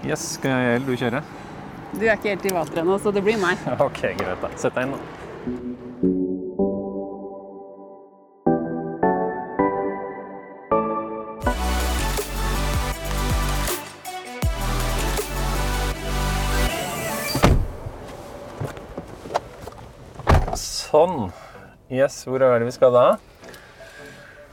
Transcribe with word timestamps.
Yes, 0.00 0.22
skal 0.38 0.50
jeg 0.50 0.76
eller 0.78 0.86
du 0.88 0.96
kjøre? 0.96 1.20
Du 1.92 2.04
er 2.06 2.14
ikke 2.14 2.30
helt 2.32 2.46
i 2.48 2.52
vater 2.54 2.80
ennå, 2.80 2.96
så 3.02 3.12
det 3.12 3.20
blir 3.26 3.36
meg. 3.40 3.60
Ok, 3.86 4.00
greit 4.16 4.40
da. 4.40 4.48
Sett 4.56 4.72
deg 4.72 4.88
inn 4.88 4.94
da. 4.96 5.00
Sånn. 20.56 21.28
Yes, 21.92 22.22
hvor 22.24 22.40
er 22.40 22.56
det 22.62 22.70
vi 22.70 22.74
skal 22.78 22.96
da? 22.96 23.06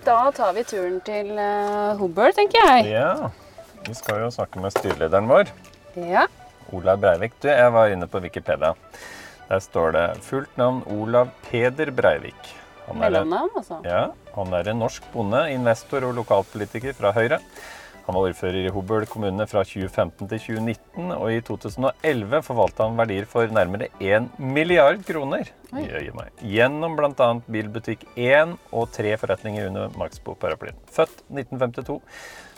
Da 0.03 0.19
tar 0.35 0.51
vi 0.59 0.67
turen 0.67 0.99
til 1.07 1.31
uh, 1.39 1.95
Hobart, 2.01 2.35
tenker 2.35 2.59
jeg. 2.67 2.91
Ja, 2.97 3.31
vi 3.87 3.95
skal 3.95 4.25
jo 4.25 4.31
snakke 4.33 4.61
med 4.63 4.75
styrelederen 4.75 5.29
vår. 5.29 5.51
Ja. 5.95 6.27
Olav 6.75 6.99
Breivik. 6.99 7.37
Du, 7.41 7.47
jeg 7.47 7.71
var 7.73 7.93
inne 7.93 8.07
på 8.11 8.19
Wikipedia. 8.23 8.73
Der 9.47 9.63
står 9.63 9.93
det 9.95 10.05
fullt 10.27 10.57
navn 10.59 10.83
Olav 10.91 11.31
Peder 11.47 11.91
Breivik. 11.95 12.53
Han 12.87 12.99
er, 12.99 13.09
Mellomnavn, 13.09 13.51
altså. 13.59 13.81
ja, 13.83 14.03
han 14.35 14.53
er 14.55 14.69
en 14.71 14.79
norsk 14.79 15.07
bonde, 15.11 15.41
investor 15.51 16.05
og 16.07 16.15
lokalpolitiker 16.19 16.95
fra 16.95 17.11
Høyre. 17.15 17.41
Han 18.07 18.15
var 18.15 18.29
ordfører 18.29 18.61
i 18.61 18.71
Hobøl 18.71 19.03
kommune 19.11 19.43
fra 19.51 19.65
2015 19.67 20.29
til 20.31 20.39
2019, 20.39 21.09
og 21.11 21.27
i 21.27 21.41
2011 21.43 22.39
forvalta 22.47 22.85
han 22.87 22.95
verdier 22.95 23.27
for 23.27 23.51
nærmere 23.51 23.89
1 23.99 24.29
milliard 24.39 25.03
kroner. 25.07 25.51
Gjennom 26.39 26.95
bl.a. 26.95 27.27
Bilbutikk 27.51 28.05
1 28.15 28.55
og 28.71 28.87
tre 28.95 29.11
forretninger 29.19 29.67
under 29.67 29.91
Maxbo-paraplyen. 29.99 30.79
Født 30.87 31.19
1952, 31.27 31.99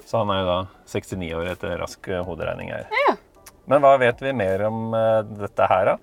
så 0.10 0.24
han 0.24 0.32
er 0.34 0.40
jo 0.42 0.48
da 0.50 0.60
69 0.90 1.32
år 1.38 1.50
etter 1.54 1.76
rask 1.78 2.08
eh, 2.10 2.24
hoderegning 2.26 2.72
her. 2.74 2.88
Ja. 3.06 3.16
Men 3.70 3.84
hva 3.86 3.92
vet 4.02 4.22
vi 4.26 4.32
mer 4.34 4.64
om 4.66 4.88
eh, 4.98 5.20
dette 5.44 5.68
her, 5.70 5.92
da? 5.92 5.98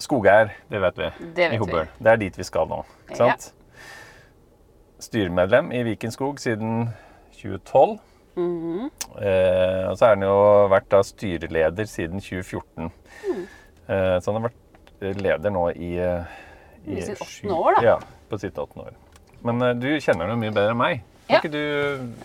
Skogeier, 0.00 0.52
det 0.70 0.80
vet 0.80 1.00
vi. 1.00 1.08
Det 1.36 1.48
vet 1.50 1.56
I 1.58 1.72
vi. 1.74 1.82
Det 1.98 2.12
er 2.14 2.20
dit 2.22 2.38
vi 2.38 2.46
skal 2.46 2.70
nå. 2.70 2.84
ikke 3.10 3.18
Ja. 3.18 3.34
sant? 3.34 3.50
Styremedlem 5.00 5.72
i 5.72 5.82
Viken 5.88 6.12
Skog 6.14 6.38
siden 6.40 6.88
2012. 7.40 7.98
Mhm. 8.36 8.90
Eh, 9.18 9.84
og 9.90 9.96
så 9.98 10.06
er 10.06 10.14
han 10.14 10.24
jo 10.24 10.34
vært 10.70 10.88
da 10.92 11.00
styreleder 11.04 11.88
siden 11.90 12.20
2014. 12.22 12.92
Mm. 13.26 13.42
Eh, 13.90 14.16
så 14.22 14.30
han 14.30 14.38
har 14.40 14.50
vært 14.50 15.16
leder 15.20 15.50
nå 15.50 15.66
i, 15.74 15.94
eh, 15.98 16.24
I 16.86 17.00
sitt 17.02 17.20
åttende 17.20 17.56
år, 17.58 17.74
da. 17.80 17.82
Ja, 17.84 17.98
på 18.30 18.38
sitt 18.38 18.54
åttende 18.60 18.86
år. 18.90 18.94
Men 19.42 19.62
eh, 19.66 19.74
du 19.74 19.88
kjenner 20.00 20.28
ham 20.30 20.40
mye 20.40 20.52
bedre 20.54 20.70
enn 20.76 20.80
meg. 20.80 21.02
Ja. 21.30 21.40
du 21.42 21.60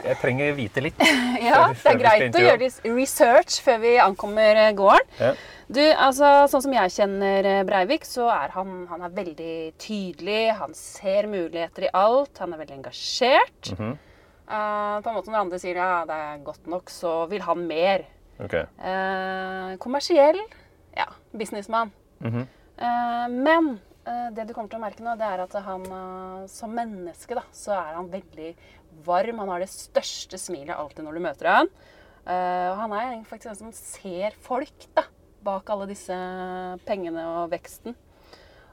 Jeg 0.03 0.17
trenger 0.21 0.55
vite 0.57 0.81
litt. 0.81 1.01
Ja, 1.45 1.67
Før- 1.73 1.83
det 1.83 1.91
er 1.91 1.99
greit 1.99 2.37
å 2.39 2.45
gjøre 2.45 2.61
litt 2.63 2.87
research 2.87 3.59
før 3.65 3.77
vi 3.83 3.97
ankommer 4.01 4.61
eh, 4.65 4.71
gården. 4.77 5.11
Ja. 5.19 5.33
Du, 5.67 5.81
altså, 5.81 6.45
Sånn 6.51 6.63
som 6.67 6.73
jeg 6.75 6.93
kjenner 6.93 7.47
eh, 7.49 7.61
Breivik, 7.65 8.05
så 8.07 8.27
er 8.33 8.53
han, 8.53 8.83
han 8.91 9.05
er 9.07 9.15
veldig 9.15 9.55
tydelig. 9.81 10.41
Han 10.59 10.75
ser 10.77 11.29
muligheter 11.31 11.87
i 11.87 11.93
alt. 11.95 12.37
Han 12.43 12.53
er 12.53 12.61
veldig 12.61 12.77
engasjert. 12.81 13.71
Mm 13.73 13.79
-hmm. 13.79 13.95
uh, 14.51 15.01
på 15.01 15.09
en 15.09 15.15
måte 15.15 15.31
Når 15.31 15.39
andre 15.39 15.59
sier 15.59 15.75
ja, 15.75 16.05
det 16.05 16.13
er 16.13 16.43
godt 16.43 16.67
nok, 16.67 16.89
så 16.89 17.25
vil 17.25 17.41
han 17.41 17.67
mer. 17.67 18.05
Ok. 18.39 18.53
Uh, 18.53 19.77
kommersiell. 19.77 20.39
Ja, 20.97 21.07
businessmann. 21.31 21.91
Mm 22.19 22.31
-hmm. 22.31 22.45
uh, 22.81 23.27
men 23.29 23.79
det 24.35 24.47
du 24.47 24.53
kommer 24.53 24.69
til 24.69 24.77
å 24.77 24.81
merke 24.81 25.03
nå, 25.03 25.15
det 25.15 25.25
er 25.25 25.39
at 25.41 25.53
han 25.53 25.83
som 26.47 26.69
menneske, 26.69 27.35
da, 27.35 27.41
så 27.51 27.71
er 27.71 27.95
han 27.95 28.11
veldig 28.11 28.55
varm. 29.05 29.39
Han 29.43 29.49
har 29.49 29.59
det 29.59 29.69
største 29.71 30.37
smilet 30.39 30.75
alltid 30.77 31.03
når 31.05 31.13
du 31.19 31.23
møter 31.25 31.51
han. 31.51 31.67
Eh, 32.25 32.67
og 32.71 32.77
han 32.79 32.93
er 32.97 33.23
faktisk 33.29 33.51
en 33.51 33.59
som 33.59 33.71
ser 33.75 34.33
folk, 34.41 34.87
da, 34.97 35.03
bak 35.45 35.69
alle 35.69 35.85
disse 35.91 36.15
pengene 36.87 37.21
og 37.43 37.51
veksten. 37.51 37.93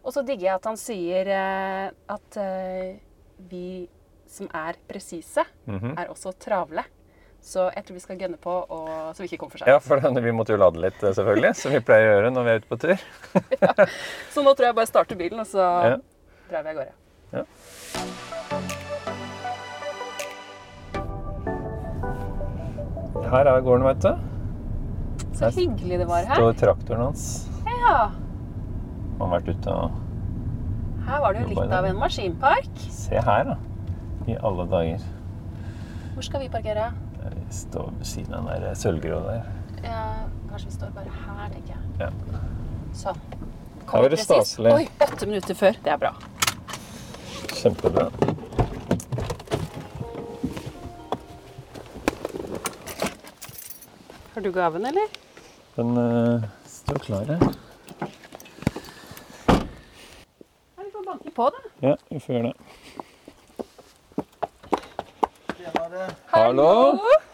Og 0.03 0.13
så 0.15 0.23
digger 0.27 0.49
jeg 0.49 0.55
at 0.57 0.65
han 0.71 0.79
sier 0.81 1.29
eh, 1.31 1.91
at 2.11 2.39
eh, 2.41 2.97
vi 3.51 3.89
som 4.33 4.49
er 4.57 4.79
presise, 4.89 5.45
Mhm. 5.69 5.93
er 6.01 6.09
også 6.09 6.33
travle. 6.41 6.83
Så 7.43 7.67
jeg 7.75 7.85
tror 7.85 7.95
vi 7.95 8.01
skal 8.01 8.17
gønne 8.19 8.39
på, 8.39 8.53
og, 8.71 9.13
så 9.15 9.19
vi 9.21 9.27
ikke 9.29 9.39
kommer 9.43 9.51
for 9.51 9.59
seint. 9.59 9.69
Ja, 9.69 9.79
for 9.83 9.99
vi 10.23 10.31
måtte 10.33 10.55
jo 10.55 10.61
lade 10.63 10.79
litt, 10.81 11.01
selvfølgelig, 11.03 11.57
som 11.59 11.73
vi 11.75 11.81
pleier 11.83 12.07
å 12.07 12.13
gjøre 12.17 12.31
når 12.33 12.45
vi 12.47 12.51
er 12.53 12.61
ute 12.63 12.71
på 12.71 12.79
tur. 12.79 13.03
Så 14.33 14.45
nå 14.47 14.53
tror 14.55 14.69
jeg 14.69 14.77
bare 14.79 14.87
starter 14.87 15.19
bilen, 15.19 15.41
og 15.43 15.47
så 15.51 15.59
Ja. 15.59 15.97
drar 16.49 16.63
vi 16.63 16.71
av 16.71 16.77
gårde. 16.79 17.45
Her 23.33 23.49
er 23.49 23.63
gården, 23.65 23.87
vet 23.89 24.03
du. 24.05 24.13
Så 25.33 25.47
Her 25.49 25.55
hyggelig 25.57 25.99
det 26.03 26.07
var 26.09 26.27
her. 26.29 26.35
står 26.37 26.53
traktoren 26.61 27.01
hans. 27.07 27.49
Ja, 27.67 28.11
Han 29.19 29.31
har 29.31 29.39
vært 29.39 29.49
ute 29.57 29.73
og 29.73 29.99
her 31.03 31.21
var 31.21 31.35
det 31.35 31.41
jo 31.43 31.49
litt 31.51 31.73
av 31.75 31.85
en 31.89 31.97
maskinpark. 31.99 32.69
Se 32.95 33.19
her, 33.27 33.45
da. 33.45 33.57
I 34.31 34.37
alle 34.39 34.67
dager. 34.71 35.03
Hvor 36.15 36.23
skal 36.23 36.45
vi 36.45 36.49
parkere? 36.53 36.93
Vi 37.25 37.43
står 37.57 37.89
ved 37.99 38.07
siden 38.07 38.35
av 38.39 38.47
den 38.47 38.63
der 38.63 38.77
sølvgrå 38.79 39.19
der. 39.27 39.49
Ja, 39.83 40.03
kanskje 40.51 40.69
vi 40.69 40.75
står 40.77 40.93
bare 40.95 41.11
her, 41.25 41.49
tenker 41.57 41.75
jeg. 41.75 41.83
Ja. 42.05 42.11
Sånn. 42.95 43.19
Her 43.91 44.07
er 44.07 44.15
det 44.15 44.21
staselig. 44.23 44.77
Oi, 44.77 44.87
åtte 45.03 45.27
minutter 45.27 45.59
før. 45.59 45.81
Det 45.83 45.93
er 45.97 45.99
bra. 46.05 46.13
Kjempebra. 47.51 48.07
Har 54.35 54.41
du 54.41 54.53
gaven, 54.53 54.87
eller? 54.87 55.09
Den 55.75 55.97
uh, 55.99 56.43
står 56.67 56.95
klar 56.99 57.25
her. 57.25 57.39
Ja, 60.77 60.83
vi 60.85 60.91
får 60.93 61.05
banke 61.07 61.31
på, 61.37 61.51
da. 61.51 61.59
Ja, 61.89 61.97
vi 62.09 62.21
får 62.21 62.35
gjøre 62.35 62.53
det. 62.53 62.57
Hallo? 66.33 66.69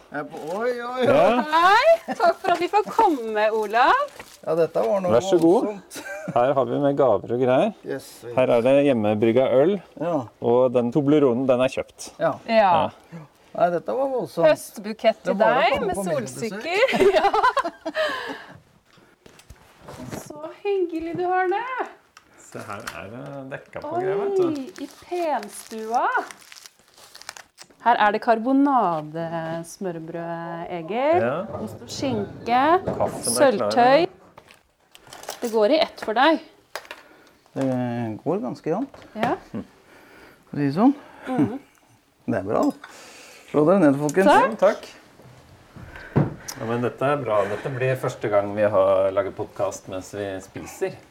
Oi, 0.09 0.25
oi, 0.59 0.73
oi. 0.83 1.05
Ja, 1.07 1.45
Hei, 1.53 2.15
takk 2.17 2.39
for 2.41 2.51
at 2.55 2.61
vi 2.63 2.69
får 2.73 2.87
komme, 2.91 3.45
Olav. 3.55 4.09
Ja, 4.43 4.55
dette 4.59 4.83
var 4.83 5.03
noe 5.05 5.13
Vær 5.13 5.23
så 5.27 5.39
god. 5.39 5.67
voldsomt. 5.69 5.99
her 6.39 6.53
har 6.57 6.67
vi 6.71 6.79
med 6.83 6.97
gaver 6.99 7.35
og 7.37 7.43
greier. 7.43 7.73
Yes. 7.87 8.07
Her 8.35 8.55
er 8.57 8.65
det 8.65 8.75
hjemmebrygga 8.89 9.45
øl, 9.61 9.77
Ja. 10.01 10.15
og 10.41 10.73
den 10.75 10.91
Tobleronen 10.95 11.47
den 11.51 11.61
er 11.63 11.71
kjøpt. 11.77 12.11
ja. 12.19 12.33
Ja. 12.51 12.89
Nei, 13.59 13.67
dette 13.75 13.91
var 13.99 14.07
voldsomt. 14.13 14.47
Høstbukett 14.47 15.19
til 15.27 15.35
deg 15.41 15.81
med 15.89 15.97
solsikker. 16.07 16.85
Ja. 17.19 17.29
Så 20.23 20.39
hyggelig 20.63 21.17
du 21.19 21.25
har 21.27 21.49
det. 21.51 21.65
Se 22.49 22.59
her 22.65 22.83
er 23.01 23.07
det 23.13 23.23
dekka 23.53 23.79
på 23.83 23.89
greier, 23.97 24.17
vet 24.21 24.37
du. 24.39 24.45
Oi, 24.47 24.53
i 24.85 24.87
penstua. 25.09 26.07
Her 27.85 27.97
er 28.05 28.09
det 28.15 28.21
karbonadesmørbrød, 28.25 30.33
Egil. 30.79 31.19
Ja. 31.25 31.35
Ost 31.59 31.79
og 31.83 31.91
skinke. 31.93 32.63
Sølvtøy. 33.27 34.01
Det 35.43 35.49
går 35.53 35.69
i 35.77 35.79
ett 35.85 35.99
for 36.07 36.15
deg. 36.19 36.35
Det 37.59 37.67
går 38.25 38.37
ganske 38.45 38.67
jevnt, 38.71 38.95
Ja. 39.19 39.33
for 39.51 39.59
å 39.59 39.61
si 40.59 40.65
det 40.69 40.75
sånn. 40.79 40.95
Mhm. 41.27 41.59
Det 42.29 42.37
er 42.39 42.45
bra. 42.45 42.63
Slå 43.49 43.65
dere 43.65 43.81
ned, 43.81 43.97
folkens. 43.97 44.29
Takk. 44.29 44.51
Ja, 44.51 44.57
takk. 44.61 44.89
Ja, 46.59 46.67
men 46.67 46.83
dette 46.83 47.07
er 47.07 47.21
bra. 47.23 47.39
Dette 47.49 47.71
blir 47.73 47.95
første 48.01 48.29
gang 48.29 48.51
vi 48.57 48.67
har 48.69 49.09
laget 49.15 49.37
podkast 49.39 49.89
mens 49.93 50.13
vi 50.17 50.27
spiser. 50.45 50.99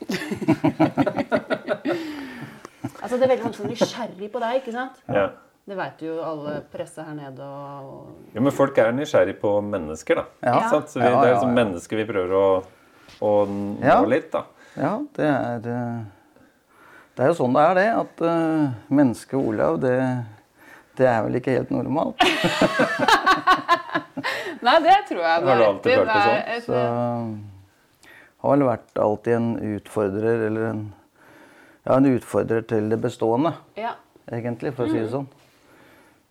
Altså, 2.98 3.18
det 3.22 3.28
er 3.28 3.30
veldig 3.30 3.44
mange 3.46 3.56
som 3.56 3.66
er 3.68 3.72
nysgjerrig 3.72 4.28
på 4.34 4.40
deg, 4.42 4.56
ikke 4.58 4.72
sant? 4.74 4.96
Ja. 5.14 5.28
Det 5.70 5.76
veit 5.78 6.02
jo 6.02 6.16
alle 6.26 6.54
presse 6.72 7.04
her 7.04 7.14
nede 7.16 7.46
og 7.46 8.34
ja, 8.34 8.42
Men 8.42 8.54
folk 8.56 8.78
er 8.82 8.90
nysgjerrig 8.96 9.36
på 9.40 9.52
mennesker, 9.64 10.20
da. 10.20 10.24
Ja. 10.42 10.56
Ikke 10.58 10.72
sant? 10.74 10.92
Så 10.92 11.00
vi, 11.00 11.06
Ja, 11.06 11.12
det 11.22 11.30
er 11.30 11.36
liksom 11.36 11.54
mennesker 11.56 12.02
vi 12.02 12.06
prøver 12.10 12.34
å, 12.36 12.48
å 13.22 13.32
nå 13.52 13.86
Ja. 13.86 14.00
litt, 14.10 14.28
da. 14.34 14.44
Ja, 14.76 14.94
det 15.16 15.30
er 15.30 15.70
eh, 15.76 16.02
Det 17.16 17.26
er 17.26 17.32
jo 17.32 17.38
sånn 17.38 17.56
det 17.56 17.64
er, 17.70 17.80
det. 17.80 17.88
At 18.02 18.26
uh, 18.26 18.66
mennesket 19.00 19.40
Olav, 19.40 19.80
det, 19.86 19.96
det 20.98 21.08
er 21.08 21.22
vel 21.26 21.36
ikke 21.40 21.54
helt 21.58 21.70
normalt. 21.74 22.22
Nei, 24.66 24.80
det 24.84 24.96
tror 25.08 25.22
jeg 25.22 25.42
Det 25.44 25.48
Har 25.52 25.60
du 25.60 25.66
alltid 25.68 25.94
følt 25.94 26.08
det 26.10 26.22
sånn? 26.24 26.40
et- 26.56 26.64
Så 26.66 26.74
har 28.42 28.56
vel 28.58 28.66
vært 28.68 29.00
alltid 29.02 29.34
en 29.36 29.50
utfordrer, 29.76 30.48
eller 30.48 30.70
en 30.72 30.94
Ja, 31.88 31.96
en 31.98 32.06
utfordrer 32.18 32.66
til 32.68 32.90
det 32.90 32.98
bestående, 33.02 33.54
Ja. 33.78 33.94
egentlig, 34.30 34.74
for 34.76 34.84
å 34.86 34.92
si 34.92 35.00
det 35.00 35.10
sånn. 35.12 35.28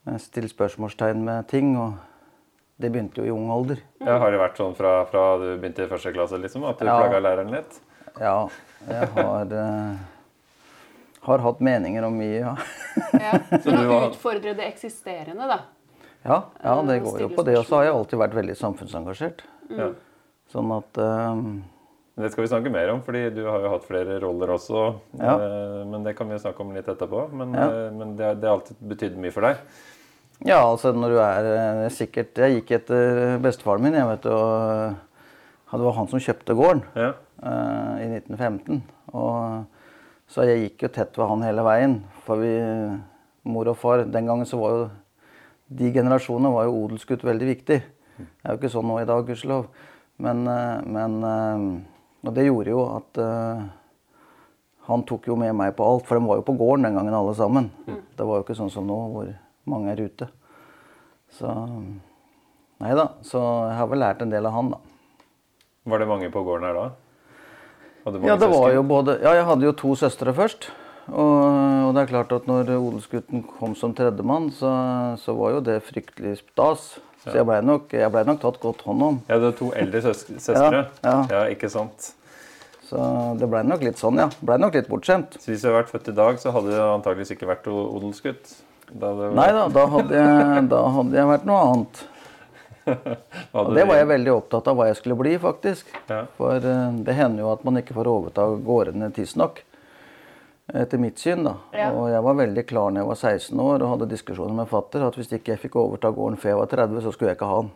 Jeg 0.06 0.20
stiller 0.20 0.48
spørsmålstegn 0.48 1.16
med 1.24 1.48
ting, 1.48 1.76
og 1.80 1.94
det 2.78 2.92
begynte 2.92 3.16
jo 3.16 3.24
i 3.24 3.30
ung 3.30 3.48
alder. 3.50 3.78
Ja, 4.04 4.18
har 4.18 4.30
det 4.30 4.38
vært 4.38 4.56
sånn 4.58 4.76
fra, 4.76 5.06
fra 5.06 5.38
du 5.38 5.56
begynte 5.58 5.84
i 5.84 5.88
første 5.88 6.12
klasse, 6.12 6.36
liksom? 6.42 6.62
At 6.68 6.78
du 6.78 6.84
Ja. 6.84 6.98
plaga 7.00 7.20
læreren 7.22 7.50
litt? 7.50 7.80
Ja, 8.20 8.48
jeg 8.86 9.08
har 9.08 9.46
eh, 9.52 9.96
har 11.26 11.42
hatt 11.44 11.60
meninger 11.64 12.04
om 12.06 12.16
mye, 12.18 12.40
ja. 12.40 12.56
ja. 13.18 13.38
Så 13.62 13.70
du 13.74 13.84
har 13.90 14.08
utfordret 14.10 14.56
det 14.58 14.66
eksisterende, 14.72 15.46
da. 15.50 15.60
Ja, 16.26 16.40
ja 16.64 16.74
det 16.86 16.96
Eh, 17.00 17.04
går 17.06 17.20
jo 17.26 17.28
på 17.36 17.44
det. 17.46 17.56
Og 17.60 17.66
så 17.68 17.78
har 17.80 17.88
jeg 17.88 17.94
alltid 17.94 18.18
vært 18.24 18.36
veldig 18.38 18.56
samfunnsengasjert. 18.58 19.44
Ja. 19.76 19.90
Sånn 20.52 20.70
at 20.76 20.98
um... 21.02 21.48
Det 22.16 22.30
skal 22.32 22.46
vi 22.46 22.48
snakke 22.48 22.70
mer 22.72 22.88
om, 22.94 23.02
fordi 23.04 23.26
du 23.36 23.42
har 23.44 23.60
jo 23.60 23.70
hatt 23.74 23.84
flere 23.84 24.14
roller 24.22 24.54
også. 24.54 24.86
Ja. 25.20 25.34
Eh, 25.36 25.82
Men 25.90 26.06
det 26.06 26.14
kan 26.16 26.30
vi 26.32 26.38
snakke 26.40 26.64
om 26.64 26.70
litt 26.72 26.88
etterpå. 26.88 27.26
Men, 27.36 27.52
Ja. 27.52 27.66
eh, 27.68 27.90
men 27.92 28.14
det, 28.16 28.30
det 28.40 28.48
har 28.48 28.56
alltid 28.56 28.78
betydd 28.88 29.18
mye 29.20 29.34
for 29.34 29.44
deg. 29.44 29.60
Ja, 30.44 30.58
altså 30.68 30.90
når 30.92 31.12
du 31.14 31.18
er 31.24 31.88
sikkert 31.94 32.36
Jeg 32.36 32.58
gikk 32.58 32.70
etter 32.76 33.38
bestefaren 33.40 33.80
min, 33.86 33.94
jeg 33.96 34.04
vet 34.10 34.24
du. 34.26 34.32
og, 34.32 34.96
Det 35.72 35.80
var 35.86 35.96
han 35.96 36.08
som 36.08 36.20
kjøpte 36.20 36.56
gården 36.56 36.82
Ja. 36.96 37.12
eh, 37.42 37.94
i 38.04 38.08
1915. 38.20 38.82
Og, 39.12 39.64
så 40.30 40.46
jeg 40.46 40.62
gikk 40.64 40.86
jo 40.86 40.92
tett 40.96 41.18
ved 41.18 41.30
han 41.30 41.44
hele 41.46 41.64
veien. 41.66 41.98
For 42.26 42.42
vi, 42.42 42.52
mor 43.46 43.70
og 43.70 43.78
far 43.78 44.04
Den 44.10 44.26
gangen 44.26 44.48
så 44.48 44.58
var 44.58 44.72
jo 44.74 44.86
De 45.66 45.90
generasjonene 45.94 46.50
var 46.54 46.66
jo 46.66 46.78
odelsgutt 46.84 47.24
veldig 47.26 47.46
viktig. 47.46 47.78
Det 48.16 48.26
er 48.44 48.54
jo 48.54 48.60
ikke 48.60 48.70
sånn 48.72 48.86
nå 48.86 49.00
i 49.02 49.06
dag, 49.08 49.24
gudskjelov. 49.26 49.66
Men, 50.22 50.46
eh, 50.48 50.82
men 50.86 51.16
eh, 51.26 51.64
Og 52.26 52.34
det 52.34 52.46
gjorde 52.46 52.72
jo 52.72 52.84
at 52.96 53.20
eh, 53.22 53.66
han 54.86 55.02
tok 55.02 55.26
jo 55.26 55.36
med 55.38 55.54
meg 55.58 55.74
på 55.74 55.86
alt, 55.86 56.06
for 56.06 56.14
de 56.18 56.26
var 56.26 56.38
jo 56.38 56.46
på 56.46 56.54
gården 56.58 56.86
den 56.86 56.94
gangen 56.94 57.14
alle 57.14 57.34
sammen. 57.34 57.70
Det 58.14 58.26
var 58.26 58.38
jo 58.38 58.44
ikke 58.46 58.54
sånn 58.54 58.70
som 58.70 58.86
nå, 58.86 58.98
hvor 59.10 59.32
mange 59.66 59.90
er 59.90 60.04
ute. 60.06 60.28
Så 61.34 61.50
Nei 62.76 62.92
da. 62.92 63.08
Så 63.24 63.40
jeg 63.40 63.76
har 63.78 63.88
vel 63.88 64.02
lært 64.04 64.22
en 64.22 64.32
del 64.32 64.46
av 64.46 64.52
han, 64.52 64.70
da. 64.74 64.78
Var 65.90 66.02
det 66.02 66.08
mange 66.10 66.28
på 66.30 66.42
gården 66.44 66.66
her 66.68 66.76
da? 66.76 66.86
Hadde 68.06 68.20
mange 68.20 68.30
Ja, 68.30 68.38
det 68.38 68.50
var 68.52 68.72
jo 68.72 68.82
både 68.86 69.18
Ja, 69.20 69.34
jeg 69.34 69.46
hadde 69.48 69.66
jo 69.66 69.72
to 69.76 69.94
søstre 69.98 70.34
først. 70.34 70.70
Og, 71.06 71.34
og 71.86 71.92
det 71.94 72.02
er 72.02 72.10
klart 72.10 72.32
at 72.34 72.46
når 72.50 72.70
odelsgutten 72.74 73.44
kom 73.46 73.76
som 73.78 73.92
tredjemann, 73.94 74.48
så, 74.54 74.70
så 75.22 75.34
var 75.38 75.56
jo 75.56 75.64
det 75.66 75.80
fryktelig 75.86 76.40
stas. 76.40 76.96
Så 77.26 77.34
jeg 77.34 77.46
blei 77.46 77.58
nok, 77.62 77.90
ble 77.90 78.22
nok 78.26 78.38
tatt 78.42 78.58
godt 78.62 78.84
hånd 78.86 79.02
om. 79.02 79.18
Ja, 79.26 79.38
du 79.42 79.48
har 79.48 79.56
to 79.58 79.72
eldre 79.74 80.02
søs 80.04 80.22
søstre. 80.30 80.84
Ja, 81.02 81.16
ja. 81.30 81.42
ikke 81.50 81.70
sant. 81.70 82.12
Så 82.86 82.98
det 83.40 83.48
blei 83.50 83.64
nok 83.66 83.82
litt 83.82 83.98
sånn, 83.98 84.18
ja. 84.22 84.28
Blei 84.46 84.58
nok 84.62 84.78
litt 84.78 84.90
bortskjemt. 84.90 85.38
Så 85.42 85.50
hvis 85.50 85.64
du 85.64 85.68
hadde 85.68 85.80
vært 85.80 85.90
født 85.90 86.10
i 86.12 86.16
dag, 86.20 86.38
så 86.42 86.54
hadde 86.54 86.74
du 86.74 86.78
antakeligvis 86.84 87.34
ikke 87.34 87.50
vært 87.50 87.66
odelsgutt? 87.72 88.54
Da 88.86 89.10
Nei 89.34 89.48
da, 89.50 89.64
da 89.74 89.86
hadde 89.90 90.14
jeg, 90.14 90.60
da 90.70 90.82
hadde 90.94 91.18
jeg 91.18 91.30
vært 91.32 91.48
noe 91.50 91.64
annet. 91.72 92.04
Og 93.56 93.72
det 93.74 93.84
var 93.88 94.00
jeg 94.00 94.08
veldig 94.10 94.34
opptatt 94.34 94.68
av 94.70 94.76
hva 94.78 94.88
jeg 94.90 94.98
skulle 95.00 95.18
bli, 95.18 95.36
faktisk. 95.42 95.88
Ja. 96.10 96.24
For 96.38 96.60
eh, 96.60 97.00
det 97.06 97.16
hender 97.18 97.46
jo 97.46 97.54
at 97.54 97.64
man 97.66 97.80
ikke 97.80 97.96
får 97.96 98.10
overta 98.10 98.46
gårdene 98.66 99.10
tidsnok. 99.14 99.62
Etter 100.66 100.98
mitt 100.98 101.20
syn, 101.22 101.44
da. 101.46 101.56
Ja. 101.76 101.92
Og 101.94 102.08
jeg 102.10 102.22
var 102.26 102.38
veldig 102.42 102.64
klar 102.66 102.90
når 102.90 103.04
jeg 103.04 103.10
var 103.10 103.18
16 103.32 103.64
år 103.66 103.82
og 103.84 103.90
hadde 103.92 104.08
diskusjoner 104.10 104.56
med 104.56 104.70
fatter 104.70 105.04
at 105.06 105.18
hvis 105.18 105.30
ikke 105.36 105.54
jeg 105.54 105.62
fikk 105.62 105.78
overta 105.78 106.10
gården 106.14 106.40
før 106.42 106.52
jeg 106.52 106.62
var 106.62 106.72
30, 106.74 107.04
så 107.04 107.12
skulle 107.14 107.30
jeg 107.32 107.38
ikke 107.38 107.50
ha 107.50 107.60
den. 107.62 107.74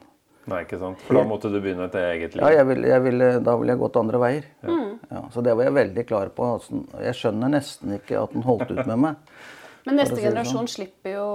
Nei, 0.51 0.65
ikke 0.65 0.81
sant. 0.81 1.03
For 1.07 1.19
da 1.19 1.23
måtte 1.29 1.51
du 1.53 1.61
begynne 1.61 1.87
et 1.87 1.97
eget 2.01 2.35
liv. 2.35 2.43
Ja, 2.43 2.51
jeg 2.57 2.67
ville, 2.71 2.89
jeg 2.89 3.05
ville, 3.05 3.29
Da 3.45 3.55
ville 3.61 3.75
jeg 3.75 3.83
gått 3.83 3.99
andre 4.01 4.21
veier. 4.23 4.47
Ja, 4.65 5.23
så 5.31 5.45
det 5.45 5.55
var 5.55 5.69
jeg 5.69 5.77
veldig 5.77 6.05
klar 6.09 6.31
på. 6.35 6.47
Altså, 6.57 6.81
jeg 7.05 7.19
skjønner 7.19 7.53
nesten 7.53 7.95
ikke 7.99 8.19
at 8.23 8.35
den 8.35 8.47
holdt 8.47 8.73
ut 8.73 8.83
med 8.87 9.03
meg. 9.05 9.35
Men 9.87 9.97
neste 10.01 10.17
si 10.17 10.25
generasjon 10.25 10.67
generasjon 10.67 10.73
slipper 10.75 11.15
jo 11.15 11.29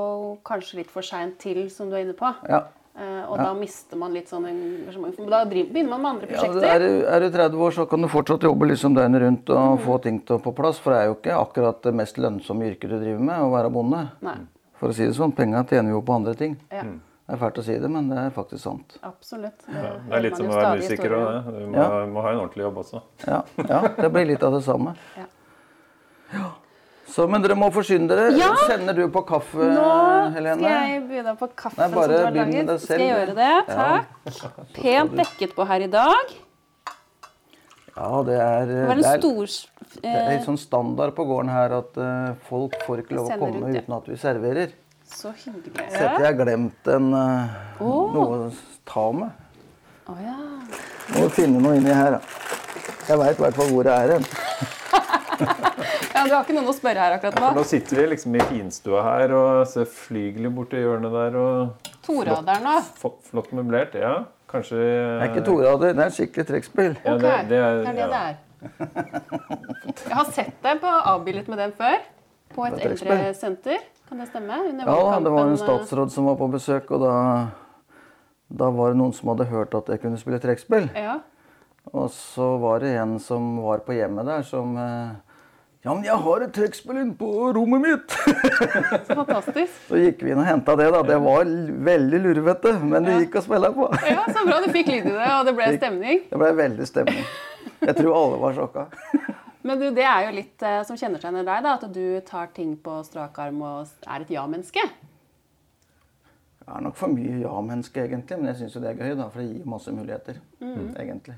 kanskje 0.46 0.82
litt 0.82 0.92
for 0.94 1.06
seint 1.06 1.38
til, 1.42 1.64
som 1.74 1.90
du 1.90 1.96
er 1.98 2.04
inne 2.06 2.18
på. 2.18 2.30
Ja. 2.50 2.66
Eh, 2.98 3.24
og 3.30 3.38
da 3.38 3.50
mister 3.54 3.98
man 4.00 4.14
litt 4.16 4.30
sånn 4.32 4.46
engasjement. 4.48 5.18
Da 5.30 5.42
driver, 5.46 5.72
begynner 5.74 5.90
man 5.90 6.02
med 6.02 6.10
andre 6.14 6.28
Ja, 6.32 6.40
prosjekter. 6.40 6.68
er, 6.70 6.80
du, 6.80 7.06
er 7.12 7.20
du 7.20 7.30
30 7.34 7.58
år, 7.66 7.72
så 7.76 7.86
kan 7.92 8.02
du 8.02 8.08
fortsatt 8.08 8.46
jobbe 8.48 8.70
liksom 8.70 8.96
døgnet 8.96 9.22
rundt 9.22 9.50
og 9.52 9.80
få 9.84 9.98
ting 10.02 10.22
til, 10.26 10.40
på 10.40 10.54
plass. 10.56 10.80
For 10.80 10.94
det 10.96 11.00
er 11.02 11.10
jo 11.10 11.16
ikke 11.18 11.36
akkurat 11.42 11.82
det 11.84 11.94
mest 11.94 12.16
lønnsomme 12.18 12.70
yrket 12.72 12.90
du 12.90 12.96
driver 13.02 13.20
med, 13.20 13.42
å 13.44 13.52
være 13.52 13.70
bonde. 13.76 14.06
Nei, 14.24 14.38
For 14.80 14.90
å 14.90 14.96
si 14.96 15.04
det 15.10 15.16
sånn, 15.18 15.36
penga 15.36 15.66
tjener 15.68 15.92
vi 15.92 15.98
jo 15.98 16.02
på 16.08 16.16
andre 16.16 16.34
ting. 16.40 16.56
ja, 16.72 16.84
Det 17.26 17.34
er 17.34 17.40
fælt 17.42 17.58
å 17.58 17.64
si 17.66 17.76
det, 17.82 17.90
men 17.90 18.08
det 18.08 18.18
er 18.22 18.30
faktisk 18.30 18.64
sant. 18.64 18.98
absolutt. 19.04 19.64
Ja, 19.74 19.96
det 20.08 20.14
er 20.16 20.22
litt 20.22 20.38
som 20.38 20.46
å 20.48 20.56
være 20.56 20.76
musiker 20.80 21.16
òg, 21.20 21.26
det. 21.28 21.54
Du 21.60 21.66
må, 21.68 21.76
Ja. 21.76 22.06
må 22.06 22.22
ha 22.22 22.32
en 22.32 22.40
ordentlig 22.40 22.64
jobb 22.64 22.78
også. 22.78 23.02
Ja, 23.28 23.42
ja, 23.58 23.82
det 23.98 24.12
blir 24.14 24.26
litt 24.30 24.44
av 24.44 24.54
det 24.54 24.64
samme. 24.64 24.96
Ja. 25.18 25.26
Ja. 27.06 27.12
Så, 27.14 27.28
men 27.30 27.44
dere 27.44 27.56
må 27.58 27.70
forsyne 27.74 28.10
dere. 28.10 28.32
Ja! 28.38 28.50
Sender 28.66 28.98
du 28.98 29.06
på 29.14 29.22
kaffe, 29.28 29.62
Nå 29.62 29.90
Helene? 30.34 30.58
skal 30.58 30.90
jeg 30.90 31.04
by 31.10 31.22
deg 31.28 31.38
på 31.38 31.50
kaffen 31.54 31.84
Nei, 31.84 31.90
som 31.92 32.10
du 32.10 32.16
har 32.18 32.34
laget. 32.34 32.66
det 32.66 32.80
Skal 32.80 32.88
selv, 32.88 33.04
jeg 33.04 33.12
gjøre 33.14 33.36
det? 33.38 33.52
Ja. 33.70 33.86
Takk. 34.26 34.58
Pent 34.74 35.16
dekket 35.22 35.56
på 35.56 35.68
her 35.70 35.86
i 35.86 35.92
dag. 35.94 36.34
Ja, 37.96 38.10
det 38.28 38.40
er, 38.42 38.66
Det 38.66 38.80
det 38.90 39.06
er, 39.06 39.20
stor 39.22 39.52
det 40.02 40.10
er 40.10 40.18
en 40.26 40.34
litt 40.34 40.48
sånn 40.50 40.58
standard 40.60 41.14
på 41.16 41.24
gården 41.30 41.52
her 41.54 41.78
at 41.78 41.96
uh, 41.96 42.34
folk 42.50 42.76
får 42.84 43.06
ikke 43.06 43.16
lov 43.16 43.30
å 43.30 43.38
komme 43.40 43.62
ut, 43.62 43.70
ja. 43.70 43.86
uten 43.86 43.96
at 43.96 44.10
vi 44.12 44.18
serverer. 44.20 44.74
Så 45.08 45.32
hyggelig. 45.32 45.78
Så 45.94 46.02
jeg 46.02 46.26
har 46.26 46.36
glemt 46.36 46.92
en, 46.92 47.14
uh, 47.16 47.80
oh. 47.80 48.12
noe 48.18 48.40
å 48.50 48.50
ta 48.90 49.06
med. 49.16 49.30
Oh, 50.12 50.18
ja. 50.20 50.36
Må 51.16 51.30
finne 51.34 51.62
noe 51.64 51.78
inni 51.80 51.94
her, 51.96 52.18
da. 52.18 52.20
Jeg 53.06 53.22
veit 53.22 53.40
i 53.40 53.46
hvert 53.46 53.62
fall 53.62 53.72
hvor 53.72 53.88
det 53.88 53.96
er 53.96 54.18
hen. 54.18 54.28
ja. 56.16 56.24
Du 56.26 56.34
har 56.34 56.46
ikke 56.46 56.56
noen 56.56 56.72
å 56.72 56.76
spørre 56.76 57.04
her 57.04 57.18
akkurat 57.18 57.36
For 57.38 57.46
nå? 57.46 57.52
nå 57.60 57.66
sitter 57.68 58.00
vi 58.02 58.06
liksom 58.14 58.38
i 58.40 58.46
finstua 58.50 59.04
her 59.06 59.34
og 59.36 59.66
ser 59.72 59.86
flygelet 59.92 60.56
borti 60.56 60.80
hjørnet 60.82 61.14
der. 61.16 61.38
og 61.42 61.92
Toraderen, 62.06 62.64
nå. 62.66 62.76
Flott, 63.02 63.20
Flott 63.30 63.52
møblert. 63.58 63.96
Ja, 64.00 64.16
kanskje 64.52 64.80
Det 64.80 65.20
er 65.20 65.30
ikke 65.34 65.46
torader, 65.50 65.94
det 65.94 66.04
er 66.06 66.12
et 66.14 66.18
skikkelig 66.18 66.48
trekkspill. 66.54 66.98
Ja, 67.04 67.16
Ok, 67.18 67.22
det, 67.26 67.36
det 67.52 67.62
er, 67.62 67.82
det 67.84 67.92
er 67.92 68.00
det 68.00 68.06
ja. 68.06 68.10
det 68.14 68.24
er. 68.24 68.42
Jeg 70.06 70.16
har 70.16 70.32
sett 70.34 70.56
deg 70.64 70.80
på 70.82 70.92
avbildet 71.12 71.52
med 71.52 71.62
den 71.62 71.76
før. 71.78 72.00
På 72.56 72.66
et 72.70 72.80
eldresenter. 72.86 73.84
Kan 74.10 74.22
det 74.22 74.28
stemme? 74.30 74.58
Under 74.70 74.88
Ja, 74.88 75.20
det 75.20 75.32
var 75.34 75.48
en 75.50 75.56
eh, 75.58 75.62
statsråd 75.62 76.12
som 76.14 76.28
var 76.30 76.38
på 76.40 76.48
besøk, 76.54 76.92
og 76.94 77.02
da, 77.04 77.14
da 78.54 78.70
var 78.74 78.94
det 78.94 79.00
noen 79.02 79.14
som 79.18 79.32
hadde 79.34 79.48
hørt 79.50 79.74
at 79.78 79.90
jeg 79.92 80.02
kunne 80.04 80.20
spille 80.22 80.40
trekkspill. 80.44 80.88
Ja. 80.96 81.20
Og 81.94 82.10
så 82.14 82.56
var 82.62 82.82
det 82.86 82.94
en 82.98 83.18
som 83.22 83.56
var 83.66 83.82
på 83.86 83.98
hjemmet 83.98 84.30
der, 84.30 84.46
som 84.46 84.78
eh, 84.78 85.25
Ja, 85.86 85.94
men 85.94 86.02
jeg 86.02 86.18
har 86.18 86.42
et 86.42 86.54
trekkspill 86.56 86.98
inne 86.98 87.14
på 87.14 87.28
rommet 87.54 87.84
mitt! 87.84 88.14
Så 89.06 89.14
fantastisk. 89.20 89.76
så 89.86 90.00
gikk 90.02 90.24
vi 90.26 90.32
inn 90.34 90.40
og 90.42 90.48
henta 90.48 90.74
det, 90.80 90.88
da. 90.96 91.04
Det 91.06 91.20
var 91.22 91.46
veldig 91.90 92.22
lurvete, 92.24 92.72
men 92.82 93.06
det 93.06 93.20
gikk 93.20 93.38
å 93.38 93.44
spille 93.46 93.70
på. 93.76 93.92
Ja, 94.16 94.24
Så 94.34 94.48
bra 94.48 94.58
du 94.64 94.72
fikk 94.74 94.90
lyd 94.90 95.06
i 95.12 95.14
det, 95.14 95.30
og 95.36 95.46
det 95.46 95.54
ble 95.60 95.70
stemning. 95.78 96.26
Det 96.32 96.42
ble 96.42 96.50
veldig 96.58 96.90
stemning. 96.90 97.30
Jeg 97.86 97.98
tror 98.02 98.18
alle 98.18 98.42
var 98.42 98.58
sjokka. 98.58 98.88
Men 99.66 99.80
du, 99.82 99.86
det 99.98 100.04
er 100.06 100.28
jo 100.28 100.34
litt 100.40 100.62
eh, 100.66 100.82
som 100.86 100.98
kjennetegner 100.98 101.46
deg, 101.46 101.64
da, 101.66 101.78
at 101.78 101.86
du 101.94 102.04
tar 102.26 102.52
ting 102.54 102.76
på 102.82 103.00
strak 103.06 103.38
arm 103.42 103.64
og 103.66 103.96
er 104.06 104.26
et 104.26 104.34
ja-menneske. 104.34 104.84
Jeg 106.66 106.70
er 106.70 106.84
nok 106.86 106.98
for 106.98 107.14
mye 107.14 107.40
ja-menneske, 107.46 108.04
egentlig, 108.10 108.38
men 108.42 108.52
jeg 108.52 108.60
syns 108.64 108.76
jo 108.78 108.82
det 108.84 108.92
er 108.92 109.02
gøy, 109.02 109.16
da, 109.18 109.26
for 109.34 109.42
det 109.42 109.48
gir 109.52 109.66
masse 109.70 109.94
muligheter. 109.94 110.38
egentlig. 111.02 111.38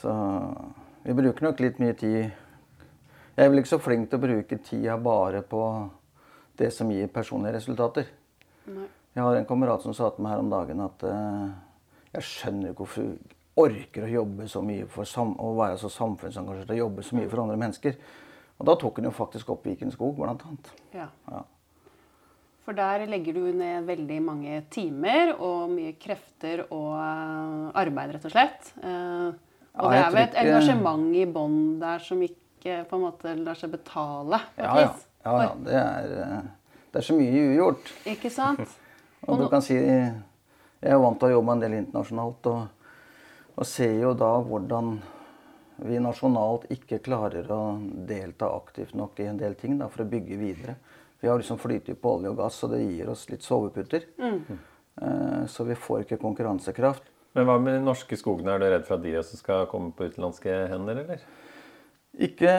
Så 0.00 0.12
vi 1.04 1.16
bruker 1.20 1.50
nok 1.50 1.60
litt 1.68 1.80
mye 1.80 1.96
tid 2.00 2.30
Jeg 3.40 3.48
er 3.48 3.52
vel 3.54 3.62
ikke 3.62 3.70
så 3.70 3.80
flink 3.80 4.10
til 4.10 4.18
å 4.18 4.20
bruke 4.20 4.56
tida 4.60 4.94
bare 5.00 5.38
på 5.48 5.64
det 6.60 6.68
som 6.76 6.90
gir 6.92 7.06
personlige 7.08 7.54
resultater. 7.56 8.10
Nei. 8.68 8.84
Jeg 9.16 9.24
har 9.24 9.36
en 9.38 9.46
kamerat 9.48 9.80
som 9.80 9.94
sa 9.96 10.10
til 10.12 10.26
meg 10.26 10.34
her 10.34 10.42
om 10.42 10.50
dagen 10.52 10.82
at 10.84 11.04
uh, 11.08 11.46
jeg 12.12 12.26
skjønner 12.28 12.74
ikke 12.74 12.84
hvorfor 12.84 13.06
du 13.06 13.30
orker 13.64 14.04
å 14.04 14.10
jobbe 14.12 14.48
så 14.48 14.60
mye 14.60 14.84
for 14.92 15.08
sam 15.08 15.32
å 15.40 15.54
være 15.56 15.78
så 15.80 15.88
samfunnsengasjert 15.94 16.74
og 16.74 16.82
jobbe 16.82 17.04
så 17.06 17.16
mye 17.16 17.30
for 17.32 17.42
andre 17.46 17.56
mennesker. 17.62 17.96
Og 18.60 18.68
da 18.68 18.74
tok 18.82 19.00
han 19.00 19.08
jo 19.08 19.14
faktisk 19.16 19.54
opp 19.54 19.64
Viken 19.64 19.94
skog, 19.94 20.20
blant 20.20 20.44
annet. 20.44 20.68
Ja. 20.92 21.08
Ja. 21.32 21.40
For 22.66 22.76
der 22.76 23.06
legger 23.08 23.40
du 23.40 23.46
ned 23.56 23.88
veldig 23.88 24.18
mange 24.20 24.60
timer 24.70 25.32
og 25.38 25.72
mye 25.72 25.94
krefter 25.96 26.66
og 26.68 26.92
eh, 27.00 27.80
arbeid, 27.86 28.12
rett 28.18 28.28
og 28.28 28.36
slett. 28.36 28.68
Eh, 28.84 29.30
og 29.80 29.96
Ja, 29.96 29.96
det 29.96 30.04
er 30.04 30.12
vel 30.12 30.22
et 30.26 30.38
engasjement 30.44 31.08
i 31.16 31.24
bånn 31.30 31.58
der 31.80 32.04
som 32.04 32.20
ikke 32.20 32.39
på 32.62 32.96
en 32.96 33.02
måte 33.04 33.34
lar 33.40 33.58
seg 33.58 33.72
betale 33.72 34.40
på 34.56 34.62
et 34.62 34.66
Ja, 34.66 34.80
ja. 34.80 34.88
vis. 34.92 35.06
ja, 35.24 35.34
ja 35.42 35.52
det, 35.64 35.76
er, 35.80 36.10
eh, 36.24 36.50
det 36.92 37.00
er 37.00 37.06
så 37.06 37.16
mye 37.18 37.46
ugjort. 37.52 37.92
Ikke 38.06 38.30
sant? 38.30 38.76
Og 39.28 39.38
du 39.40 39.48
kan 39.52 39.60
si 39.62 39.74
Jeg 39.76 40.94
er 40.94 40.96
vant 41.00 41.18
til 41.20 41.28
å 41.28 41.34
jobbe 41.36 41.52
en 41.52 41.60
del 41.60 41.74
internasjonalt 41.76 42.46
og, 42.48 42.60
og 43.60 43.66
ser 43.68 43.98
jo 44.00 44.14
da 44.16 44.30
hvordan 44.40 44.94
vi 45.84 45.98
nasjonalt 46.00 46.64
ikke 46.72 46.98
klarer 47.04 47.48
å 47.52 47.60
delta 48.08 48.48
aktivt 48.56 48.94
nok 48.96 49.20
i 49.20 49.26
en 49.28 49.36
del 49.40 49.54
ting 49.60 49.76
da, 49.80 49.88
for 49.92 50.04
å 50.04 50.08
bygge 50.08 50.36
videre. 50.40 50.74
Vi 51.20 51.28
har 51.28 51.36
liksom 51.40 51.60
flytet 51.60 52.00
på 52.00 52.14
olje 52.16 52.32
og 52.32 52.38
gass, 52.40 52.62
og 52.64 52.72
det 52.72 52.80
gir 52.82 53.08
oss 53.12 53.26
litt 53.28 53.44
soveputter. 53.44 54.06
Eh, 54.20 55.44
så 55.48 55.64
vi 55.68 55.76
får 55.76 56.06
ikke 56.06 56.20
konkurransekraft. 56.20 57.02
Men 57.36 57.46
hva 57.48 57.58
med 57.62 57.76
de 57.76 57.84
norske 57.84 58.16
skogene? 58.18 58.56
Er 58.56 58.60
du 58.64 58.68
redd 58.72 58.86
for 58.88 58.96
at 58.96 59.04
de 59.04 59.14
også 59.20 59.36
skal 59.40 59.68
komme 59.70 59.92
på 59.96 60.08
utenlandske 60.08 60.56
hender, 60.72 61.04
eller? 61.04 61.24
Ikke, 62.18 62.50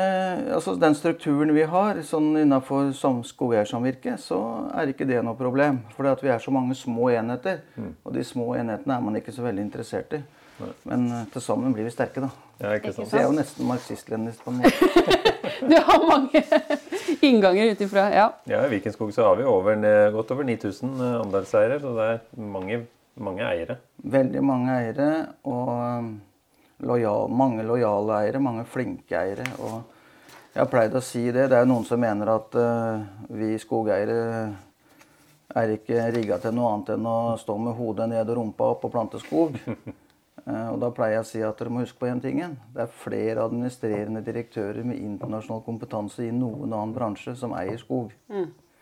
altså 0.55 0.75
Den 0.79 0.95
strukturen 0.95 1.51
vi 1.53 1.63
har 1.67 1.97
sånn 2.07 2.29
innenfor 2.39 2.93
skogeiersamvirket, 3.27 4.21
så 4.23 4.39
er 4.73 4.93
ikke 4.93 5.05
det 5.09 5.19
noe 5.25 5.35
problem. 5.37 5.81
For 5.95 6.07
vi 6.23 6.31
er 6.31 6.39
så 6.39 6.53
mange 6.55 6.75
små 6.75 7.09
enheter, 7.11 7.59
og 8.05 8.13
de 8.15 8.23
små 8.23 8.53
enhetene 8.55 8.95
er 8.95 9.03
man 9.03 9.19
ikke 9.19 9.33
så 9.35 9.43
veldig 9.43 9.65
interessert 9.67 10.15
i. 10.17 10.21
Men 10.85 11.07
eh, 11.09 11.25
til 11.33 11.41
sammen 11.41 11.73
blir 11.73 11.87
vi 11.87 11.91
sterke, 11.93 12.21
da. 12.21 12.29
Ja, 12.61 12.75
ikke 12.77 12.93
sant? 12.93 13.09
Så 13.09 13.17
jeg 13.17 13.25
er 13.25 13.31
jo 13.31 13.37
nesten 13.39 13.65
marxist-leninist 13.65 14.43
på 14.45 14.53
en 14.53 14.61
måte. 14.61 15.19
Du 15.61 15.75
har 15.77 16.01
mange 16.07 16.41
innganger 17.27 17.73
ut 17.73 17.81
ifra 17.85 18.07
Ja. 18.13 18.27
Ja, 18.49 18.63
I 18.65 18.69
Vikenskog 18.71 19.11
så 19.13 19.27
har 19.27 19.35
vi 19.37 19.45
over, 19.45 19.75
godt 20.13 20.31
over 20.33 20.47
9000 20.47 20.95
andelseiere, 21.19 21.77
så 21.81 21.93
det 21.97 22.07
er 22.15 22.19
mange 22.41 22.81
Mange 23.21 23.43
eiere. 23.43 23.75
Veldig 24.07 24.41
mange 24.47 24.71
eiere 24.71 25.07
og 25.43 26.05
lojal, 26.85 27.29
mange 27.29 27.63
lojale 27.65 28.19
eiere, 28.25 28.41
mange 28.43 28.65
flinke 28.69 29.17
eiere. 29.17 29.45
Og 29.61 29.81
jeg 30.53 30.61
har 30.63 30.69
pleid 30.71 30.95
å 30.97 31.03
si 31.05 31.23
det. 31.31 31.47
Det 31.51 31.57
er 31.59 31.69
noen 31.69 31.87
som 31.87 32.01
mener 32.01 32.33
at 32.33 32.57
uh, 32.59 33.03
vi 33.37 33.53
skogeiere 33.61 34.19
er 35.61 35.73
ikke 35.73 36.05
rigga 36.15 36.37
til 36.39 36.55
noe 36.55 36.69
annet 36.71 36.93
enn 36.95 37.09
å 37.11 37.17
stå 37.39 37.57
med 37.59 37.75
hodet 37.75 38.07
ned 38.11 38.29
og 38.29 38.39
rumpa 38.39 38.71
opp 38.75 38.87
og 38.87 38.93
plante 38.93 39.21
skog. 39.23 39.57
Uh, 40.45 40.69
og 40.73 40.79
da 40.83 40.91
pleier 40.95 41.19
jeg 41.19 41.25
å 41.25 41.29
si 41.31 41.43
at 41.45 41.59
dere 41.59 41.73
må 41.73 41.83
huske 41.85 42.01
på 42.01 42.09
én 42.11 42.23
ting. 42.23 42.41
Det 42.73 42.85
er 42.85 42.97
flere 43.03 43.45
administrerende 43.45 44.23
direktører 44.25 44.83
med 44.87 44.99
internasjonal 44.99 45.63
kompetanse 45.67 46.25
i 46.27 46.33
noen 46.35 46.71
annen 46.71 46.95
bransje 46.97 47.35
som 47.39 47.55
eier 47.57 47.79
skog. 47.81 48.11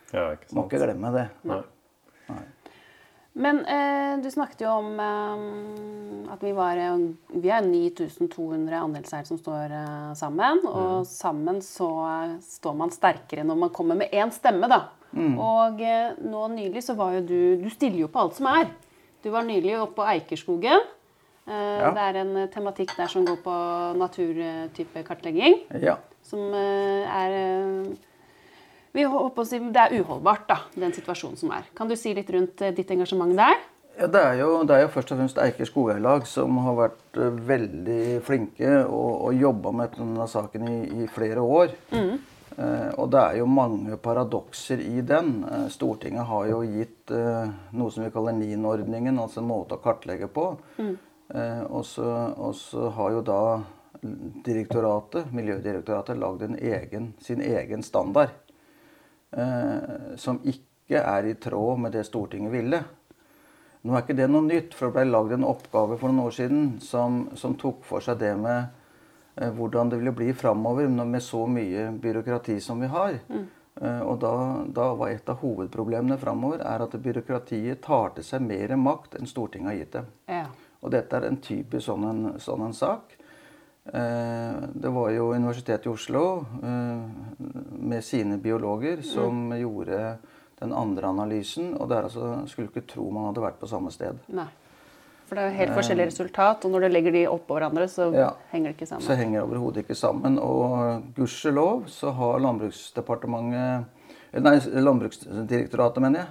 Ja, 0.10 0.32
ikke 0.34 0.56
Må 0.58 0.66
ikke 0.66 0.82
glemme 0.82 1.14
det. 1.14 1.28
Nei. 1.46 1.62
Men 3.34 3.60
eh, 3.66 4.18
du 4.24 4.30
snakket 4.32 4.62
jo 4.66 4.72
om 4.82 5.00
eh, 5.00 6.34
at 6.34 6.42
vi 6.44 6.52
var 6.58 6.80
Vi 7.30 7.50
er 7.54 7.62
9200 7.66 8.80
andelseiere 8.82 9.26
som 9.30 9.38
står 9.40 9.72
eh, 9.72 10.14
sammen. 10.18 10.64
Og 10.68 11.06
sammen 11.08 11.62
så 11.64 11.90
eh, 12.10 12.38
står 12.44 12.76
man 12.76 12.92
sterkere 12.94 13.46
når 13.48 13.60
man 13.66 13.70
kommer 13.76 13.96
med 14.02 14.12
én 14.12 14.32
stemme, 14.34 14.68
da. 14.70 14.82
Og 15.16 15.80
eh, 15.82 16.12
nå 16.22 16.48
nylig 16.54 16.84
så 16.86 16.94
var 16.98 17.16
jo 17.18 17.22
du 17.26 17.40
Du 17.64 17.70
stiller 17.74 18.04
jo 18.04 18.12
på 18.14 18.20
alt 18.26 18.36
som 18.38 18.50
er. 18.52 18.68
Du 19.24 19.30
var 19.34 19.44
nylig 19.48 19.78
oppe 19.80 20.02
på 20.02 20.10
Eikerskogen. 20.16 20.84
Eh, 21.50 21.78
Ja. 21.80 21.90
Det 21.96 22.02
er 22.10 22.18
en 22.22 22.36
tematikk 22.54 22.92
der 22.98 23.08
som 23.10 23.24
går 23.26 23.40
på 23.42 23.54
naturtype 23.98 25.02
kartlegging. 25.08 25.64
Ja. 25.82 25.96
Som 26.22 26.52
er 26.54 27.34
vi 28.96 29.04
håper 29.06 29.44
å 29.44 29.48
si, 29.48 29.60
Det 29.60 29.84
er 29.84 30.00
uholdbart, 30.00 30.48
da, 30.50 30.62
den 30.76 30.96
situasjonen 30.96 31.38
som 31.38 31.52
er. 31.56 31.68
Kan 31.78 31.90
du 31.90 31.96
si 32.00 32.14
litt 32.18 32.30
rundt 32.34 32.62
eh, 32.62 32.74
ditt 32.76 32.92
engasjement 32.92 33.36
der? 33.38 33.60
Ja, 34.00 34.08
det 34.08 34.20
er, 34.24 34.36
jo, 34.40 34.64
det 34.64 34.76
er 34.76 34.86
jo 34.86 34.92
først 34.94 35.10
og 35.12 35.20
fremst 35.20 35.40
Eiker 35.44 35.68
skogeierlag 35.68 36.28
som 36.30 36.58
har 36.64 36.78
vært 36.78 37.18
eh, 37.20 37.40
veldig 37.50 38.04
flinke 38.26 38.76
og, 38.86 39.10
og 39.28 39.40
jobba 39.40 39.74
med 39.76 39.98
denne 39.98 40.28
saken 40.32 40.70
i, 40.72 40.78
i 41.04 41.10
flere 41.12 41.44
år. 41.44 41.74
Eh, 42.60 42.90
og 43.00 43.12
det 43.14 43.20
er 43.22 43.38
jo 43.40 43.50
mange 43.52 43.98
paradokser 44.02 44.82
i 44.84 45.04
den. 45.06 45.44
Eh, 45.46 45.68
Stortinget 45.74 46.28
har 46.32 46.48
jo 46.50 46.64
gitt 46.66 47.14
eh, 47.16 47.52
noe 47.76 47.94
som 47.94 48.06
vi 48.06 48.12
kaller 48.16 48.36
NIN-ordningen, 48.40 49.20
altså 49.22 49.44
en 49.44 49.52
måte 49.52 49.78
å 49.78 49.84
kartlegge 49.84 50.32
på. 50.32 50.48
Eh, 50.80 51.62
og, 51.68 51.84
så, 51.86 52.08
og 52.36 52.56
så 52.58 52.90
har 52.96 53.18
jo 53.18 53.26
da 53.26 53.42
direktoratet, 54.48 55.32
Miljødirektoratet 55.36 56.20
lagd 56.20 56.46
en 56.48 56.56
egen, 56.56 57.14
sin 57.22 57.44
egen 57.44 57.84
standard. 57.86 58.32
Eh, 59.32 60.16
som 60.18 60.40
ikke 60.42 61.02
er 61.04 61.28
i 61.30 61.36
tråd 61.38 61.80
med 61.80 61.94
det 61.94 62.08
Stortinget 62.08 62.54
ville. 62.54 62.82
Nå 63.86 63.94
er 63.94 64.04
ikke 64.04 64.18
det 64.18 64.28
noe 64.28 64.44
nytt, 64.44 64.74
for 64.76 64.90
det 64.90 64.98
ble 64.98 65.12
lagd 65.12 65.36
en 65.38 65.46
oppgave 65.48 66.00
for 66.00 66.10
noen 66.10 66.26
år 66.26 66.36
siden 66.36 66.64
som, 66.84 67.28
som 67.38 67.54
tok 67.60 67.86
for 67.88 68.04
seg 68.04 68.18
det 68.20 68.34
med 68.42 68.66
eh, 69.38 69.52
hvordan 69.56 69.92
det 69.92 70.02
ville 70.02 70.16
bli 70.18 70.34
framover 70.34 70.90
med 70.90 71.24
så 71.24 71.46
mye 71.48 71.92
byråkrati 72.02 72.58
som 72.64 72.82
vi 72.82 72.90
har. 72.92 73.20
Eh, 73.30 74.02
og 74.02 74.18
da, 74.24 74.34
da 74.76 74.90
var 74.98 75.14
et 75.14 75.30
av 75.30 75.40
hovedproblemene 75.44 76.18
framover 76.20 76.66
er 76.66 76.84
at 76.84 76.98
byråkratiet 77.06 77.84
tar 77.86 78.18
til 78.18 78.26
seg 78.26 78.44
mer 78.44 78.76
makt 78.82 79.20
enn 79.20 79.30
Stortinget 79.30 79.72
har 79.72 79.80
gitt 79.80 79.96
dem. 80.00 80.12
Ja. 80.28 80.44
Og 80.80 80.96
dette 80.96 81.16
er 81.16 81.30
en 81.30 81.42
typisk 81.44 81.86
sånn 81.86 82.10
en, 82.10 82.28
sånn 82.42 82.66
en 82.66 82.76
sak. 82.76 83.14
Eh, 83.94 84.56
det 84.74 84.90
var 84.94 85.10
jo 85.16 85.32
Universitetet 85.34 85.86
i 85.86 85.90
Oslo 85.90 86.24
eh, 86.64 87.04
med 87.80 88.04
sine 88.06 88.38
biologer 88.38 89.02
som 89.06 89.50
gjorde 89.58 90.18
den 90.60 90.74
andre 90.76 91.08
analysen. 91.10 91.74
Og 91.80 91.90
det 91.90 91.98
er 91.98 92.10
altså, 92.10 92.32
skulle 92.52 92.70
ikke 92.70 92.86
tro 92.88 93.10
man 93.12 93.30
hadde 93.30 93.44
vært 93.44 93.60
på 93.62 93.70
samme 93.72 93.92
sted. 93.96 94.20
Nei. 94.30 94.48
For 95.30 95.38
det 95.38 95.44
er 95.44 95.52
jo 95.52 95.58
helt 95.60 95.76
forskjellig 95.78 96.06
resultat, 96.10 96.64
og 96.66 96.72
når 96.74 96.88
du 96.88 96.90
legger 96.90 97.14
de 97.14 97.20
oppå 97.30 97.54
hverandre, 97.60 97.86
så 97.88 98.08
Ja. 98.16 98.32
henger 98.52 98.72
det 98.72 98.78
ikke 98.78 98.88
sammen. 98.90 99.06
Så 99.06 99.16
henger 99.16 99.40
det 99.40 99.46
overhodet 99.46 99.84
ikke 99.84 99.96
sammen. 99.96 100.40
Og 100.42 101.04
gudskjelov 101.16 101.84
så 101.88 102.12
har 102.12 102.40
Landbruksdepartementet 102.40 103.86
eh, 104.34 104.42
Nei, 104.42 104.56
Landbruksdirektoratet, 104.82 106.02
mener 106.02 106.20
jeg. 106.20 106.28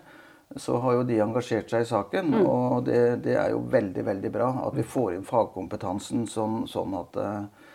Så 0.57 0.79
har 0.81 0.95
jo 0.97 1.05
de 1.05 1.19
engasjert 1.21 1.71
seg 1.71 1.85
i 1.85 1.89
saken. 1.89 2.33
Og 2.41 2.85
det, 2.87 3.21
det 3.27 3.37
er 3.37 3.53
jo 3.53 3.61
veldig, 3.69 4.05
veldig 4.07 4.31
bra 4.33 4.49
at 4.65 4.77
vi 4.79 4.87
får 4.87 5.19
inn 5.19 5.27
fagkompetansen 5.29 6.25
sånn, 6.31 6.63
sånn 6.71 6.97
at 6.97 7.19
uh, 7.21 7.69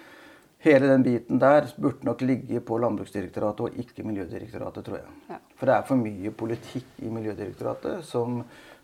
hele 0.66 0.90
den 0.90 1.06
biten 1.06 1.42
der 1.42 1.70
burde 1.78 2.08
nok 2.08 2.24
ligge 2.26 2.64
på 2.66 2.80
Landbruksdirektoratet 2.82 3.68
og 3.68 3.82
ikke 3.84 4.06
Miljødirektoratet, 4.08 4.88
tror 4.88 5.00
jeg. 5.04 5.18
Ja. 5.30 5.40
For 5.60 5.70
det 5.70 5.76
er 5.78 5.90
for 5.92 6.02
mye 6.02 6.34
politikk 6.34 7.04
i 7.06 7.14
Miljødirektoratet 7.14 8.02
som 8.10 8.42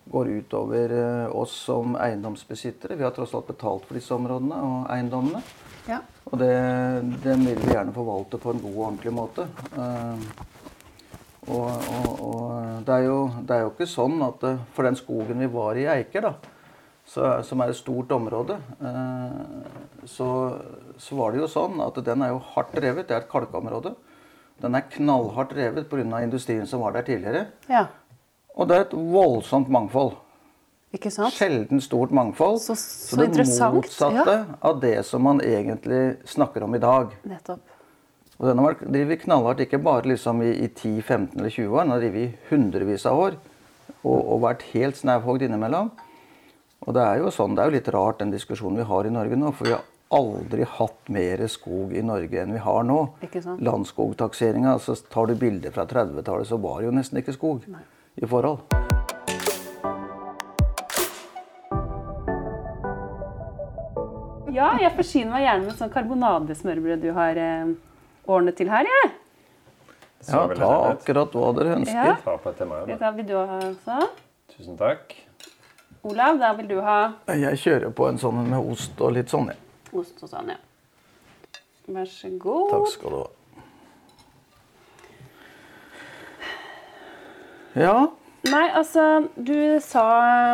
går 0.10 0.30
utover 0.40 0.94
uh, 0.94 1.40
oss 1.42 1.58
som 1.66 1.98
eiendomsbesittere. 1.98 2.98
Vi 2.98 3.06
har 3.08 3.18
tross 3.18 3.34
alt 3.38 3.50
betalt 3.50 3.90
for 3.90 3.98
disse 3.98 4.14
områdene 4.16 4.62
og 4.70 4.88
eiendommene. 4.94 5.42
Ja. 5.90 6.00
Og 6.30 6.38
det, 6.38 6.54
den 7.24 7.46
vil 7.48 7.58
vi 7.58 7.74
gjerne 7.74 7.94
forvalte 7.94 8.38
på 8.42 8.54
en 8.54 8.62
god 8.62 8.74
og 8.76 8.84
ordentlig 8.86 9.14
måte. 9.16 9.48
Eh, 9.74 10.28
og, 11.50 11.90
og, 12.00 12.22
og 12.30 12.86
det, 12.86 12.94
er 12.96 13.04
jo, 13.08 13.18
det 13.48 13.56
er 13.56 13.62
jo 13.66 13.72
ikke 13.74 13.88
sånn 13.90 14.22
at 14.26 14.44
eh, 14.50 14.58
for 14.76 14.88
den 14.88 14.96
skogen 15.00 15.40
vi 15.44 15.50
var 15.54 15.78
i 15.80 15.88
Eiker, 15.90 16.22
da, 16.30 16.34
så, 17.10 17.30
som 17.44 17.62
er 17.66 17.72
et 17.74 17.80
stort 17.80 18.12
område, 18.14 18.60
eh, 18.86 20.06
så, 20.06 20.30
så 21.02 21.18
var 21.18 21.34
det 21.34 21.42
jo 21.44 21.50
sånn 21.50 21.80
at 21.86 21.98
den 22.06 22.22
er 22.26 22.36
jo 22.36 22.42
hardt 22.54 22.76
revet. 22.78 23.08
Det 23.10 23.16
er 23.18 23.24
et 23.26 23.32
kalkområde. 23.32 23.96
Den 24.62 24.76
er 24.76 24.84
knallhardt 24.92 25.54
revet 25.56 25.88
pga. 25.90 26.22
industrien 26.24 26.66
som 26.68 26.82
var 26.84 26.92
der 26.98 27.08
tidligere. 27.08 27.48
ja. 27.70 27.88
Og 28.60 28.68
det 28.68 28.76
er 28.76 28.82
et 28.82 28.94
voldsomt 29.14 29.70
mangfold. 29.72 30.18
Ikke 30.92 31.12
sant? 31.14 31.32
Sjelden 31.32 31.80
stort 31.80 32.12
mangfold. 32.12 32.58
Så- 32.60 32.76
så 32.76 33.16
det 33.16 33.30
motsatte 33.38 33.76
motsatte 33.76 34.36
av 34.62 34.80
det 34.82 35.06
som 35.06 35.22
man 35.24 35.40
egentlig 35.40 36.18
snakker 36.28 36.64
om 36.66 36.76
i 36.76 36.80
dag. 36.80 37.14
Nettopp. 37.24 37.62
Og 38.40 38.48
den 38.48 38.60
har 38.64 38.78
drevet 38.80 39.20
knallhardt 39.26 39.66
ikke 39.66 39.82
bare 39.84 40.08
liksom 40.08 40.40
i, 40.46 40.54
i 40.64 40.68
10, 40.72 41.02
15 41.02 41.40
eller 41.42 41.52
20 41.52 41.74
år, 41.76 41.84
den 41.84 41.92
har 41.92 42.04
drevet 42.06 42.22
i 42.22 42.36
hundrevis 42.48 43.04
av 43.10 43.20
år. 43.20 43.40
Og, 44.00 44.16
og 44.16 44.44
vært 44.46 44.64
helt 44.72 44.96
snauhogd 44.96 45.44
innimellom. 45.44 45.90
Og 46.88 46.96
det 46.96 47.04
er 47.04 47.20
jo 47.20 47.34
sånn, 47.36 47.58
det 47.58 47.66
er 47.66 47.68
jo 47.68 47.76
litt 47.76 47.90
rart 47.92 48.22
den 48.22 48.32
diskusjonen 48.32 48.80
vi 48.80 48.86
har 48.88 49.10
i 49.10 49.12
Norge 49.12 49.36
nå. 49.36 49.52
For 49.52 49.68
vi 49.68 49.74
har 49.76 49.84
aldri 50.16 50.64
hatt 50.78 51.12
mer 51.12 51.44
skog 51.52 51.92
i 51.92 52.06
Norge 52.06 52.40
enn 52.40 52.56
vi 52.56 52.62
har 52.64 52.88
nå. 52.88 53.02
Landskogtakseringa, 53.60 54.78
så 54.80 54.96
tar 55.12 55.28
du 55.28 55.36
bilder 55.36 55.76
fra 55.76 55.84
30-tallet, 55.92 56.48
så 56.48 56.62
var 56.64 56.80
det 56.80 56.88
jo 56.88 56.96
nesten 56.96 57.20
ikke 57.20 57.36
skog 57.36 57.68
i 57.68 58.32
forhold. 58.32 58.64
Ja, 64.56 64.72
jeg 64.80 64.96
forsyner 64.96 65.36
meg 65.36 65.46
gjerne 65.46 65.68
med 65.68 65.78
sånn 65.78 65.92
karbonadesmørbrød 65.94 67.04
du 67.04 67.12
har 67.16 67.38
eh, 67.38 67.76
ordnet 68.30 68.58
til 68.60 68.70
her, 68.72 68.88
jeg. 68.88 69.12
Ja, 70.28 70.44
ta 70.52 70.70
akkurat 70.92 71.36
hva 71.36 71.50
dere 71.56 71.78
ønsker. 71.80 72.10
Ja. 72.12 72.96
Da. 73.00 73.12
Vil 73.16 73.28
du 73.30 73.36
ha 73.38 73.60
også. 73.70 74.10
Tusen 74.52 74.78
takk. 74.80 75.16
Olav, 76.08 76.38
da 76.40 76.54
vil 76.56 76.68
du 76.70 76.78
ha 76.84 77.00
Jeg 77.28 77.60
kjører 77.60 77.92
på 77.96 78.08
en 78.08 78.20
sånn 78.22 78.46
med 78.48 78.72
ost 78.72 79.02
og 79.04 79.12
litt 79.18 79.32
sånn, 79.32 79.50
jeg. 79.52 79.60
ost 79.92 80.24
og 80.24 80.32
sånn, 80.32 80.54
ja. 80.54 80.60
Vær 81.90 82.08
så 82.08 82.30
god. 82.40 82.72
Takk 82.72 82.88
skal 82.94 83.16
du 83.16 83.20
ha. 83.20 83.28
Ja, 87.80 87.98
Nei, 88.48 88.70
altså, 88.72 89.28
du 89.36 89.80
sa 89.84 90.04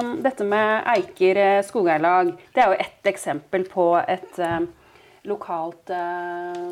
um, 0.01 0.15
dette 0.25 0.45
med 0.47 0.87
Eiker 0.89 1.37
eh, 1.37 1.59
skogeierlag. 1.65 2.31
Det 2.55 2.63
er 2.63 2.71
jo 2.71 2.79
ett 2.81 3.09
eksempel 3.11 3.67
på 3.69 3.85
et 4.01 4.39
eh, 4.41 4.63
lokalt 5.25 5.89
eh, 5.89 6.63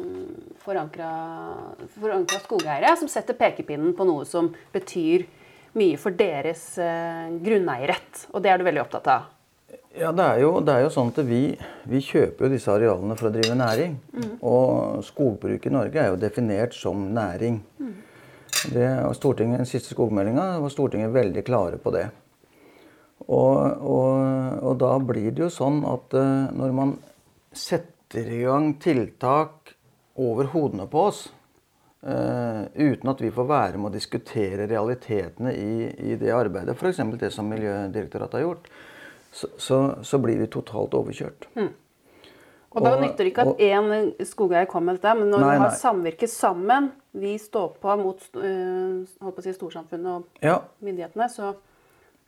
forankra 0.63 2.39
skogeiere 2.43 2.95
som 2.99 3.09
setter 3.11 3.37
pekepinnen 3.37 3.95
på 3.97 4.07
noe 4.07 4.25
som 4.29 4.51
betyr 4.73 5.25
mye 5.79 5.97
for 5.97 6.15
deres 6.17 6.65
eh, 6.81 7.29
grunneierrett. 7.43 8.27
Og 8.33 8.43
det 8.43 8.53
er 8.53 8.61
du 8.61 8.67
veldig 8.67 8.83
opptatt 8.85 9.09
av. 9.13 9.29
ja 9.97 10.11
det, 10.13 10.23
er 10.23 10.41
jo, 10.43 10.55
det 10.61 10.73
er 10.73 10.85
jo 10.85 10.93
sånn 10.93 11.11
at 11.13 11.21
vi, 11.27 11.43
vi 11.89 12.01
kjøper 12.01 12.45
jo 12.45 12.53
disse 12.53 12.73
arealene 12.73 13.17
for 13.19 13.29
å 13.29 13.33
drive 13.33 13.57
næring. 13.57 13.97
Og 14.41 15.03
skogbruk 15.05 15.65
i 15.65 15.73
Norge 15.73 16.01
er 16.01 16.11
jo 16.13 16.21
definert 16.21 16.77
som 16.77 17.07
næring. 17.13 17.61
Det, 18.69 18.85
var 19.03 19.15
Stortinget, 19.17 19.63
Den 19.63 19.67
siste 19.67 19.95
skogmeldinga 19.95 20.59
var 20.63 20.71
Stortinget 20.71 21.11
veldig 21.11 21.43
klare 21.43 21.79
på 21.81 21.91
det. 21.95 22.05
Og, 23.23 23.57
og, 23.87 24.63
og 24.67 24.77
da 24.81 24.93
blir 24.99 25.31
det 25.31 25.45
jo 25.45 25.49
sånn 25.51 25.81
at 25.87 26.15
eh, 26.19 26.53
når 26.59 26.73
man 26.75 26.93
setter 27.55 27.92
i 28.21 28.41
gang 28.43 28.73
tiltak 28.81 29.73
over 30.21 30.51
hodene 30.53 30.85
på 30.87 31.05
oss, 31.09 31.25
uh, 32.05 32.63
uten 32.73 33.09
at 33.09 33.21
vi 33.21 33.31
får 33.33 33.47
være 33.49 33.79
med 33.79 33.89
å 33.89 33.93
diskutere 33.95 34.67
realitetene 34.69 35.53
i, 35.57 35.87
i 36.13 36.17
det 36.21 36.33
arbeidet, 36.35 36.77
f.eks. 36.77 37.01
det 37.19 37.31
som 37.33 37.49
Miljødirektoratet 37.49 38.39
har 38.39 38.45
gjort, 38.45 38.69
så, 39.33 39.49
så, 39.57 39.79
så 40.05 40.21
blir 40.21 40.37
vi 40.43 40.51
totalt 40.53 40.93
overkjørt. 40.93 41.49
Og 42.73 42.81
da 42.81 42.95
nytter 42.97 43.25
det 43.25 43.31
ikke 43.33 43.45
at 43.51 43.59
én 43.61 44.25
skogeier 44.25 44.69
kommer 44.69 44.93
med 44.93 45.01
dette, 45.01 45.13
men 45.17 45.29
når 45.29 45.43
Nei, 45.43 45.51
vi 45.53 45.61
har 45.61 45.75
samvirket 45.77 46.31
sammen, 46.33 46.89
vi 47.13 47.35
står 47.41 47.75
på 47.81 47.97
mot 48.01 48.23
uh, 48.37 49.41
si 49.45 49.53
storsamfunnet 49.53 50.09
og 50.09 50.45
Ja, 50.45 50.57
myndighetene, 50.85 51.29
så 51.29 51.53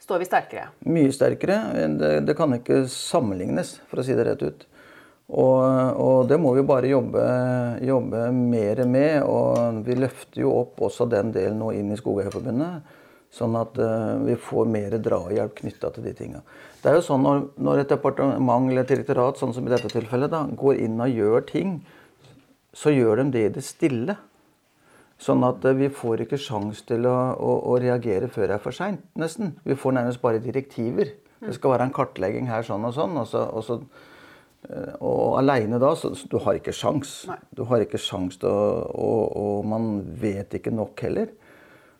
står 0.01 0.21
vi 0.21 0.27
sterkere. 0.29 0.67
Mye 0.85 1.13
sterkere. 1.13 1.57
Det, 1.97 2.11
det 2.27 2.37
kan 2.37 2.53
ikke 2.57 2.83
sammenlignes, 2.91 3.79
for 3.89 4.01
å 4.01 4.05
si 4.05 4.17
det 4.17 4.27
rett 4.27 4.45
ut. 4.45 4.65
Og, 5.25 5.61
og 5.97 6.27
det 6.29 6.37
må 6.37 6.51
vi 6.53 6.63
bare 6.65 6.91
jobbe, 6.91 7.23
jobbe 7.81 8.27
mer 8.35 8.83
med. 8.85 9.23
Og 9.25 9.81
vi 9.87 9.97
løfter 9.97 10.43
jo 10.43 10.53
opp 10.61 10.83
også 10.85 11.07
den 11.09 11.33
delen 11.33 11.57
nå 11.61 11.71
inn 11.73 11.89
i 11.93 11.97
Skogeierforbundet. 11.99 12.93
Sånn 13.35 13.57
at 13.59 13.75
uh, 13.81 14.21
vi 14.23 14.37
får 14.39 14.69
mer 14.71 14.95
drahjelp 15.03 15.57
knytta 15.57 15.89
til 15.95 16.05
de 16.05 16.13
tinga. 16.15 16.43
Det 16.79 16.91
er 16.91 16.99
jo 16.99 17.07
sånn 17.07 17.25
når, 17.25 17.41
når, 17.57 17.81
et 17.81 17.91
departement 17.91 18.69
eller 18.69 18.85
et 18.85 18.93
direktorat 18.93 19.41
sånn 19.41 19.51
som 19.55 19.65
i 19.65 19.73
dette 19.73 19.89
tilfellet 19.91 20.31
da, 20.31 20.45
går 20.55 20.79
inn 20.85 21.01
og 21.03 21.11
gjør 21.11 21.43
ting, 21.49 21.73
så 22.75 22.93
gjør 22.93 23.23
de 23.23 23.27
det 23.33 23.43
i 23.43 23.51
det 23.57 23.65
stille. 23.65 24.15
Sånn 25.19 25.43
at 25.47 25.65
uh, 25.67 25.75
vi 25.75 25.89
får 25.91 26.23
ikke 26.23 26.39
sjans 26.39 26.85
til 26.87 27.09
å, 27.09 27.17
å, 27.35 27.57
å, 27.73 27.75
reagere 27.81 28.29
før 28.31 28.47
det 28.47 28.59
er 28.59 28.63
for 28.63 28.77
seint, 28.77 29.03
nesten. 29.19 29.57
Vi 29.67 29.75
får 29.79 29.97
nærmest 29.97 30.23
bare 30.23 30.43
direktiver. 30.43 31.11
Det 31.41 31.57
skal 31.57 31.75
være 31.75 31.89
en 31.89 31.95
kartlegging 31.97 32.47
her 32.47 32.63
sånn 32.63 32.87
og 32.87 32.95
sånn. 32.95 33.17
og 33.19 33.27
så, 33.27 33.43
og 33.51 33.65
så 33.67 33.81
og 34.99 35.37
aleine 35.39 35.79
da, 35.81 35.91
så, 35.95 36.13
så 36.17 36.27
du 36.29 36.37
har 36.41 36.57
ikke 36.57 36.73
sjans. 36.75 37.23
Nei. 37.29 37.37
Du 37.55 37.65
har 37.69 37.83
ikke 37.83 38.01
sjans 38.01 38.39
til 38.41 38.49
å 38.49 38.61
og, 38.95 39.35
og, 39.37 39.65
man 39.69 39.99
vet 40.21 40.57
ikke 40.57 40.73
nok 40.73 41.01
heller. 41.05 41.33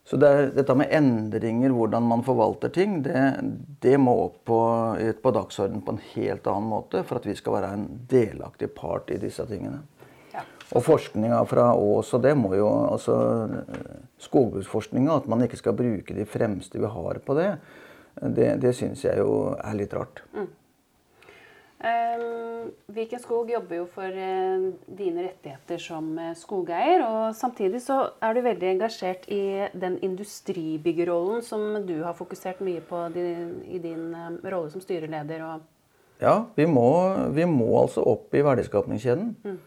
Så 0.06 0.20
det 0.22 0.30
er, 0.30 0.52
dette 0.54 0.76
med 0.78 0.92
endringer, 0.94 1.74
hvordan 1.74 2.06
man 2.06 2.22
forvalter 2.26 2.70
ting, 2.74 3.00
det, 3.06 3.22
det 3.82 3.96
må 3.98 4.14
opp 4.28 4.44
på, 4.46 4.60
på 5.22 5.34
dagsordenen 5.34 5.82
på 5.86 5.96
en 5.96 6.04
helt 6.12 6.50
annen 6.52 6.70
måte 6.76 7.02
for 7.08 7.18
at 7.18 7.26
vi 7.26 7.34
skal 7.38 7.58
være 7.58 7.72
en 7.74 7.88
delaktig 8.10 8.70
part 8.78 9.10
i 9.14 9.18
disse 9.22 9.48
tingene. 9.50 9.82
Ja. 10.36 10.44
Og 10.78 10.86
forskninga 10.86 11.40
fra 11.50 11.72
Ås 11.74 12.14
og 12.18 12.22
det 12.26 12.36
må 12.38 12.54
jo 12.58 12.70
altså 12.70 13.16
Skogbruksforskninga, 14.22 15.18
at 15.24 15.32
man 15.32 15.42
ikke 15.46 15.58
skal 15.62 15.78
bruke 15.78 16.18
de 16.18 16.28
fremste 16.30 16.82
vi 16.82 16.94
har 16.98 17.22
på 17.26 17.38
det, 17.40 17.50
det, 18.22 18.52
det 18.62 18.76
syns 18.78 19.04
jeg 19.08 19.20
jo 19.20 19.56
er 19.58 19.74
litt 19.78 19.94
rart. 19.98 20.22
Mm. 20.38 20.48
Um, 21.76 22.72
Viken 22.96 23.20
Skog 23.20 23.50
jobber 23.52 23.82
jo 23.82 23.86
for 23.92 24.08
uh, 24.08 24.70
dine 24.96 25.26
rettigheter 25.26 25.82
som 25.82 26.08
uh, 26.16 26.32
skogeier. 26.38 27.04
Og 27.04 27.36
samtidig 27.36 27.82
så 27.84 27.98
er 28.24 28.34
du 28.36 28.42
veldig 28.46 28.70
engasjert 28.78 29.28
i 29.28 29.68
den 29.76 30.00
industribyggerrollen 30.06 31.44
som 31.44 31.84
du 31.86 31.98
har 32.06 32.16
fokusert 32.16 32.64
mye 32.64 32.80
på 32.80 33.04
i 33.12 33.82
din 33.84 34.08
uh, 34.16 34.32
rolle 34.48 34.72
som 34.72 34.84
styreleder. 34.84 35.44
ja, 36.24 36.46
vi 36.56 36.66
må, 36.66 36.90
vi 37.36 37.46
må, 37.46 37.70
altså 37.82 38.06
opp 38.08 38.34
i 38.34 38.44
verdiskapningskjeden. 38.46 39.36
Mm. 39.44 39.64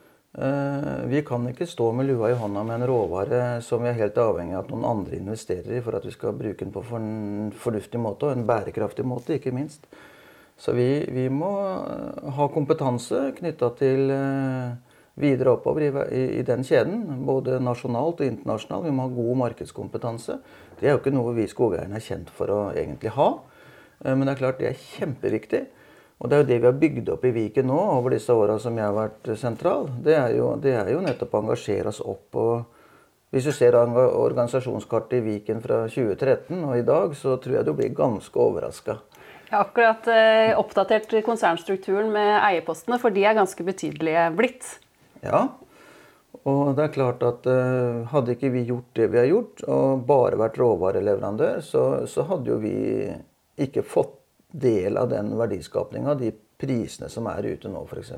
vi 1.08 1.22
kan 1.26 1.46
ikke 1.48 1.66
stå 1.66 1.86
med 1.92 2.06
lua 2.06 2.28
i 2.30 2.34
hånda 2.36 2.62
med 2.62 2.74
en 2.76 2.86
råvare 2.86 3.62
som 3.64 3.82
vi 3.82 3.88
er 3.88 3.96
helt 3.96 4.18
avhengig 4.22 4.54
av 4.54 4.66
at 4.66 4.70
noen 4.70 4.84
andre 4.86 5.16
investerer 5.16 5.78
i 5.78 5.80
for 5.82 5.96
at 5.96 6.04
vi 6.04 6.12
skal 6.14 6.36
bruke 6.36 6.60
den 6.60 6.72
på 6.72 6.84
en 6.96 7.48
fornuftig 7.56 8.00
måte, 8.00 8.28
og 8.28 8.36
en 8.36 8.46
bærekraftig 8.46 9.06
måte, 9.08 9.34
ikke 9.34 9.54
minst. 9.56 9.88
Så 10.58 10.74
vi, 10.74 11.06
vi 11.14 11.28
må 11.30 11.52
eh, 11.86 12.30
ha 12.34 12.48
kompetanse 12.50 13.28
knytta 13.36 13.70
til 13.78 14.10
eh, 14.10 14.72
videre 15.18 15.54
oppover 15.54 15.86
i, 15.86 15.90
i, 16.10 16.22
i, 16.40 16.42
den 16.46 16.64
kjeden. 16.66 17.22
Både 17.26 17.60
nasjonalt 17.62 18.22
og 18.22 18.26
internasjonalt. 18.26 18.88
Vi 18.88 18.94
må 18.94 19.06
ha 19.06 19.14
god 19.14 19.42
markedskompetanse. 19.44 20.40
Det 20.80 20.88
er 20.88 20.96
jo 20.96 21.02
ikke 21.02 21.14
noe 21.14 21.36
vi 21.36 21.46
skogeierne 21.50 21.98
er 21.98 22.04
kjent 22.04 22.32
for 22.34 22.50
å 22.50 22.60
egentlig 22.74 23.14
ha. 23.14 23.30
Eh, 24.02 24.14
men 24.14 24.26
det 24.26 24.34
er 24.34 24.40
klart 24.42 24.62
det 24.62 24.72
er 24.72 24.86
kjempeviktig. 24.96 25.62
Og 26.18 26.26
det 26.26 26.34
er 26.34 26.42
jo 26.42 26.48
det 26.48 26.58
vi 26.58 26.66
har 26.66 26.80
bygd 26.82 27.12
opp 27.14 27.28
i 27.28 27.30
Viken 27.30 27.68
nå 27.70 27.78
over 27.94 28.16
disse 28.16 28.34
åra 28.34 28.56
som 28.58 28.74
jeg 28.74 28.88
har 28.88 28.96
vært 28.96 29.30
sentral. 29.38 29.86
Det 30.02 30.16
er 30.18 30.34
jo, 30.34 30.50
det 30.58 30.74
er 30.74 30.90
jo 30.90 31.04
nettopp 31.04 31.36
å 31.38 31.44
engasjere 31.44 31.92
oss 31.92 32.00
opp. 32.02 32.34
og 32.34 33.30
Hvis 33.30 33.46
du 33.46 33.52
ser 33.54 33.78
organisasjonskartet 33.78 35.20
i 35.20 35.26
Viken 35.28 35.62
fra 35.62 35.84
2013 35.86 36.64
og 36.64 36.74
i 36.74 36.82
dag, 36.82 37.14
så 37.14 37.36
tror 37.38 37.60
jeg 37.60 37.68
du 37.68 37.76
blir 37.78 37.94
ganske 37.94 38.42
overraska. 38.42 38.98
Jeg 39.48 39.56
har 39.56 39.64
akkurat 39.64 40.08
eh, 40.12 40.50
oppdatert 40.60 41.14
konsernstrukturen 41.24 42.10
med 42.12 42.34
eierpostene, 42.42 42.98
for 43.00 43.14
de 43.14 43.24
er 43.24 43.36
ganske 43.38 43.64
betydelige 43.64 44.26
blitt. 44.36 44.74
Ja, 45.24 45.46
og 46.44 46.74
det 46.76 46.84
er 46.84 46.92
klart 46.92 47.24
at 47.24 47.48
eh, 47.48 48.02
hadde 48.12 48.34
ikke 48.36 48.52
vi 48.52 48.66
gjort 48.68 48.90
det 48.98 49.08
vi 49.14 49.22
har 49.22 49.30
gjort, 49.30 49.64
og 49.64 50.04
bare 50.08 50.36
vært 50.40 50.60
råvareleverandør, 50.60 51.62
så, 51.64 51.84
så 52.04 52.26
hadde 52.28 52.52
jo 52.52 52.58
vi 52.60 52.74
ikke 53.58 53.86
fått 53.88 54.18
del 54.52 55.00
av 55.00 55.08
den 55.12 55.32
verdiskapninga, 55.40 56.18
de 56.20 56.34
prisene 56.58 57.06
som 57.10 57.26
er 57.30 57.46
ute 57.52 57.70
nå, 57.70 57.84
f.eks. 57.86 58.10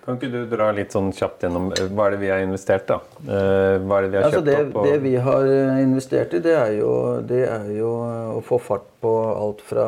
Kan 0.00 0.16
ikke 0.16 0.30
du 0.32 0.38
dra 0.48 0.70
litt 0.72 0.94
sånn 0.94 1.10
kjapt 1.12 1.44
gjennom 1.44 1.68
eh, 1.74 1.90
hva 1.92 2.06
er 2.08 2.14
det 2.14 2.20
vi 2.22 2.30
har 2.32 2.44
investert, 2.44 2.86
da? 2.88 2.96
Eh, 3.20 3.76
hva 3.84 3.98
er 3.98 4.06
det 4.06 4.12
vi 4.14 4.16
har 4.16 4.28
altså 4.28 4.40
kjøpt 4.40 4.48
det, 4.48 4.56
opp? 4.62 4.78
Og... 4.80 4.88
Det 4.88 5.02
vi 5.04 5.12
har 5.26 5.48
eh, 5.50 5.82
investert 5.84 6.36
i, 6.38 6.40
det 6.46 6.54
er, 6.56 6.72
jo, 6.78 6.94
det 7.28 7.42
er, 7.44 7.68
jo, 7.76 7.92
å 8.38 8.40
få 8.46 8.60
fart 8.64 8.88
på 9.04 9.12
alt 9.28 9.60
fra 9.64 9.86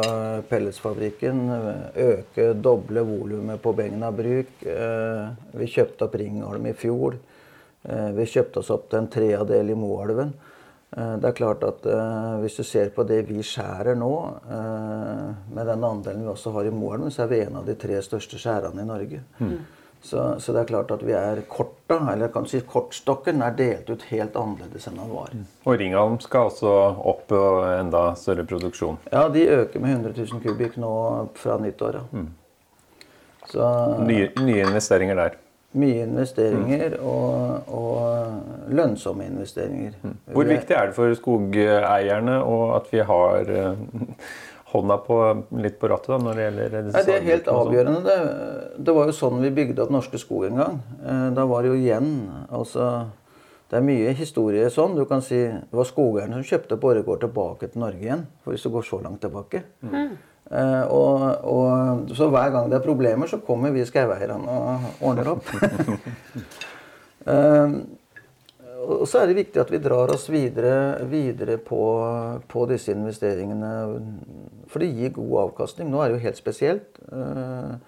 pelletsfabrikken, 0.49 1.43
øke, 2.05 2.53
doble 2.61 3.05
volumet 3.09 3.61
på 3.65 3.75
Begna 3.77 4.09
bruk. 4.17 4.63
Vi 4.63 5.69
kjøpte 5.69 6.09
opp 6.09 6.17
Ringholm 6.17 6.71
i 6.71 6.73
fjor. 6.77 7.19
Vi 8.17 8.25
kjøpte 8.33 8.63
oss 8.63 8.71
opp 8.73 8.87
til 8.89 9.03
en 9.03 9.11
treadel 9.13 9.73
i 9.75 9.77
Moelven. 9.77 10.33
Eh, 10.97 11.13
det 11.17 11.29
er 11.29 11.37
klart 11.37 11.63
at 11.65 11.87
uh, 11.89 12.41
Hvis 12.43 12.59
du 12.61 12.65
ser 12.69 12.91
på 12.93 13.05
det 13.09 13.23
vi 13.31 13.41
skjærer 13.45 13.97
nå, 13.97 14.15
uh, 14.45 15.29
med 15.55 15.69
den 15.71 15.85
andelen 15.89 16.27
vi 16.27 16.33
også 16.33 16.53
har 16.57 16.69
i 16.69 16.75
Moelven, 16.75 17.13
så 17.13 17.25
er 17.25 17.31
vi 17.31 17.45
en 17.47 17.63
av 17.63 17.69
de 17.69 17.77
tre 17.81 18.01
største 18.05 18.41
skjærerne 18.41 18.85
i 18.85 18.89
Norge. 18.89 19.23
Mm. 19.41 19.57
Så, 20.03 20.19
så, 20.43 20.53
det 20.53 20.65
er 20.65 20.67
klart 20.67 20.91
at 20.91 21.05
vi 21.07 21.15
er 21.15 21.45
korta, 21.49 22.01
eller 22.11 22.33
kan 22.35 22.49
si 22.51 22.59
kortstokken 22.67 23.41
er 23.47 23.55
delt 23.55 23.89
ut 23.89 24.03
helt 24.11 24.35
annerledes 24.37 24.89
enn 24.91 24.99
den 24.99 25.13
var. 25.15 25.31
Mm. 25.31 25.45
Og 25.63 25.79
Ringholm 25.79 26.19
skal 26.25 26.51
også 26.51 26.73
opp 27.13 27.33
og 27.39 27.59
enda 27.71 28.09
større 28.19 28.45
produksjon? 28.51 28.99
Ja, 29.13 29.29
de 29.31 29.47
øker 29.47 29.81
med 29.81 29.95
100 30.03 30.27
000 30.35 30.43
kubikk 30.43 30.77
nå 30.83 30.93
fra 31.39 31.57
nyttår. 31.63 32.01
Ja. 32.01 32.05
Mm. 32.19 32.29
Så, 33.53 33.71
nye, 34.03 34.29
nye 34.43 34.67
investeringer 34.67 35.19
der? 35.23 35.39
Mye 35.73 36.05
investeringer 36.05 36.99
og, 37.01 37.69
og 37.73 38.73
lønnsomme 38.77 39.25
investeringer. 39.25 39.95
Mm. 40.03 40.17
Hvor 40.35 40.49
viktig 40.51 40.77
er 40.77 40.91
det 40.91 40.97
for 40.99 41.15
skogeierne 41.17 42.41
at 42.77 42.91
vi 42.93 43.05
har 43.09 43.53
eh, 43.57 43.79
hånda 44.73 44.99
på, 45.07 45.19
litt 45.61 45.79
på 45.81 45.89
rattet 45.93 46.13
da, 46.15 46.19
når 46.21 46.39
det 46.39 46.45
gjelder 46.47 46.77
Nei, 46.89 47.05
Det 47.07 47.17
er 47.17 47.27
helt 47.29 47.49
avgjørende. 47.53 48.03
Det, 48.07 48.19
det, 48.85 48.95
var 48.97 49.09
jo 49.09 49.17
sånn 49.17 49.41
vi 49.45 49.53
bygde 49.55 49.85
opp 49.85 49.93
Norske 49.95 50.21
Skog 50.21 50.47
en 50.49 50.61
gang. 50.63 50.79
Eh, 51.03 51.27
da 51.37 51.47
var 51.49 51.65
det 51.65 51.73
jo 51.73 51.79
igjen 51.81 52.13
altså, 52.49 52.91
Det 53.71 53.81
er 53.81 53.87
mye 53.87 54.13
historie 54.17 54.69
sånn. 54.73 54.97
Du 54.99 55.05
kan 55.09 55.25
si 55.25 55.41
Det 55.49 55.79
var 55.79 55.89
skogeierne 55.89 56.41
som 56.41 56.49
kjøpte 56.49 56.81
Borregaard 56.81 57.25
tilbake 57.25 57.73
til 57.73 57.85
Norge 57.85 58.05
igjen. 58.05 58.27
For 58.45 58.57
hvis 58.57 58.69
du 58.69 58.73
går 58.77 58.87
så 58.89 59.01
langt 59.05 59.25
tilbake. 59.25 59.65
Mm. 59.85 60.13
Uh, 60.51 60.85
og, 60.93 61.23
og, 61.49 62.11
så 62.17 62.29
hver 62.29 62.51
gang 62.53 62.69
det 62.69 62.77
er 62.77 62.85
problemer, 62.85 63.31
så 63.31 63.39
kommer 63.41 63.73
vi 63.73 63.87
skaueierne 63.89 64.37
og 64.53 64.89
ordner 65.01 65.31
opp. 65.33 65.49
uh, 67.25 67.79
og 68.93 69.07
så 69.09 69.23
er 69.23 69.31
det 69.31 69.39
viktig 69.39 69.63
at 69.63 69.73
vi 69.73 69.81
drar 69.81 70.13
oss 70.13 70.27
videre, 70.33 71.07
videre 71.09 71.57
på, 71.63 71.81
på, 72.51 72.67
disse 72.69 72.93
investeringene. 72.93 73.73
For 74.69 74.83
det 74.83 74.93
gir 74.93 75.15
god 75.17 75.39
avkastning. 75.47 75.89
Nå 75.93 76.03
er 76.03 76.11
det 76.11 76.19
jo 76.19 76.27
helt 76.27 76.43
spesielt. 76.43 77.03
Uh, 77.09 77.79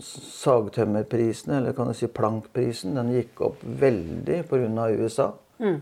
sagtømmerprisene, 0.00 1.58
eller 1.58 1.74
kan 1.76 1.90
du 1.90 1.94
si 1.96 2.06
plankprisen, 2.08 2.94
den 2.96 3.10
gikk 3.12 3.42
opp 3.50 3.64
veldig 3.64 4.38
pga. 4.48 4.86
USA. 4.96 5.32
Mm. 5.60 5.80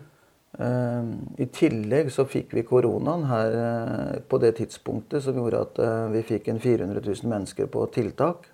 Ehm, 0.59 1.13
I 1.39 1.47
tillegg 1.55 2.11
så 2.11 2.25
fikk 2.27 2.57
vi 2.57 2.65
koronaen 2.67 3.29
her 3.31 3.55
eh, 3.63 4.19
på 4.29 4.41
det 4.43 4.57
tidspunktet 4.59 5.23
som 5.23 5.39
gjorde 5.39 5.63
at 5.63 5.79
eh, 5.85 6.09
vi 6.17 6.25
fikk 6.35 6.51
en 6.51 6.59
400 6.59 7.05
000 7.05 7.31
mennesker 7.31 7.71
på 7.71 7.87
tiltak. 7.95 8.51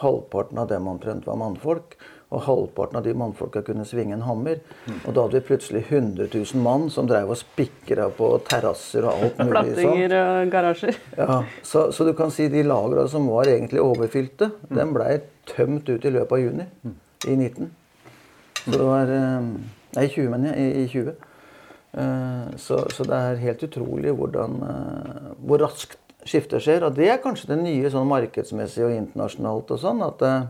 Halvparten 0.00 0.58
av 0.58 0.70
dem 0.72 0.88
omtrent 0.88 1.28
var 1.28 1.36
mannfolk. 1.40 1.98
Og 2.34 2.40
halvparten 2.48 2.98
av 2.98 3.04
de 3.04 3.12
mannfolka 3.14 3.60
kunne 3.62 3.84
svinge 3.86 4.16
en 4.16 4.24
hammer. 4.26 4.62
Og 5.04 5.12
da 5.12 5.26
hadde 5.26 5.36
vi 5.36 5.48
plutselig 5.50 5.84
100 5.84 6.30
000 6.32 6.62
mann 6.64 6.88
som 6.90 7.06
drev 7.06 7.30
og 7.30 7.38
spikra 7.38 8.08
på 8.16 8.30
terrasser 8.48 9.04
og 9.06 9.12
alt 9.12 9.38
mulig. 9.38 9.52
Plattinger 9.52 10.16
og 10.18 10.50
garasjer. 10.50 10.98
Ja, 11.20 11.36
så, 11.62 11.84
så, 11.94 12.08
du 12.08 12.14
kan 12.18 12.32
si 12.34 12.48
de 12.50 12.64
lagra 12.66 13.04
som 13.12 13.28
var 13.30 13.52
egentlig 13.52 13.84
overfylte, 13.84 14.50
mm. 14.64 14.74
den 14.80 14.96
blei 14.96 15.12
tømt 15.52 15.92
ut 15.92 16.08
i 16.08 16.14
løpet 16.16 16.34
av 16.34 16.42
juni 16.42 16.66
i 17.28 17.36
19. 17.36 17.70
Så 18.64 18.72
det 18.72 18.82
var 18.88 19.14
eh, 19.20 19.48
Nei, 19.94 20.08
20, 20.10 20.26
men 20.32 20.48
i, 20.50 20.66
i 20.82 20.88
20. 20.90 21.14
Eh, 21.94 22.56
så, 22.56 22.80
så, 22.90 23.06
det 23.06 23.14
er 23.14 23.42
helt 23.44 23.62
utrolig 23.68 24.14
hvordan, 24.18 24.58
eh, 24.66 25.30
hvor 25.46 25.62
raskt 25.62 26.00
skiftet 26.26 26.64
skjer. 26.64 26.86
Og 26.88 26.96
det 26.96 27.08
er 27.12 27.22
kanskje 27.22 27.52
det 27.52 27.60
nye 27.62 27.90
sånn 27.92 28.08
markedsmessig 28.10 28.86
og 28.86 28.94
internasjonalt 28.96 29.74
og 29.76 29.82
sånn. 29.82 30.02
at 30.06 30.24
eh, 30.26 30.46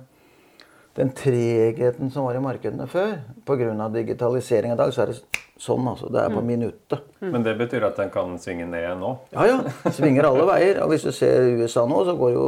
den 0.95 1.11
tregheten 1.17 2.13
som 2.15 2.29
var 2.29 2.39
i 2.39 2.43
markedene 2.43 2.87
før, 2.87 3.17
pga. 3.45 3.89
digitalisering 3.93 4.73
i 4.73 4.79
dag, 4.79 4.93
så 4.95 5.03
er 5.03 5.13
det 5.13 5.19
sånn. 5.61 5.85
altså. 5.91 6.09
Det 6.09 6.23
er 6.23 6.33
på 6.33 6.41
mm. 6.41 6.49
minuttet. 6.49 7.03
Mm. 7.21 7.33
Men 7.35 7.45
det 7.45 7.57
betyr 7.59 7.89
at 7.91 7.99
den 8.01 8.13
kan 8.15 8.39
svinge 8.41 8.69
ned 8.71 9.03
nå? 9.03 9.11
Ja, 9.35 9.49
ja. 9.51 9.91
Svinger 9.93 10.31
alle 10.31 10.47
veier. 10.49 10.81
Og 10.85 10.95
hvis 10.95 11.05
du 11.05 11.13
ser 11.13 11.51
USA 11.59 11.85
nå, 11.91 12.01
så 12.09 12.17
går 12.17 12.33
jo, 12.37 12.47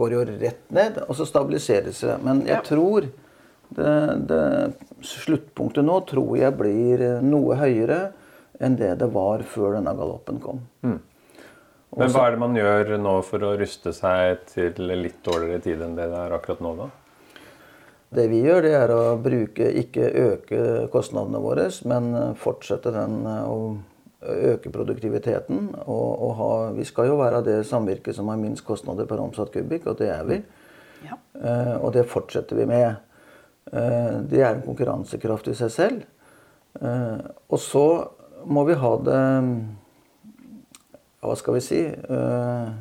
går 0.00 0.16
jo 0.16 0.24
rett 0.32 0.64
ned, 0.74 1.04
og 1.06 1.14
så 1.20 1.28
stabiliseres 1.28 2.02
det. 2.02 2.18
Men 2.24 2.42
jeg 2.48 2.64
tror 2.66 3.06
det, 3.74 3.94
det, 4.26 4.42
sluttpunktet 5.04 5.86
nå 5.86 6.00
tror 6.08 6.34
jeg 6.40 6.56
blir 6.58 7.06
noe 7.22 7.60
høyere 7.60 8.02
enn 8.60 8.76
det 8.78 8.92
det 9.00 9.08
var 9.14 9.42
før 9.48 9.78
denne 9.78 9.94
galoppen 9.98 10.40
kom. 10.42 10.60
Mm. 10.86 11.00
Men 11.94 12.10
hva 12.10 12.26
er 12.26 12.34
det 12.34 12.42
man 12.42 12.58
gjør 12.58 12.92
nå 12.98 13.14
for 13.22 13.46
å 13.46 13.54
ruste 13.58 13.92
seg 13.94 14.44
til 14.50 14.92
litt 14.98 15.20
dårligere 15.26 15.62
tid 15.62 15.82
enn 15.84 15.94
det 15.98 16.08
det 16.10 16.20
er 16.24 16.34
akkurat 16.34 16.62
nå, 16.64 16.74
da? 16.82 16.90
Det 18.14 18.28
vi 18.30 18.44
gjør, 18.44 18.62
det 18.62 18.72
er 18.78 18.92
å 18.94 19.02
bruke, 19.18 19.68
ikke 19.80 20.10
øke 20.22 20.64
kostnadene 20.92 21.40
våre, 21.42 21.66
men 21.90 22.34
fortsette 22.38 22.92
den 22.94 23.24
å 23.26 23.56
øke 24.24 24.70
produktiviteten. 24.70 25.70
Og, 25.84 26.22
og 26.26 26.34
ha, 26.38 26.50
vi 26.76 26.86
skal 26.86 27.10
jo 27.10 27.18
være 27.20 27.42
det 27.46 27.56
samvirket 27.68 28.16
som 28.16 28.30
har 28.30 28.40
minst 28.40 28.64
kostnader 28.66 29.08
per 29.10 29.22
omsatt 29.22 29.52
kubikk, 29.54 29.88
og 29.90 29.98
det 30.00 30.10
er 30.14 30.28
vi. 30.28 30.40
Ja. 31.04 31.18
Eh, 31.40 31.74
og 31.80 31.92
det 31.96 32.06
fortsetter 32.10 32.58
vi 32.58 32.68
med. 32.70 32.94
Eh, 33.72 34.12
det 34.30 34.42
er 34.42 34.52
en 34.52 34.64
konkurransekraft 34.64 35.50
i 35.52 35.56
seg 35.58 35.72
selv. 35.74 36.04
Eh, 36.80 37.24
og 37.48 37.60
så 37.62 37.86
må 38.46 38.64
vi 38.68 38.74
ha 38.78 38.96
det 39.04 39.20
Hva 41.24 41.36
skal 41.40 41.56
vi 41.56 41.62
si? 41.64 41.80
Eh, 41.88 42.72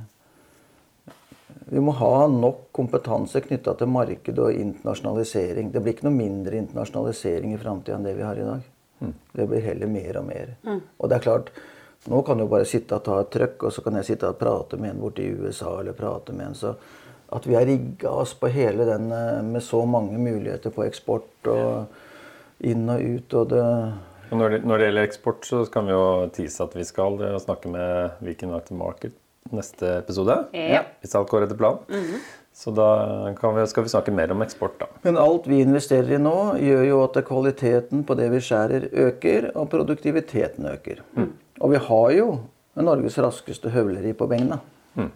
vi 1.74 1.82
må 1.82 1.94
ha 1.96 2.28
nok 2.28 2.68
kompetanse 2.76 3.42
knytta 3.42 3.74
til 3.80 3.90
marked 3.90 4.40
og 4.44 4.52
internasjonalisering. 4.54 5.72
Det 5.72 5.82
blir 5.82 5.96
ikke 5.96 6.06
noe 6.10 6.18
mindre 6.18 6.60
internasjonalisering 6.60 7.56
i 7.56 7.62
framtida 7.62 7.96
enn 7.98 8.06
det 8.06 8.18
vi 8.18 8.26
har 8.28 8.38
i 8.38 8.46
dag. 8.46 8.68
Mm. 9.00 9.14
Det 9.32 9.48
blir 9.50 9.64
heller 9.64 9.90
mer 9.90 10.20
og 10.20 10.28
mer. 10.28 10.52
Mm. 10.68 10.82
Og 11.00 11.10
det 11.10 11.18
er 11.18 11.24
klart, 11.24 11.54
nå 12.12 12.20
kan 12.28 12.38
du 12.38 12.46
bare 12.52 12.68
sitte 12.68 13.00
og 13.00 13.08
ta 13.08 13.22
et 13.24 13.32
trøkk, 13.34 13.64
og 13.64 13.74
så 13.74 13.84
kan 13.86 13.98
jeg 13.98 14.10
sitte 14.12 14.30
og 14.30 14.38
prate 14.42 14.78
med 14.78 14.92
en 14.92 15.02
borte 15.02 15.24
i 15.24 15.32
USA 15.32 15.78
eller 15.80 15.96
prate 15.98 16.36
med 16.36 16.52
en. 16.52 16.60
Så 16.60 16.76
at 17.34 17.48
vi 17.48 17.56
har 17.56 17.66
rigga 17.66 18.12
oss 18.12 18.36
på 18.38 18.52
hele 18.54 18.86
den 18.86 19.12
eh, 19.12 19.42
med 19.42 19.64
så 19.64 19.86
mange 19.86 20.20
muligheter 20.20 20.74
på 20.74 20.86
eksport 20.86 21.50
og 21.50 22.64
inn 22.64 22.90
og 22.92 23.02
ut 23.02 23.34
og 23.40 23.50
det 23.52 23.68
når 24.38 24.56
det, 24.56 24.62
når 24.68 24.80
det 24.80 24.88
gjelder 24.88 25.10
eksport, 25.10 25.46
så 25.48 25.66
kan 25.74 25.90
vi 25.90 25.96
jo 25.96 26.06
tease 26.36 26.64
at 26.64 26.78
vi 26.78 26.86
skal 26.88 27.20
snakke 27.42 27.72
med 27.72 28.24
Viken 28.26 28.54
Active 28.56 28.80
Market 28.80 29.18
neste 29.52 29.98
episode. 30.00 30.38
Ja. 30.56 30.86
Hvis 31.04 31.16
alt 31.16 31.30
går 31.30 31.46
etter 31.46 31.60
planen. 31.60 31.84
Mm 31.90 32.02
-hmm. 32.04 32.24
Så 32.54 32.72
da 32.72 33.34
vi, 33.56 33.68
skal 33.68 33.84
vi 33.84 33.90
snakke 33.90 34.12
mer 34.12 34.32
om 34.32 34.42
eksport, 34.42 34.80
da. 34.80 34.86
Men 35.02 35.18
alt 35.18 35.48
vi 35.48 35.62
investerer 35.62 36.12
i 36.14 36.22
nå, 36.22 36.56
gjør 36.62 36.84
jo 36.86 37.04
at 37.04 37.26
kvaliteten 37.26 38.04
på 38.04 38.14
det 38.14 38.30
vi 38.30 38.42
skjærer, 38.46 38.90
øker, 38.94 39.52
og 39.56 39.70
produktiviteten 39.70 40.66
øker. 40.66 41.02
Mm. 41.18 41.34
Og 41.60 41.72
vi 41.72 41.82
har 41.90 42.12
jo 42.12 42.40
Norges 42.76 43.18
raskeste 43.18 43.70
høvleri 43.70 44.14
på 44.14 44.28
bengene. 44.28 44.60
Mm. 44.94 45.12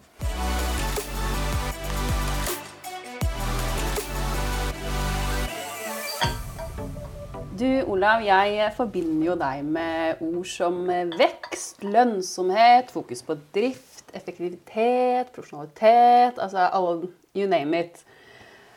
Du 7.58 7.66
Olav, 7.90 8.22
jeg 8.22 8.70
forbinder 8.76 9.32
jo 9.32 9.34
deg 9.40 9.62
med 9.66 10.20
ord 10.22 10.46
som 10.46 10.76
vekst, 11.18 11.80
lønnsomhet, 11.82 12.92
fokus 12.94 13.24
på 13.26 13.38
drift 13.56 14.12
effektivitet, 14.14 15.32
profesjonalitet 15.34 16.38
altså 16.38 16.68
all, 16.68 17.08
You 17.38 17.48
name 17.50 17.80
it. 17.80 18.04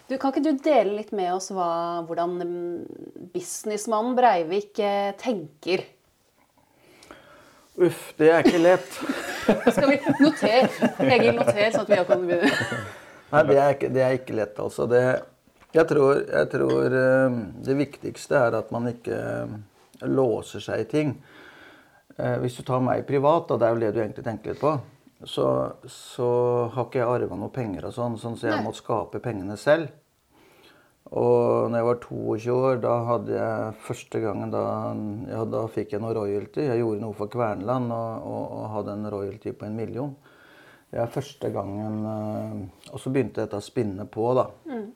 Du, 0.09 0.17
kan 0.17 0.33
ikke 0.33 0.45
du 0.47 0.63
dele 0.65 0.95
litt 0.99 1.13
med 1.17 1.29
oss 1.33 1.51
hva, 1.53 1.69
hvordan 2.09 2.39
mm, 2.41 3.29
businessmannen 3.35 4.17
Breivik 4.17 4.81
eh, 4.85 5.13
tenker? 5.21 5.85
Uff, 7.81 8.11
det 8.21 8.31
er 8.33 8.45
ikke 8.45 8.63
lett. 8.65 8.97
Skal 9.75 9.93
vi 9.93 10.01
notere? 10.21 10.91
Egil, 11.05 11.37
noter, 11.37 11.69
sånn 11.75 11.85
at 11.85 11.93
vi 11.93 12.01
kan 12.09 12.25
begynne. 12.29 12.81
Nei, 13.31 13.45
det 13.49 13.61
er, 13.61 13.77
ikke, 13.77 13.93
det 13.95 14.05
er 14.07 14.19
ikke 14.19 14.41
lett, 14.41 14.57
altså. 14.61 14.89
Det, 14.91 15.05
jeg, 15.75 15.87
tror, 15.91 16.23
jeg 16.25 16.51
tror 16.53 16.97
eh, 17.01 17.41
det 17.67 17.77
viktigste 17.79 18.39
er 18.39 18.57
at 18.61 18.73
man 18.75 18.89
ikke 18.91 19.19
eh, 19.19 19.59
låser 20.09 20.65
seg 20.65 20.87
i 20.87 20.89
ting. 20.91 21.19
Hvis 22.21 22.59
du 22.59 22.65
tar 22.69 22.83
meg 22.85 23.07
privat, 23.09 23.49
og 23.49 23.61
det 23.61 23.65
er 23.65 23.73
jo 23.73 23.81
det 23.81 23.91
du 23.95 23.99
egentlig 24.03 24.25
tenker 24.27 24.53
litt 24.53 24.61
på 24.61 24.75
så, 25.25 25.73
så 25.89 26.29
har 26.73 26.87
ikke 26.87 27.01
jeg 27.01 27.09
arva 27.09 27.37
noe 27.37 27.53
penger 27.53 27.89
og 27.89 27.97
sånn, 27.97 28.17
sånn 28.21 28.39
så 28.41 28.49
jeg 28.49 28.65
måtte 28.65 28.81
skape 28.81 29.21
pengene 29.25 29.57
selv. 29.61 29.91
Og 31.11 31.71
når 31.73 31.81
jeg 31.81 31.87
var 31.89 32.01
22 32.05 32.55
år, 32.55 32.77
da 32.85 32.95
hadde 33.09 33.35
jeg 33.35 33.79
første 33.83 34.21
gangen 34.23 34.53
da, 34.53 34.65
ja, 35.27 35.41
da 35.49 35.65
fikk 35.73 35.97
jeg 35.97 36.03
noe 36.05 36.15
royalty. 36.15 36.69
Jeg 36.69 36.83
gjorde 36.83 37.03
noe 37.03 37.17
for 37.19 37.33
Kverneland 37.33 37.91
og, 37.91 38.29
og, 38.31 38.45
og, 38.47 38.67
hadde 38.77 38.95
en 38.95 39.11
royalty 39.11 39.55
på 39.59 39.67
en 39.67 39.79
million. 39.81 40.13
Det 40.91 41.01
er 41.03 41.11
første 41.11 41.51
gangen 41.55 41.99
eh, 42.11 42.55
Og 42.91 42.99
så 42.99 43.13
begynte 43.15 43.45
dette 43.45 43.59
å 43.59 43.63
spinne 43.63 44.07
på, 44.11 44.25
da. 44.39 44.47
Mm. 44.71 44.87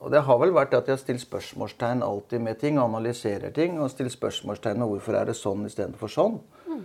Og 0.00 0.08
det 0.12 0.22
har 0.24 0.38
vel 0.40 0.52
vært 0.56 0.74
at 0.76 0.88
jeg 0.88 0.96
har 0.96 1.00
stilt 1.00 1.22
spørsmålstegn 1.22 2.02
alltid 2.04 2.40
med 2.42 2.58
ting, 2.60 2.78
analyserer 2.80 3.52
ting 3.52 3.76
og 3.80 3.90
stiller 3.92 4.12
spørsmålstegn 4.12 4.80
med 4.80 4.88
hvorfor 4.88 5.16
er 5.18 5.28
det 5.28 5.36
sånn 5.36 5.66
istedenfor 5.68 6.12
sånn. 6.12 6.38
Mm. 6.68 6.80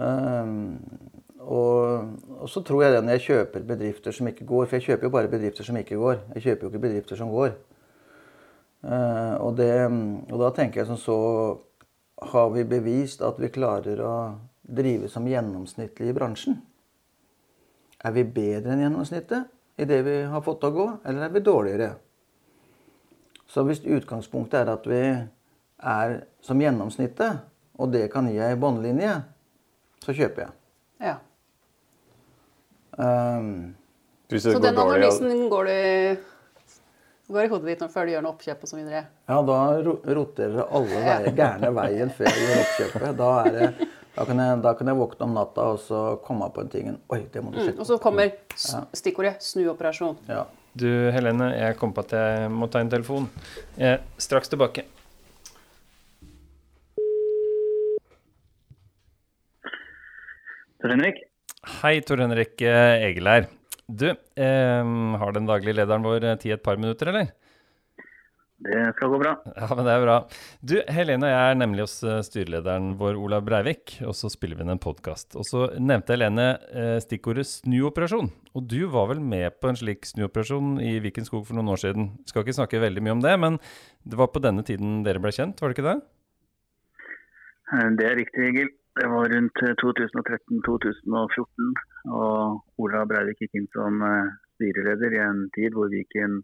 Um, 0.00 0.62
og, 1.40 2.12
og, 2.36 2.46
så 2.52 2.62
tror 2.66 2.84
jeg 2.84 2.94
det 2.94 3.00
når 3.02 3.16
jeg 3.16 3.24
kjøper 3.26 3.66
bedrifter 3.66 4.14
som 4.14 4.28
ikke 4.30 4.44
går 4.46 4.68
For 4.68 4.76
jeg 4.76 4.84
kjøper 4.84 5.08
jo 5.08 5.12
bare 5.16 5.30
bedrifter 5.32 5.66
som 5.66 5.78
ikke 5.80 5.98
går. 5.98 6.20
Jeg 6.36 6.44
kjøper 6.44 6.62
jo 6.62 6.70
ikke 6.70 6.82
bedrifter 6.84 7.18
som 7.18 7.32
går. 7.34 7.56
Uh, 8.84 9.34
og, 9.42 9.50
det, 9.58 9.70
og, 10.30 10.36
da 10.40 10.54
tenker 10.56 10.80
jeg 10.80 10.88
som 10.88 11.00
så 11.00 11.18
Har 12.32 12.52
vi 12.54 12.64
bevist 12.64 13.20
at 13.24 13.40
vi 13.40 13.50
klarer 13.52 14.00
å 14.04 14.14
drive 14.62 15.08
som 15.10 15.26
gjennomsnittlig 15.26 16.12
i 16.12 16.16
bransjen? 16.16 16.60
Er 18.04 18.14
vi 18.14 18.24
bedre 18.24 18.76
enn 18.76 18.86
gjennomsnittet 18.86 19.48
i 19.76 19.86
det 19.88 20.00
vi 20.06 20.16
har 20.32 20.42
fått 20.44 20.60
til 20.62 20.72
å 20.72 20.76
gå, 20.76 20.86
eller 21.04 21.26
er 21.26 21.34
vi 21.34 21.42
dårligere? 21.44 21.90
Så 23.50 23.64
hvis 23.66 23.82
utgangspunktet 23.82 24.60
er 24.62 24.72
at 24.74 24.86
vi 24.86 25.02
er 25.80 26.16
som 26.44 26.60
gjennomsnittet, 26.60 27.40
og 27.80 27.92
det 27.94 28.06
kan 28.12 28.28
gi 28.30 28.38
ei 28.44 28.56
båndlinje, 28.60 29.14
så 30.04 30.14
kjøper 30.16 30.44
jeg. 30.44 30.56
Ja. 31.00 31.16
Um, 33.00 33.72
så 34.30 34.58
den 34.62 34.78
analysen 34.78 35.48
går, 35.50 35.70
du, 35.70 36.20
går 37.32 37.46
i 37.46 37.50
hodet 37.50 37.72
ditt 37.72 37.86
før 37.90 38.06
du 38.06 38.12
gjør 38.12 38.26
noe 38.26 38.36
oppkjøp 38.36 38.66
osv.? 38.68 38.82
Ja, 38.84 39.38
da 39.48 39.58
roterer 39.80 40.60
det 40.60 40.66
alle 40.68 41.00
veier, 41.06 41.30
gærne 41.40 41.72
veien 41.80 42.12
før 42.14 42.30
jeg 42.30 42.44
gjør 42.44 42.62
oppkjøpet. 42.66 43.08
Da, 43.18 43.32
det, 43.56 43.90
da, 44.16 44.24
kan 44.26 44.40
jeg, 44.42 44.60
da, 44.64 44.72
kan 44.78 44.90
jeg, 44.90 44.98
våkne 44.98 45.26
om 45.26 45.36
natta 45.36 45.66
og 45.74 45.82
så 45.82 46.00
komme 46.24 46.48
på 46.54 46.64
en 46.64 46.72
ting 46.72 46.88
Oi, 47.14 47.20
det 47.32 47.42
må 47.44 47.52
du 47.54 47.60
sjekke. 47.60 47.78
Mm, 47.78 47.82
og 47.84 47.88
så 47.88 47.98
kommer 48.02 48.32
stikkordet 48.96 49.38
snuoperasjon. 49.44 50.18
Ja. 50.30 50.46
Du 50.74 50.86
Helene, 51.10 51.50
jeg 51.56 51.76
kom 51.80 51.94
på 51.94 52.04
at 52.06 52.14
jeg 52.14 52.50
må 52.54 52.68
ta 52.70 52.82
en 52.82 52.90
telefon. 52.90 53.26
Jeg 53.78 53.98
er 53.98 54.02
straks 54.22 54.50
tilbake. 54.52 54.86
Tor 60.80 60.94
Henrik? 60.94 61.18
Hei, 61.80 61.98
Tor 62.06 62.22
Henrik 62.22 62.62
eh, 62.64 63.08
Egil 63.10 63.28
her. 63.28 63.50
Du, 63.90 64.06
eh, 64.08 64.92
har 65.20 65.34
den 65.36 65.48
daglige 65.50 65.76
lederen 65.76 66.06
vår 66.06 66.24
eh, 66.24 66.38
tid 66.40 66.54
et 66.56 66.62
par 66.64 66.78
minutter, 66.80 67.10
eller? 67.10 67.34
Det 68.60 68.80
skal 68.92 69.08
gå 69.08 69.18
bra. 69.22 69.30
Ja, 69.56 69.68
men 69.72 69.86
det 69.86 69.92
er 69.94 70.02
bra. 70.04 70.14
Du, 70.60 70.74
Helene 70.92 71.28
og 71.28 71.32
jeg 71.32 71.52
er 71.52 71.56
nemlig 71.56 71.84
hos 71.86 71.94
eh, 72.04 72.18
styrelederen 72.26 72.90
vår, 73.00 73.16
Olav 73.16 73.46
Breivik, 73.46 73.94
og 74.04 74.12
så 74.18 74.28
spiller 74.28 74.58
vi 74.58 74.66
inn 74.66 74.74
en 74.74 74.82
podkast. 74.82 75.32
Og 75.40 75.46
så 75.48 75.62
nevnte 75.80 76.12
Helene 76.12 76.48
eh, 76.68 76.98
stikkordet 77.00 77.46
snuoperasjon. 77.48 78.28
Og 78.52 78.66
du 78.68 78.82
var 78.92 79.08
vel 79.14 79.22
med 79.24 79.56
på 79.62 79.70
en 79.70 79.80
slik 79.80 80.04
snuoperasjon 80.10 80.74
i 80.84 80.98
Viken 81.00 81.24
skog 81.24 81.46
for 81.48 81.56
noen 81.56 81.72
år 81.72 81.80
siden. 81.86 82.10
Vi 82.20 82.34
skal 82.34 82.44
ikke 82.44 82.58
snakke 82.58 82.82
veldig 82.84 83.06
mye 83.06 83.16
om 83.16 83.24
det, 83.24 83.32
men 83.40 83.56
det 84.04 84.20
var 84.20 84.28
på 84.34 84.44
denne 84.44 84.66
tiden 84.66 85.00
dere 85.08 85.24
ble 85.24 85.32
kjent, 85.32 85.62
var 85.62 85.72
det 85.72 85.78
ikke 85.78 85.88
det? 85.88 85.98
Det 87.96 88.06
er 88.10 88.16
riktig, 88.18 88.44
Egil. 88.44 88.70
Det 89.00 89.08
var 89.08 89.32
rundt 89.32 89.64
2013-2014. 89.80 90.60
Eh, 91.00 92.12
og 92.12 92.82
Olav 92.82 93.08
Breivik 93.08 93.40
gikk 93.40 93.56
inn 93.56 93.68
som 93.72 94.02
eh, 94.04 94.32
styreleder 94.58 95.16
i 95.16 95.22
en 95.24 95.46
tid 95.56 95.72
hvor 95.76 95.88
Viken 95.92 96.42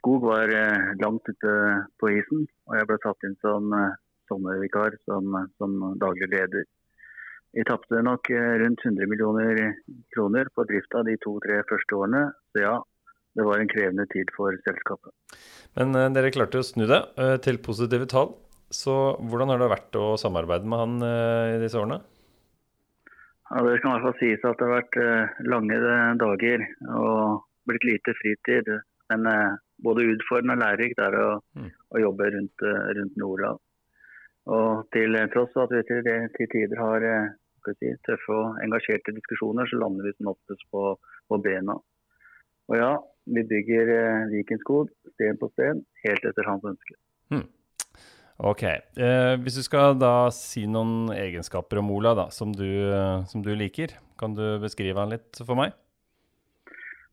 skog 0.00 0.24
var 0.24 0.48
eh, 0.48 0.92
langt 1.02 1.28
ute 1.28 1.54
på 2.00 2.12
isen. 2.16 2.46
Og 2.68 2.76
jeg 2.78 2.88
ble 2.88 2.98
tatt 3.04 3.26
inn 3.28 3.36
som 3.44 3.72
sommervikar, 4.30 4.96
som, 5.08 5.34
som 5.58 5.80
daglig 6.00 6.30
leder. 6.32 6.68
Vi 7.50 7.64
tapte 7.66 7.98
nok 8.06 8.28
rundt 8.30 8.84
100 8.86 9.08
millioner 9.10 9.58
kroner 10.14 10.46
på 10.54 10.62
drifta 10.68 11.02
de 11.02 11.16
to-tre 11.18 11.56
første 11.66 11.96
årene. 11.98 12.20
Så 12.54 12.62
ja, 12.62 12.76
det 13.34 13.46
var 13.48 13.58
en 13.58 13.70
krevende 13.72 14.06
tid 14.12 14.30
for 14.36 14.54
selskapet. 14.68 15.10
Men 15.74 16.14
dere 16.14 16.30
klarte 16.30 16.62
å 16.62 16.66
snu 16.66 16.86
det 16.86 17.00
til 17.42 17.58
positive 17.58 18.06
tall. 18.12 18.36
Så 18.70 18.94
hvordan 19.18 19.50
har 19.50 19.58
det 19.58 19.72
vært 19.72 19.98
å 19.98 20.12
samarbeide 20.22 20.70
med 20.70 20.78
han 20.78 20.94
i 21.02 21.58
disse 21.58 21.80
årene? 21.80 21.98
Ja, 23.50 23.64
Det 23.66 23.80
kan 23.82 23.90
i 23.90 23.94
hvert 23.96 24.06
fall 24.06 24.20
sies 24.22 24.46
at 24.46 24.62
det 24.62 24.68
har 24.68 24.76
vært 24.76 25.00
lange 25.50 25.80
dager 26.22 26.62
og 26.86 27.42
blitt 27.66 27.88
lite 27.90 28.14
fritid. 28.22 28.70
Men 29.10 29.26
både 29.84 30.06
utfordrende 30.14 30.56
og 30.56 30.62
lærerikt 30.62 31.02
er 31.02 31.16
å, 31.18 31.28
mm. 31.58 31.68
å, 31.94 32.00
jobbe 32.06 32.30
rundt, 32.36 32.64
rundt 32.98 33.20
Nordland. 33.20 33.62
Og 34.50 34.88
til 34.94 35.18
tross 35.34 35.52
for 35.54 35.68
at 35.68 35.74
vi 35.74 35.84
til, 35.88 36.08
til 36.36 36.50
tider 36.52 36.80
har 36.80 37.06
si, 37.68 37.92
tøffe 38.08 38.34
og 38.34 38.58
engasjerte 38.64 39.14
diskusjoner, 39.14 39.68
så 39.68 39.78
lander 39.82 40.08
vi 40.08 40.16
som 40.16 40.32
oftest 40.32 40.66
på, 40.72 40.94
på 41.28 41.40
bena. 41.44 41.76
Og 42.70 42.78
ja, 42.78 42.92
vi 43.30 43.44
bygger 43.46 43.94
Vikenskog 44.32 44.90
sten 45.14 45.38
på 45.40 45.50
sten, 45.52 45.84
helt 46.06 46.26
etter 46.30 46.48
hans 46.48 46.66
ønske. 46.72 46.96
Mm. 47.34 47.46
Ok. 48.40 48.62
Eh, 48.64 49.34
hvis 49.44 49.58
du 49.58 49.64
skal 49.66 49.98
da 50.00 50.30
si 50.32 50.64
noen 50.70 51.12
egenskaper 51.12 51.82
om 51.82 51.90
Ola 51.92 52.14
da, 52.16 52.30
som 52.32 52.54
du, 52.56 52.64
eh, 52.64 53.26
som 53.28 53.44
du 53.44 53.52
liker, 53.52 53.92
kan 54.20 54.32
du 54.36 54.56
beskrive 54.62 54.96
han 54.96 55.12
litt 55.12 55.42
for 55.44 55.58
meg? 55.58 55.76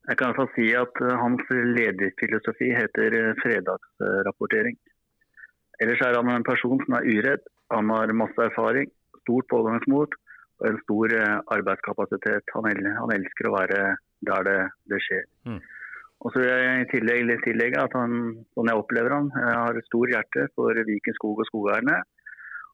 Jeg 0.08 0.15
kan 0.17 0.30
i 0.30 0.32
hvert 0.32 0.39
fall 0.39 0.54
si 0.56 0.67
at 0.80 1.00
eh, 1.04 1.17
hans 1.20 1.50
lederfilosofi 1.78 2.70
heter 2.72 3.15
eh, 3.20 3.34
fredagsrapportering. 3.41 4.78
Ellers 5.84 6.04
er 6.06 6.15
han 6.15 6.30
en 6.32 6.46
person 6.48 6.80
som 6.86 6.96
er 7.00 7.10
uredd. 7.12 7.43
Han 7.76 7.91
har 7.91 8.13
masse 8.15 8.46
erfaring, 8.50 8.88
stort 9.26 9.50
pågangsmot 9.52 10.15
og 10.62 10.70
en 10.70 10.80
stor 10.86 11.15
eh, 11.17 11.34
arbeidskapasitet. 11.56 12.54
Han, 12.56 12.70
el 12.72 12.88
han 12.88 13.15
elsker 13.17 13.50
å 13.50 13.58
være 13.58 13.82
der 14.30 14.48
det, 14.48 14.60
det 14.93 15.02
skjer. 15.04 15.26
Mm. 15.50 15.60
Og 16.24 16.34
så 16.34 16.41
vil 16.41 16.50
jeg 16.50 16.86
i 16.86 16.89
tillegg 16.93 17.43
tillegge 17.43 17.84
at 17.84 17.98
han, 18.00 18.13
sånn 18.56 18.72
jeg 18.72 18.80
opplever 18.80 19.13
han, 19.13 19.28
har 19.38 19.78
et 19.78 19.89
stor 19.91 20.10
hjerte 20.10 20.48
for 20.56 20.80
Viken 20.88 21.17
skog 21.20 21.43
og 21.43 21.50
skogeierne. 21.52 22.00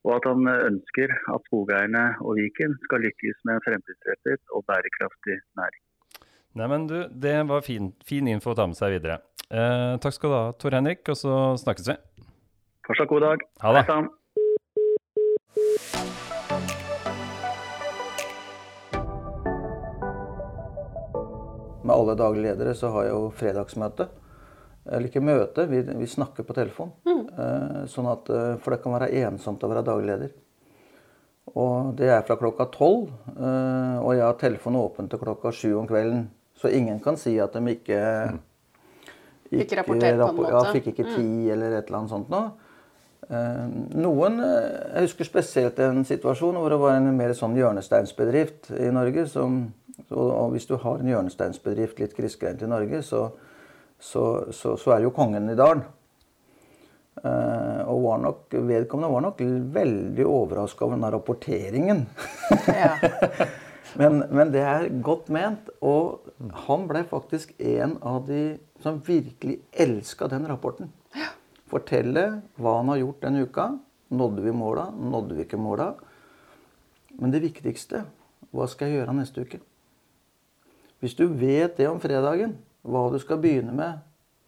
Og 0.06 0.14
at 0.20 0.30
han 0.30 0.48
ønsker 0.54 1.12
at 1.34 1.50
skogeierne 1.50 2.06
og 2.22 2.38
Viken 2.40 2.78
skal 2.86 3.04
lykkes 3.04 3.42
med 3.44 3.58
en 3.58 3.66
fremtidsrettet 3.68 4.56
og 4.56 4.64
bærekraftig 4.70 5.42
næring. 5.60 5.83
Neimen 6.54 6.84
du, 6.86 7.08
det 7.10 7.44
var 7.50 7.64
fin, 7.66 7.88
fin 8.06 8.28
info 8.30 8.52
å 8.52 8.58
ta 8.58 8.68
med 8.70 8.78
seg 8.78 8.92
videre. 8.94 9.16
Eh, 9.50 9.96
takk 9.98 10.14
skal 10.14 10.30
du 10.30 10.34
ha, 10.38 10.42
Tor 10.54 10.76
Henrik, 10.78 11.00
og 11.10 11.18
så 11.18 11.38
snakkes 11.58 11.88
vi. 11.90 11.96
Fortsatt 12.86 13.10
god 13.10 13.24
dag. 13.26 13.46
Ha 13.64 13.72
det. 13.74 13.82
Med 21.82 21.96
alle 21.96 22.16
daglige 22.22 22.46
ledere 22.52 22.76
så 22.78 22.94
har 22.94 23.08
jeg 23.08 23.16
jo 23.16 23.34
fredagsmøte. 23.40 24.08
Eller 24.86 25.10
ikke 25.10 25.26
møte, 25.26 25.66
vi, 25.74 25.82
vi 25.82 26.12
snakker 26.12 26.46
på 26.46 26.54
telefon. 26.54 26.94
Eh, 27.10 27.82
sånn 27.90 28.12
at, 28.14 28.30
eh, 28.30 28.62
for 28.62 28.76
det 28.76 28.84
kan 28.86 28.94
være 28.94 29.10
ensomt 29.24 29.66
å 29.66 29.72
være 29.74 29.88
daglig 29.90 30.12
leder. 30.12 30.38
Og 31.58 31.98
det 31.98 32.14
er 32.14 32.22
fra 32.30 32.38
klokka 32.38 32.70
tolv. 32.78 33.10
Eh, 33.34 33.98
og 34.06 34.14
jeg 34.14 34.26
har 34.28 34.38
telefonen 34.38 34.84
åpen 34.86 35.10
til 35.10 35.26
klokka 35.26 35.50
sju 35.50 35.72
om 35.82 35.90
kvelden. 35.90 36.28
Så 36.60 36.72
ingen 36.72 37.00
kan 37.04 37.18
si 37.20 37.36
at 37.42 37.56
de 37.56 37.74
ikke 37.74 38.02
Fikk 39.54 39.76
rapportert 39.78 40.18
på 40.18 40.28
en 40.28 40.38
måte. 40.38 40.52
Ja, 40.54 40.62
fikk 40.74 40.92
ikke 40.94 41.08
tid 41.14 41.50
eller 41.54 41.78
et 41.78 41.90
eller 41.90 42.00
annet 42.00 42.14
sånt 42.14 42.32
noe. 42.34 42.52
Eh, 43.30 43.66
noen 44.02 44.40
eh, 44.44 44.70
Jeg 44.96 45.08
husker 45.08 45.28
spesielt 45.28 45.80
en 45.84 46.04
situasjon 46.08 46.58
hvor 46.60 46.74
det 46.74 46.80
var 46.82 46.98
en 46.98 47.12
mer 47.16 47.36
sånn 47.38 47.56
hjørnesteinsbedrift 47.60 48.74
i 48.76 48.90
Norge. 48.96 49.28
Som, 49.32 49.66
og, 50.10 50.54
hvis 50.56 50.68
du 50.70 50.76
har 50.82 51.02
en 51.02 51.12
hjørnesteinsbedrift 51.12 52.02
litt 52.02 52.16
grisgrendt 52.18 52.66
i 52.66 52.72
Norge, 52.72 53.04
så, 53.06 53.28
så, 54.00 54.24
så, 54.52 54.78
så 54.80 54.96
er 54.96 55.06
jo 55.06 55.14
kongen 55.16 55.52
i 55.54 55.60
dalen. 55.60 55.86
Eh, 57.24 57.82
og 57.88 58.08
var 58.08 58.24
nok, 58.24 58.56
vedkommende 58.58 59.14
var 59.14 59.28
nok 59.28 59.44
veldig 59.76 60.26
overraska 60.26 60.88
over 60.88 60.98
denne 60.98 61.14
rapporteringen. 61.14 62.08
Ja. 62.68 62.96
Men, 64.00 64.24
men 64.34 64.52
det 64.54 64.64
er 64.66 64.90
godt 65.06 65.30
ment. 65.34 65.70
Og 65.86 66.30
han 66.68 66.88
ble 66.90 67.04
faktisk 67.10 67.54
en 67.60 67.98
av 68.02 68.26
de 68.28 68.58
som 68.84 69.02
virkelig 69.06 69.60
elska 69.72 70.28
den 70.32 70.48
rapporten. 70.50 70.92
Fortelle 71.70 72.26
hva 72.62 72.78
han 72.80 72.92
har 72.94 73.02
gjort 73.04 73.22
denne 73.26 73.46
uka. 73.48 73.70
Nådde 74.14 74.44
vi 74.46 74.54
måla? 74.54 74.90
Nådde 74.94 75.38
vi 75.38 75.46
ikke 75.48 75.62
måla? 75.62 75.94
Men 77.18 77.34
det 77.34 77.44
viktigste 77.44 78.04
hva 78.54 78.68
skal 78.70 78.90
jeg 78.90 79.02
gjøre 79.02 79.16
neste 79.18 79.46
uke? 79.46 79.60
Hvis 81.02 81.18
du 81.18 81.26
vet 81.28 81.76
det 81.78 81.90
om 81.90 82.00
fredagen, 82.02 82.56
hva 82.86 83.08
du 83.12 83.18
skal 83.20 83.42
begynne 83.42 83.74
med 83.76 84.04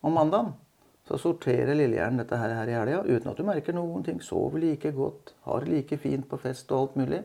om 0.05 0.13
mandagen, 0.15 0.53
så 1.05 1.17
sorterer 1.21 1.75
Lillehjernen 1.77 2.21
dette 2.21 2.37
her, 2.39 2.53
her 2.57 2.69
i 2.69 2.75
helga 2.77 3.01
uten 3.05 3.29
at 3.29 3.37
du 3.37 3.45
merker 3.45 3.75
noen 3.75 4.05
ting. 4.05 4.21
Sover 4.23 4.61
like 4.61 4.89
godt, 4.95 5.35
har 5.45 5.67
like 5.69 5.97
fint 6.01 6.25
på 6.29 6.39
fest 6.41 6.71
og 6.73 6.79
alt 6.79 6.95
mulig. 7.01 7.21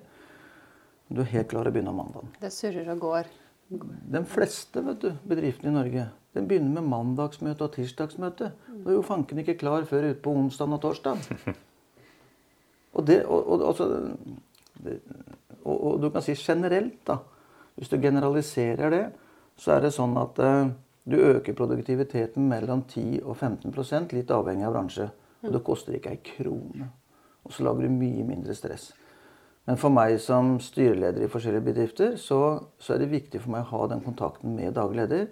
Du 1.10 1.20
er 1.24 1.30
helt 1.32 1.50
klar 1.50 1.66
til 1.66 1.72
å 1.72 1.74
begynne 1.74 1.92
om 1.92 2.00
mandagen. 2.04 2.32
Det 2.40 2.52
surrer 2.54 2.88
og 2.94 3.02
går. 3.02 3.30
De 3.70 4.22
fleste 4.26 4.82
vet 4.86 5.02
du, 5.02 5.10
bedriftene 5.26 5.72
i 5.72 5.74
Norge 5.74 6.06
den 6.34 6.46
begynner 6.46 6.76
med 6.78 6.86
mandagsmøte 6.90 7.66
og 7.66 7.72
tirsdagsmøte. 7.74 8.52
Du 8.84 8.92
er 8.92 8.96
jo 8.98 9.06
fanken 9.06 9.40
ikke 9.42 9.56
klar 9.58 9.86
før 9.88 10.12
utpå 10.12 10.34
onsdag 10.44 10.76
og 10.76 10.82
torsdag. 10.84 11.26
Og, 12.90 13.04
det, 13.06 13.20
og, 13.22 13.46
og, 13.46 13.60
altså, 13.68 13.84
det, 14.82 14.96
og, 15.62 15.76
og 15.76 16.00
du 16.02 16.08
kan 16.10 16.24
si 16.26 16.34
generelt, 16.34 16.96
da, 17.06 17.20
hvis 17.78 17.88
du 17.92 18.00
generaliserer 18.02 18.90
det, 18.90 19.04
så 19.54 19.76
er 19.76 19.84
det 19.84 19.92
sånn 19.94 20.16
at 20.18 20.40
eh, 20.42 20.72
du 21.06 21.14
øker 21.16 21.54
produktiviteten 21.54 22.48
mellom 22.50 22.82
10 22.90 23.20
og 23.22 23.36
15% 23.36 24.10
litt 24.16 24.34
avhengig 24.34 24.66
av 24.66 24.74
bransje. 24.74 25.06
Og 25.46 25.54
det 25.54 25.62
koster 25.64 26.00
ikke 26.00 26.16
ei 26.16 26.18
krone. 26.32 26.90
Og 27.46 27.54
så 27.54 27.68
lager 27.68 27.86
du 27.86 27.94
mye 27.94 28.26
mindre 28.26 28.58
stress. 28.58 28.90
Men 29.70 29.78
for 29.78 29.94
meg 29.94 30.16
som 30.18 30.56
styreleder 30.58 31.22
i 31.22 31.28
forskjellige 31.30 31.62
bedrifter, 31.62 32.14
så, 32.18 32.58
så 32.82 32.96
er 32.96 33.04
det 33.04 33.12
viktig 33.12 33.38
for 33.38 33.52
meg 33.54 33.68
å 33.68 33.76
ha 33.76 33.84
den 33.92 34.00
kontakten 34.02 34.56
med 34.56 34.72
daglig 34.74 35.04
leder. 35.04 35.28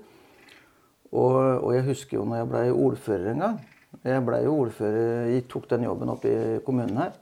Og, 1.10 1.38
og 1.56 1.72
jeg 1.74 1.82
husker 1.88 2.20
jo 2.20 2.26
når 2.28 2.38
jeg 2.38 2.48
blei 2.52 2.60
ordfører 2.70 3.32
en 3.32 3.42
gang. 3.42 3.56
Jeg 4.06 4.22
blei 4.28 4.38
jo 4.44 4.52
ordfører, 4.60 5.08
jeg 5.32 5.48
tok 5.50 5.64
den 5.72 5.88
jobben 5.88 6.12
opp 6.12 6.28
i 6.30 6.34
kommunen 6.62 7.00
her. 7.02 7.16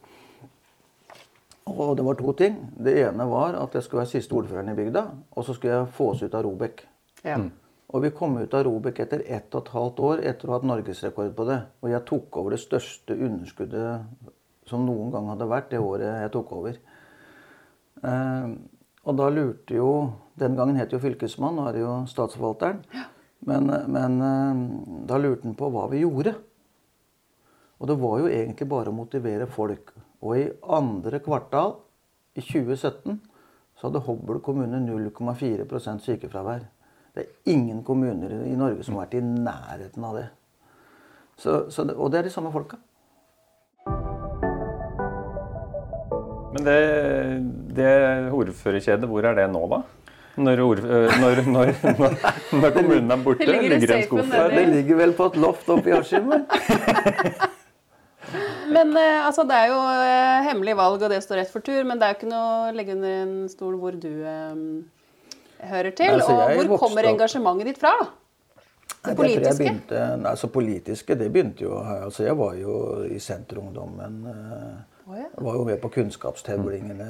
Og 1.73 1.95
det 1.97 2.05
var 2.05 2.19
to 2.19 2.35
ting. 2.37 2.59
Det 2.85 2.93
ene 3.07 3.27
var 3.31 3.57
at 3.63 3.79
jeg 3.79 3.87
skulle 3.87 4.03
være 4.03 4.11
siste 4.13 4.37
ordføreren 4.37 4.69
i 4.75 4.77
bygda. 4.77 5.05
Og 5.33 5.47
så 5.47 5.55
skulle 5.57 5.73
jeg 5.73 5.95
få 5.97 6.11
oss 6.13 6.21
ut 6.27 6.37
av 6.37 6.45
Robek. 6.45 6.83
Ja. 7.25 7.39
Og 7.97 8.05
vi 8.05 8.11
kom 8.19 8.37
ut 8.37 8.59
av 8.59 8.67
Robek 8.69 9.01
etter 9.07 9.25
ett 9.25 9.57
og 9.57 9.65
et 9.65 9.73
halvt 9.73 10.05
år 10.11 10.27
etter 10.35 10.51
å 10.51 10.53
ha 10.53 10.61
hatt 10.61 10.69
norgesrekord 10.69 11.33
på 11.41 11.49
det. 11.49 11.63
Og 11.81 11.95
jeg 11.95 12.05
tok 12.13 12.43
over 12.43 12.59
det 12.59 12.61
største 12.61 13.17
underskuddet 13.17 14.29
som 14.69 14.85
noen 14.85 15.09
gang 15.17 15.33
hadde 15.33 15.49
vært 15.49 15.73
det 15.73 15.81
året 15.81 16.11
jeg 16.27 16.35
tok 16.37 16.55
over. 16.61 16.77
Eh, 18.05 18.49
og 19.07 19.19
da 19.19 19.29
lurte 19.31 19.77
jo 19.79 19.91
Den 20.37 20.57
gangen 20.59 20.77
het 20.77 20.93
jo 20.93 20.99
fylkesmann, 21.01 21.57
nå 21.57 21.63
er 21.65 21.73
det 21.73 21.81
jo 21.81 21.93
statsforvalteren. 22.11 22.83
Men, 23.49 23.71
men 23.89 24.19
eh, 24.21 24.59
da 25.09 25.17
lurte 25.17 25.49
han 25.49 25.57
på 25.57 25.71
hva 25.73 25.87
vi 25.89 26.03
gjorde. 26.03 26.35
Og 27.81 27.89
det 27.89 27.97
var 28.01 28.19
jo 28.21 28.29
egentlig 28.29 28.69
bare 28.69 28.93
å 28.93 28.97
motivere 28.97 29.49
folk. 29.49 29.95
Og 30.21 30.37
i 30.37 30.47
andre 30.77 31.21
kvartal 31.25 31.79
i 32.37 32.45
2017 32.45 33.17
så 33.77 33.89
hadde 33.89 34.03
Hobøl 34.07 34.41
kommune 34.45 34.81
0,4% 34.85 36.05
sykefravær. 36.05 36.65
Det 37.17 37.25
er 37.25 37.53
ingen 37.53 37.83
kommuner 37.85 38.33
i 38.45 38.57
Norge 38.57 38.85
som 38.85 38.97
har 38.97 39.07
vært 39.07 39.19
i 39.21 39.25
nærheten 39.25 40.05
av 40.05 40.19
det. 40.19 40.27
Så, 41.37 41.67
så 41.73 41.85
det 41.85 41.97
og 41.97 42.13
det 42.13 42.21
er 42.21 42.29
de 42.29 42.33
samme 42.33 42.53
folka. 42.53 42.79
Men 46.57 46.65
det, 46.65 46.81
det 47.77 47.93
ordførerkjedet, 48.33 49.07
hvor 49.11 49.29
er 49.29 49.37
det 49.37 49.47
nå, 49.53 49.63
da? 49.75 49.83
Når, 50.37 50.61
ord, 50.61 50.81
når, 50.85 51.39
når, 51.49 51.71
når, 51.97 52.17
når 52.61 52.73
kommunen 52.75 53.13
er 53.15 53.21
borte, 53.25 53.45
Det 53.45 53.55
ligger 53.55 53.71
ligger 53.73 53.89
det 53.89 53.97
en 53.97 54.03
safen 54.03 54.09
skuff 54.09 54.27
nedi. 54.29 54.37
der? 54.37 54.51
Det 54.57 54.65
ligger 54.75 54.99
vel 55.01 55.15
på 55.17 55.29
et 55.31 55.37
loft 55.41 55.71
oppe 55.73 55.89
i 55.89 55.95
Askim. 55.97 56.29
Men 58.77 58.91
altså, 58.99 59.45
det 59.47 59.55
er 59.57 59.69
jo 59.71 59.79
eh, 59.87 60.41
hemmelig 60.49 60.75
valg, 60.77 61.03
og 61.07 61.13
det 61.13 61.21
står 61.25 61.39
rett 61.41 61.53
for 61.53 61.63
tur. 61.65 61.85
Men 61.87 62.01
det 62.01 62.09
er 62.09 62.13
jo 62.13 62.19
ikke 62.19 62.31
noe 62.33 62.47
å 62.67 62.75
legge 62.77 62.97
under 62.97 63.13
en 63.23 63.35
stol 63.53 63.77
hvor 63.81 63.95
du 64.03 64.11
eh, 64.27 64.59
hører 65.71 65.95
til. 65.97 66.17
Altså, 66.19 66.35
og 66.35 66.65
hvor 66.73 66.83
kommer 66.89 67.07
opp- 67.07 67.13
engasjementet 67.15 67.71
ditt 67.71 67.81
fra? 67.81 67.95
Nei, 68.03 68.11
Det 69.07 69.15
det 69.15 69.15
jeg 69.15 69.17
politiske? 69.23 69.63
begynte, 69.63 70.03
altså 70.33 70.49
politiske, 70.51 71.15
det 71.21 71.29
begynte 71.31 71.63
jo 71.63 71.77
altså 71.79 72.25
Jeg 72.27 72.37
var 72.41 72.57
jo 72.59 72.73
i 73.07 73.21
Senterungdommen. 73.23 74.17
eh. 74.35 74.77
Jeg 75.07 75.31
var 75.39 75.55
jo 75.55 75.65
med 75.69 75.77
på 75.81 75.89
kunnskapstevlingene 75.95 77.07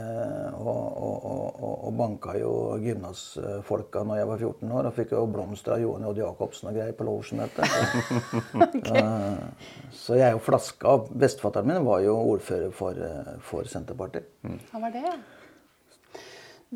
og, 0.59 0.67
og, 0.69 1.25
og, 1.25 1.61
og, 1.65 1.77
og 1.89 1.95
banka 1.97 2.35
jo 2.37 2.51
gymnasfolka 2.83 4.03
når 4.05 4.19
jeg 4.21 4.29
var 4.29 4.43
14 4.43 4.73
år. 4.77 4.89
Og 4.91 4.97
fikk 4.99 5.15
jo 5.17 5.23
blomster 5.33 5.73
av 5.79 5.81
Johan 5.81 6.05
J. 6.05 6.11
Jacobsen 6.21 6.69
og 6.69 6.77
greier 6.77 6.93
på 6.99 7.07
losjen 7.09 7.41
Eh, 7.47 9.39
Så 9.97 10.19
jeg 10.19 10.27
er 10.29 10.35
jo 10.37 10.43
flaska 10.45 10.91
av. 10.93 11.09
Bestefatteren 11.17 11.71
min 11.73 11.87
var 11.87 12.03
jo 12.05 12.19
ordfører 12.35 12.75
for, 12.77 12.93
eh, 13.01 13.33
for 13.41 13.65
Senterpartiet. 13.71 14.29
Han 14.75 14.83
var 14.85 14.93
det, 14.93 15.03
ja. 15.07 15.17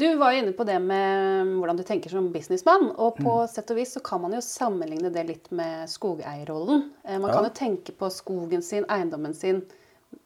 Du 0.00 0.06
var 0.16 0.32
jo 0.32 0.38
inne 0.40 0.52
på 0.56 0.64
det 0.64 0.78
med 0.80 1.50
hvordan 1.58 1.76
du 1.76 1.82
tenker 1.84 2.08
som 2.14 2.30
businessmann. 2.32 2.92
Og 2.96 3.16
på 3.18 3.34
Mm. 3.42 3.48
sett 3.50 3.70
og 3.70 3.76
vis 3.76 3.92
så 3.96 4.00
kan 4.02 4.22
man 4.22 4.32
jo 4.32 4.40
sammenligne 4.40 5.10
det 5.12 5.26
litt 5.28 5.50
med 5.52 5.88
skogeierrollen. 5.90 6.88
Eh, 7.04 7.18
Man 7.18 7.30
kan 7.30 7.42
Ja. 7.44 7.50
jo 7.50 7.54
tenke 7.54 7.92
på 7.92 8.08
skogen 8.10 8.62
sin, 8.62 8.84
eiendommen 8.88 9.34
sin, 9.34 9.62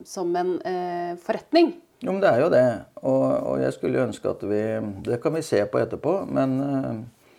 som 0.04 0.36
en 0.36 0.56
eh, 0.62 1.16
forretning. 1.20 1.74
Jo, 2.04 2.12
men 2.12 2.20
det 2.20 2.30
er 2.30 2.42
jo 2.42 2.52
det. 2.52 2.64
Og, 3.02 3.24
og 3.24 3.60
jeg 3.62 3.74
skulle 3.76 4.04
ønske 4.04 4.28
at 4.28 4.42
vi 4.48 4.62
Det 5.06 5.20
kan 5.22 5.34
vi 5.36 5.44
se 5.46 5.62
på 5.70 5.80
etterpå. 5.80 6.16
Men, 6.28 6.56
eh, 6.60 7.36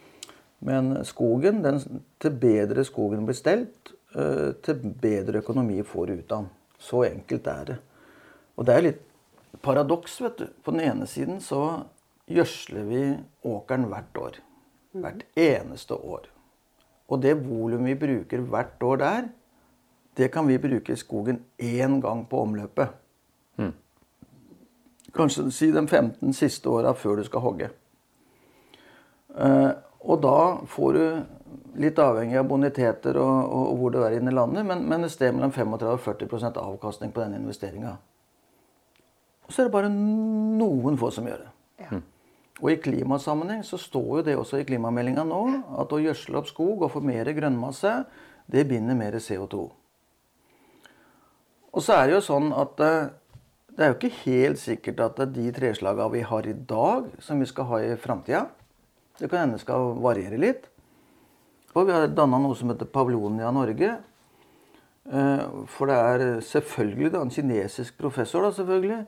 men 0.66 0.94
skogen, 1.06 1.62
den, 1.66 1.82
til 2.20 2.38
bedre 2.42 2.86
skogen 2.88 3.26
blir 3.28 3.38
stelt, 3.38 3.94
eh, 4.16 4.54
til 4.66 4.82
bedre 5.02 5.44
økonomi 5.44 5.82
får 5.84 6.08
du 6.08 6.14
ut 6.14 6.32
av 6.32 6.46
den. 6.46 6.54
Så 6.80 7.04
enkelt 7.08 7.48
er 7.48 7.66
det. 7.72 7.78
Og 8.56 8.66
det 8.66 8.76
er 8.76 8.88
litt 8.88 9.04
paradoks, 9.66 10.20
vet 10.22 10.40
du. 10.40 10.48
På 10.64 10.74
den 10.74 10.86
ene 10.86 11.08
siden 11.10 11.42
så 11.44 11.86
gjødsler 12.32 12.90
vi 12.90 13.02
åkeren 13.46 13.90
hvert 13.92 14.18
år. 14.22 14.40
Hvert 14.96 15.26
eneste 15.38 15.98
år. 15.98 16.30
Og 17.12 17.22
det 17.22 17.36
volumet 17.38 17.94
vi 17.94 18.00
bruker 18.08 18.46
hvert 18.50 18.82
år 18.84 19.02
der, 19.02 19.28
det 20.16 20.32
kan 20.34 20.48
vi 20.48 20.60
bruke 20.62 20.94
i 20.94 21.00
skogen 21.00 21.42
én 21.58 22.00
gang 22.02 22.24
på 22.30 22.44
omløpet. 22.46 23.02
Kanskje 25.16 25.48
si 25.52 25.72
de 25.72 25.88
15 25.88 26.34
siste 26.36 26.70
åra 26.70 26.94
før 26.94 27.22
du 27.22 27.28
skal 27.28 27.44
hogge. 27.44 27.70
Eh, 29.36 29.72
og 30.06 30.22
da 30.24 30.40
får 30.70 30.98
du, 30.98 31.06
litt 31.82 32.00
avhengig 32.00 32.38
av 32.40 32.48
boniteter 32.48 33.18
og, 33.20 33.36
og, 33.46 33.64
og 33.72 33.80
hvor 33.80 33.94
du 33.96 34.02
er 34.04 34.18
inne 34.18 34.32
i 34.32 34.36
landet, 34.36 34.68
men, 34.68 34.84
men 34.88 35.08
et 35.08 35.12
sted 35.12 35.34
mellom 35.36 35.54
35 35.56 35.88
og 35.92 36.04
40 36.04 36.60
avkastning 36.62 37.14
på 37.16 37.24
den 37.24 37.38
investeringa. 37.40 37.96
Og 39.46 39.54
så 39.54 39.62
er 39.62 39.70
det 39.70 39.76
bare 39.76 39.92
noen 39.92 41.00
få 41.00 41.12
som 41.14 41.28
gjør 41.28 41.46
det. 41.46 41.52
Ja. 41.86 42.02
Og 42.64 42.70
i 42.72 42.80
klimasammenheng 42.80 43.66
så 43.68 43.80
står 43.80 44.12
jo 44.20 44.26
det 44.30 44.38
også 44.40 44.62
i 44.62 44.68
klimameldinga 44.68 45.26
nå 45.28 45.42
at 45.82 45.92
å 45.92 46.00
gjødsle 46.00 46.40
opp 46.40 46.48
skog 46.48 46.86
og 46.88 46.94
få 46.94 47.04
mer 47.04 47.28
grønnmasse, 47.36 47.98
det 48.52 48.68
binder 48.70 48.96
mer 48.96 49.20
CO2. 49.20 49.66
Og 51.76 51.84
så 51.84 51.98
er 51.98 52.08
det 52.08 52.16
jo 52.16 52.24
sånn 52.24 52.54
at 52.56 52.80
eh, 52.84 53.10
det 53.76 53.84
er 53.84 53.92
jo 53.92 53.98
ikke 53.98 54.22
helt 54.24 54.60
sikkert 54.62 55.02
at 55.04 55.18
det 55.20 55.26
er 55.26 55.34
de 55.36 55.50
treslagene 55.58 56.14
vi 56.14 56.22
har 56.24 56.48
i 56.48 56.56
dag, 56.56 57.10
som 57.20 57.42
vi 57.44 57.48
skal 57.50 57.68
ha 57.72 57.82
i 57.84 57.98
framtida. 58.00 58.46
Det 59.20 59.28
kan 59.28 59.46
hende 59.46 59.60
skal 59.60 59.92
variere 60.00 60.40
litt. 60.40 60.70
Og 61.76 61.90
vi 61.90 61.96
har 61.96 62.08
danna 62.08 62.40
noe 62.40 62.56
som 62.56 62.72
heter 62.72 62.88
Pavlonia 62.88 63.52
Norge. 63.52 63.98
Eh, 65.12 65.44
For 65.68 65.92
det 65.92 65.98
er 66.00 66.24
selvfølgelig 66.48 67.12
da, 67.12 67.26
en 67.26 67.36
kinesisk 67.36 68.00
professor 68.00 68.48
da, 68.48 68.54
selvfølgelig, 68.56 69.02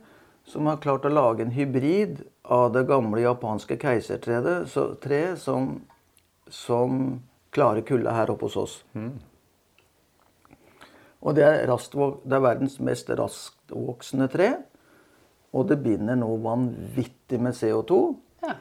som 0.47 0.67
har 0.67 0.83
klart 0.83 1.07
å 1.07 1.11
lage 1.11 1.43
en 1.43 1.55
hybrid 1.55 2.21
av 2.43 2.73
det 2.75 2.83
gamle 2.87 3.23
japanske 3.23 3.79
keisertreet 3.79 5.39
som, 5.39 5.73
som 6.51 7.01
klarer 7.55 7.87
kulda 7.87 8.13
her 8.15 8.31
oppe 8.35 8.47
hos 8.47 8.59
oss. 8.59 8.77
Og 11.21 11.35
det 11.35 11.43
er, 11.47 11.65
det 11.65 12.37
er 12.37 12.43
verdens 12.43 12.77
mest 12.83 13.09
rasktvoksende 13.09 14.27
tre. 14.31 14.49
Og 15.57 15.67
det 15.69 15.79
binder 15.83 16.17
noe 16.19 16.37
vanvittig 16.43 17.39
med 17.41 17.55
CO2. 17.57 17.99
Ja. 18.45 18.57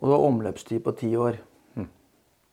Og 0.00 0.08
det 0.08 0.16
har 0.16 0.28
omløpstid 0.30 0.82
på 0.84 0.94
ti 0.98 1.12
år. 1.16 1.38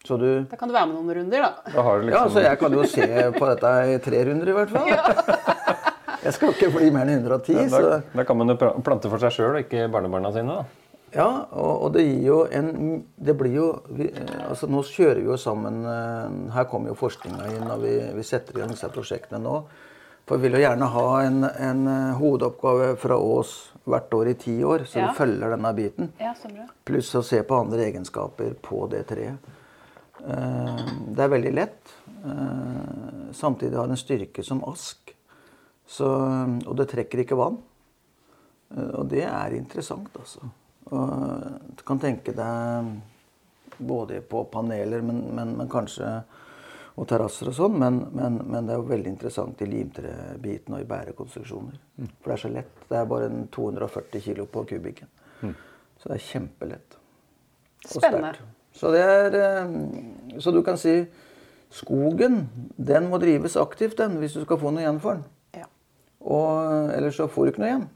Så 0.02 0.18
du 0.18 0.46
Da 0.50 0.58
kan 0.58 0.70
du 0.70 0.74
være 0.74 0.88
med 0.90 0.96
noen 0.98 1.14
runder, 1.14 1.44
da. 1.46 1.72
Da 1.76 1.82
har 1.86 2.00
du 2.02 2.08
Ja, 2.10 2.24
liksom 2.24 2.32
så 2.34 2.42
jeg 2.42 2.58
kan 2.58 2.74
jo 2.74 2.86
se 2.90 3.08
på 3.38 3.50
dette 3.52 3.74
i 3.94 3.98
tre 4.02 4.24
runder 4.26 4.50
i 4.50 4.56
hvert 4.58 4.72
fall. 4.74 4.88
Jeg 6.22 6.34
skal 6.34 6.54
ikke 6.54 6.70
bli 6.74 6.90
mer 6.94 7.10
enn 7.10 7.22
110, 7.26 7.54
da, 7.54 7.68
så 7.70 8.02
da 8.14 8.24
kan 8.26 8.38
man 8.38 8.50
jo 8.54 8.56
plante 8.86 9.10
for 9.10 9.22
seg 9.22 9.34
sjøl 9.34 9.56
og 9.58 9.64
ikke 9.64 9.88
barnebarna 9.94 10.32
sine. 10.34 10.58
da. 10.62 10.81
Ja, 11.12 11.28
og, 11.52 11.72
og 11.84 11.90
det 11.96 12.06
gir 12.06 12.22
jo 12.24 12.36
en 12.56 13.02
Det 13.20 13.34
blir 13.36 13.56
jo 13.58 13.66
vi, 13.92 14.06
eh, 14.16 14.36
Altså 14.48 14.70
nå 14.72 14.80
kjører 14.88 15.20
vi 15.20 15.28
jo 15.28 15.36
sammen 15.40 15.82
eh, 15.84 16.36
Her 16.56 16.68
kommer 16.72 16.94
jo 16.94 17.00
forskninga 17.02 17.50
inn, 17.52 17.66
og 17.68 17.82
vi, 17.84 17.98
vi 18.16 18.24
setter 18.24 18.56
i 18.56 18.62
gang 18.62 18.72
disse 18.72 18.88
prosjektene 18.94 19.42
nå. 19.44 19.58
For 20.30 20.40
vi 20.40 20.48
vil 20.48 20.56
jo 20.56 20.62
gjerne 20.64 20.88
ha 20.94 21.08
en, 21.26 21.42
en 21.50 21.82
eh, 21.92 22.14
hovedoppgave 22.16 22.94
fra 23.02 23.18
Ås 23.20 23.52
hvert 23.92 24.14
år 24.14 24.30
i 24.32 24.36
ti 24.40 24.54
år, 24.64 24.86
så 24.88 25.02
Ja. 25.02 25.10
vi 25.10 25.18
følger 25.18 25.52
denne 25.56 25.72
biten. 25.76 26.12
Ja, 26.22 26.32
så 26.38 26.48
bra. 26.54 26.68
Pluss 26.88 27.10
å 27.18 27.24
se 27.26 27.42
på 27.44 27.58
andre 27.58 27.88
egenskaper 27.90 28.54
på 28.62 28.86
det 28.92 29.02
treet. 29.10 29.50
Det 30.22 31.24
er 31.26 31.32
veldig 31.34 31.52
lett. 31.58 31.96
Samtidig 33.34 33.74
har 33.80 33.90
det 33.90 33.98
en 33.98 34.04
styrke 34.04 34.46
som 34.46 34.62
ask. 34.70 35.16
Så, 35.90 36.06
og 36.62 36.78
det 36.78 36.92
trekker 36.94 37.24
ikke 37.26 37.40
vann. 37.42 37.58
Og 38.78 39.10
det 39.10 39.26
er 39.26 39.58
interessant, 39.58 40.14
altså. 40.22 40.46
Og 40.90 41.78
du 41.78 41.84
kan 41.88 42.02
tenke 42.02 42.34
deg 42.36 42.92
både 43.78 44.22
på 44.28 44.44
paneler, 44.52 45.02
men, 45.06 45.24
men, 45.36 45.56
men 45.58 45.70
kanskje 45.72 46.22
og 47.00 47.08
terrasser 47.08 47.48
og 47.50 47.56
sånn, 47.56 47.78
men, 47.80 47.98
men, 48.14 48.38
men 48.52 48.68
det 48.68 48.76
er 48.76 48.82
jo 48.82 48.90
veldig 48.90 49.12
interessant 49.14 49.62
i 49.64 49.68
limtrebiten 49.70 50.76
og 50.76 50.84
i 50.84 50.88
bærekonstruksjoner. 50.90 51.78
For 52.20 52.32
det 52.32 52.36
er 52.36 52.42
så 52.44 52.52
lett. 52.52 52.74
Det 52.90 52.98
er 53.00 53.08
bare 53.10 53.30
en 53.32 53.46
240 53.54 54.26
kilo 54.26 54.46
på 54.52 54.66
kubikken. 54.70 55.10
Så 56.02 56.10
det 56.10 56.18
er 56.18 56.26
kjempelett. 56.26 56.98
og 57.86 57.94
Spennende. 57.96 58.34
sterkt. 58.34 58.58
Så 58.74 58.92
det 58.94 59.02
er 59.04 59.36
eh, 59.36 60.40
Så 60.40 60.52
du 60.52 60.62
kan 60.64 60.78
si 60.80 61.06
skogen, 61.72 62.50
den 62.78 63.10
må 63.10 63.20
drives 63.22 63.56
aktivt, 63.60 63.98
den, 63.98 64.18
hvis 64.20 64.34
du 64.34 64.44
skal 64.44 64.60
få 64.60 64.72
noe 64.72 64.84
igjen 64.84 65.00
for 65.04 65.20
den. 65.20 65.26
Ja. 65.62 65.68
Og 66.22 66.92
ellers 66.96 67.20
så 67.20 67.28
får 67.32 67.46
du 67.46 67.52
ikke 67.52 67.64
noe 67.64 67.72
igjen. 67.72 67.90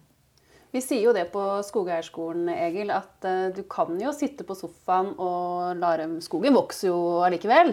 Vi 0.76 0.82
sier 0.84 1.06
jo 1.06 1.14
det 1.16 1.30
på 1.32 1.40
Skogeierskolen, 1.64 2.50
Egil, 2.52 2.90
at 2.92 3.24
eh, 3.24 3.46
du 3.56 3.62
kan 3.72 3.96
jo 3.96 4.12
sitte 4.12 4.44
på 4.44 4.58
sofaen 4.60 5.14
og 5.24 5.78
la 5.80 5.94
Skogen 6.20 6.56
vokser 6.58 6.90
jo 6.90 6.98
allikevel. 7.24 7.72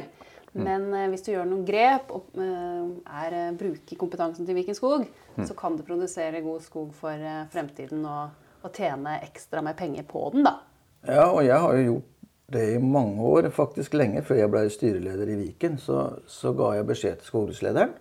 Men 0.54 0.84
eh, 0.94 1.08
hvis 1.10 1.24
du 1.26 1.32
gjør 1.32 1.48
noen 1.50 1.64
grep 1.66 2.12
og 2.14 2.36
eh, 2.38 2.92
er, 3.24 3.34
bruker 3.58 3.98
kompetansen 3.98 4.46
til 4.46 4.54
Viken 4.54 4.78
Skog, 4.78 5.08
så 5.34 5.56
kan 5.58 5.74
du 5.74 5.82
produsere 5.82 6.44
god 6.44 6.62
skog 6.62 6.92
for 6.94 7.24
fremtiden 7.50 8.04
og, 8.06 8.36
og 8.62 8.70
tjene 8.76 9.16
ekstra 9.24 9.64
med 9.66 9.74
penger 9.80 10.06
på 10.06 10.22
den, 10.36 10.46
da. 10.46 10.60
Ja, 11.08 11.24
og 11.32 11.40
jeg 11.42 11.58
har 11.58 11.74
jo 11.74 11.86
gjort 11.88 12.28
det 12.54 12.66
i 12.76 12.82
mange 12.84 13.24
år, 13.32 13.48
faktisk 13.56 13.96
lenge 13.98 14.22
før 14.28 14.44
jeg 14.44 14.52
ble 14.52 14.62
styreleder 14.70 15.32
i 15.32 15.40
Viken. 15.40 15.80
Så, 15.80 16.04
så 16.30 16.54
ga 16.54 16.76
jeg 16.76 16.86
beskjed 16.92 17.18
til 17.18 17.32
skogbrukslederen 17.32 17.96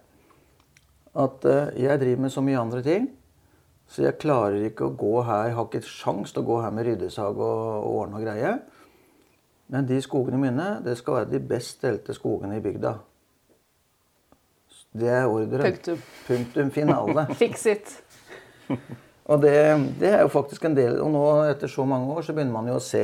at 1.21 1.43
jeg 1.75 1.99
driver 1.99 2.21
med 2.23 2.31
så 2.31 2.39
mye 2.45 2.59
andre 2.61 2.83
ting, 2.85 3.09
så 3.91 4.05
jeg 4.05 4.19
klarer 4.21 4.69
ikke 4.69 4.87
å 4.87 4.95
gå 4.95 5.15
her, 5.27 5.49
jeg 5.49 5.55
har 5.57 5.67
ikke 5.67 5.83
sjans 5.83 6.31
til 6.31 6.45
å 6.45 6.47
gå 6.47 6.59
her 6.63 6.71
med 6.71 6.87
ryddesag 6.87 7.35
og, 7.35 7.63
og 7.83 7.95
ordne 8.05 8.21
og 8.21 8.23
greie. 8.23 8.53
Men 9.71 9.87
de 9.87 9.97
skogene 10.03 10.39
mine, 10.39 10.67
det 10.83 10.97
skal 10.99 11.21
være 11.21 11.31
de 11.33 11.41
best 11.51 11.77
stelte 11.77 12.15
skogene 12.15 12.55
i 12.59 12.63
bygda. 12.63 12.93
Det 14.91 15.11
er 15.11 15.27
ordren. 15.27 15.63
Punktum. 15.63 15.99
Punktum 16.27 16.71
finale. 16.75 17.27
Fix 17.41 17.65
it. 17.71 17.93
Og 19.31 19.43
det, 19.43 19.55
det 19.99 20.09
er 20.11 20.23
jo 20.23 20.31
faktisk 20.31 20.63
en 20.65 20.75
del 20.75 20.95
Og 21.03 21.09
nå 21.11 21.21
etter 21.43 21.69
så 21.69 21.83
mange 21.87 22.07
år 22.13 22.23
så 22.23 22.33
begynner 22.35 22.55
man 22.55 22.69
jo 22.71 22.77
å 22.79 22.83
se 22.83 23.03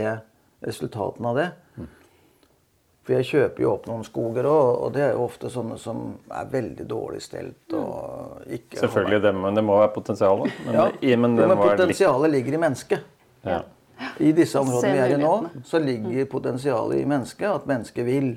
resultatene 0.63 1.31
av 1.31 1.39
det. 1.39 1.47
For 3.07 3.15
jeg 3.15 3.25
kjøper 3.29 3.63
jo 3.63 3.69
opp 3.71 3.85
noen 3.87 4.01
skoger 4.03 4.43
òg, 4.51 4.69
og 4.83 4.89
det 4.97 5.03
er 5.05 5.13
jo 5.15 5.21
ofte 5.23 5.47
sånne 5.47 5.77
som 5.79 6.01
er 6.27 6.49
veldig 6.51 6.83
dårlig 6.89 7.21
stelt. 7.23 7.71
og 7.71 8.41
ikke 8.51 8.81
Selvfølgelig, 8.81 9.21
det, 9.23 9.31
men 9.35 9.55
det 9.55 9.63
må 9.63 9.77
være 9.79 9.93
potensial. 9.95 10.43
da. 10.43 10.51
Men, 10.65 10.75
Ja, 10.75 10.87
i, 10.99 11.15
men 11.15 11.37
jo, 11.39 11.47
men 11.47 11.61
potensialet 11.61 12.27
litt, 12.27 12.35
ligger 12.35 12.57
i 12.57 12.61
mennesket. 12.65 12.99
ja. 13.47 13.61
I 14.19 14.31
disse 14.31 14.59
områdene 14.59 14.91
vi 14.93 14.99
er 14.99 15.15
i 15.15 15.21
nå, 15.21 15.31
så 15.65 15.79
ligger 15.79 16.25
potensialet 16.29 16.99
i 16.99 17.05
mennesket. 17.05 17.47
At 17.49 17.65
mennesket 17.65 18.05
vil. 18.05 18.35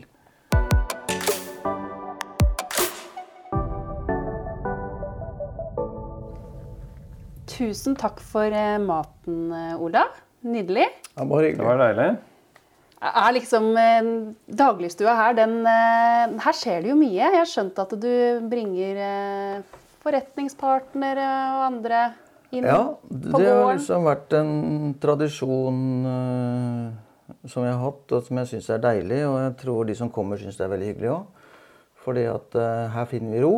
Tusen 7.50 7.98
takk 7.98 8.22
for 8.24 8.46
eh, 8.54 8.78
maten, 8.78 9.50
eh, 9.52 9.74
Ola. 9.83 10.06
Nydelig. 10.46 10.87
Ja, 11.16 11.26
bare 11.28 11.50
Det 11.52 11.66
var 11.66 11.83
deilig. 11.83 12.12
Er 13.01 13.33
liksom 13.33 13.71
eh, 13.81 14.09
Dagligstua 14.61 15.15
her, 15.17 15.37
den 15.39 15.63
eh, 15.65 16.41
Her 16.45 16.57
skjer 16.57 16.83
det 16.85 16.91
jo 16.93 16.99
mye. 17.01 17.17
Jeg 17.17 17.33
har 17.39 17.49
skjønt 17.49 17.81
at 17.81 17.95
du 17.97 18.11
bringer 18.51 19.01
eh, 19.07 19.79
forretningspartnere 20.05 21.29
og 21.57 21.63
andre 21.71 22.03
inn 22.53 22.69
Ja, 22.69 22.83
på 23.01 23.41
det 23.41 23.49
har 23.49 23.73
liksom 23.73 24.05
vært 24.05 24.37
en 24.37 24.53
tradisjon 25.01 25.81
som 27.49 27.65
jeg 27.65 27.73
har 27.73 27.83
hatt, 27.85 28.05
og 28.13 28.25
som 28.27 28.41
jeg 28.43 28.53
syns 28.53 28.71
er 28.75 28.85
deilig. 28.85 29.21
Og 29.31 29.37
jeg 29.47 29.59
tror 29.65 29.89
de 29.89 29.97
som 29.97 30.13
kommer, 30.13 30.41
syns 30.41 30.61
det 30.61 30.67
er 30.67 30.73
veldig 30.75 30.93
hyggelig 30.93 31.13
òg. 31.15 31.51
Fordi 32.05 32.25
at 32.29 32.57
her 32.97 33.09
finner 33.09 33.37
vi 33.37 33.45
ro. 33.45 33.55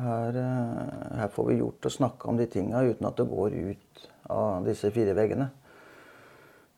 Her, 0.00 0.36
her 1.20 1.30
får 1.34 1.50
vi 1.50 1.60
gjort 1.60 1.86
og 1.86 1.92
snakka 1.92 2.30
om 2.30 2.38
de 2.38 2.46
tinga 2.48 2.80
uten 2.86 3.06
at 3.06 3.18
det 3.18 3.26
går 3.28 3.58
ut 3.58 4.06
av 4.32 4.64
disse 4.66 4.90
fire 4.94 5.14
veggene. 5.18 5.50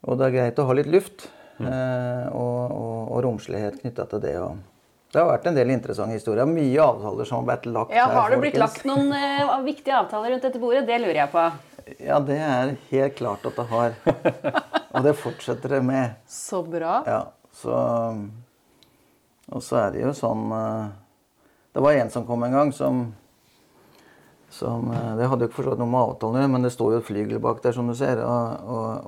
Og 0.02 0.18
det 0.18 0.26
er 0.26 0.34
greit 0.34 0.58
å 0.60 0.66
ha 0.66 0.76
litt 0.76 0.90
luft 0.90 1.28
eh, 1.68 2.26
og, 2.32 2.74
og, 2.74 3.00
og 3.12 3.24
romslighet 3.26 3.80
knytta 3.82 4.06
til 4.10 4.22
det. 4.24 4.36
Og 4.42 4.60
det 5.12 5.20
har 5.20 5.28
vært 5.28 5.48
en 5.50 5.58
del 5.58 5.72
interessante 5.74 6.16
historier. 6.16 6.48
Mye 6.48 6.80
avtaler 6.80 7.28
som 7.28 7.42
har 7.42 7.48
blitt 7.50 7.68
lagt 7.74 7.92
Ja, 7.92 8.06
her. 8.08 8.16
Har 8.16 8.32
det 8.32 8.40
blitt 8.44 8.58
lagt 8.60 8.86
noen 8.88 9.12
eh, 9.16 9.52
viktige 9.66 9.98
avtaler 9.98 10.34
rundt 10.34 10.46
dette 10.48 10.62
bordet? 10.62 10.86
Det 10.88 10.98
lurer 11.02 11.20
jeg 11.24 11.32
på. 11.34 11.46
Ja, 12.00 12.20
det 12.22 12.38
er 12.40 12.76
helt 12.92 13.18
klart 13.18 13.44
at 13.48 13.58
det 13.58 13.66
har. 13.72 13.96
Og 14.94 15.04
det 15.04 15.16
fortsetter 15.20 15.76
det 15.76 15.82
med. 15.84 16.16
Så 16.28 16.62
bra. 16.64 17.00
Ja, 17.08 17.22
så 17.52 17.76
Og 19.52 19.60
så 19.60 19.82
er 19.82 19.90
det 19.92 20.06
jo 20.06 20.12
sånn 20.16 20.46
eh, 20.56 20.92
Det 21.74 21.82
var 21.84 21.98
en 21.98 22.12
som 22.12 22.24
kom 22.24 22.46
en 22.46 22.56
gang 22.56 22.72
som 22.72 23.10
som, 24.52 24.90
eh, 24.92 25.16
Det 25.16 25.28
hadde 25.28 25.44
jo 25.44 25.48
ikke 25.48 25.62
forstått 25.62 25.80
noe 25.80 25.88
med 25.88 26.00
avtalen 26.00 26.52
men 26.52 26.62
det 26.62 26.72
står 26.74 26.92
jo 26.92 27.00
et 27.00 27.08
flygel 27.08 27.40
bak 27.40 27.62
der, 27.64 27.72
som 27.72 27.88
du 27.88 27.94
ser. 27.96 28.20
Og, 28.20 28.68
og, 28.68 29.06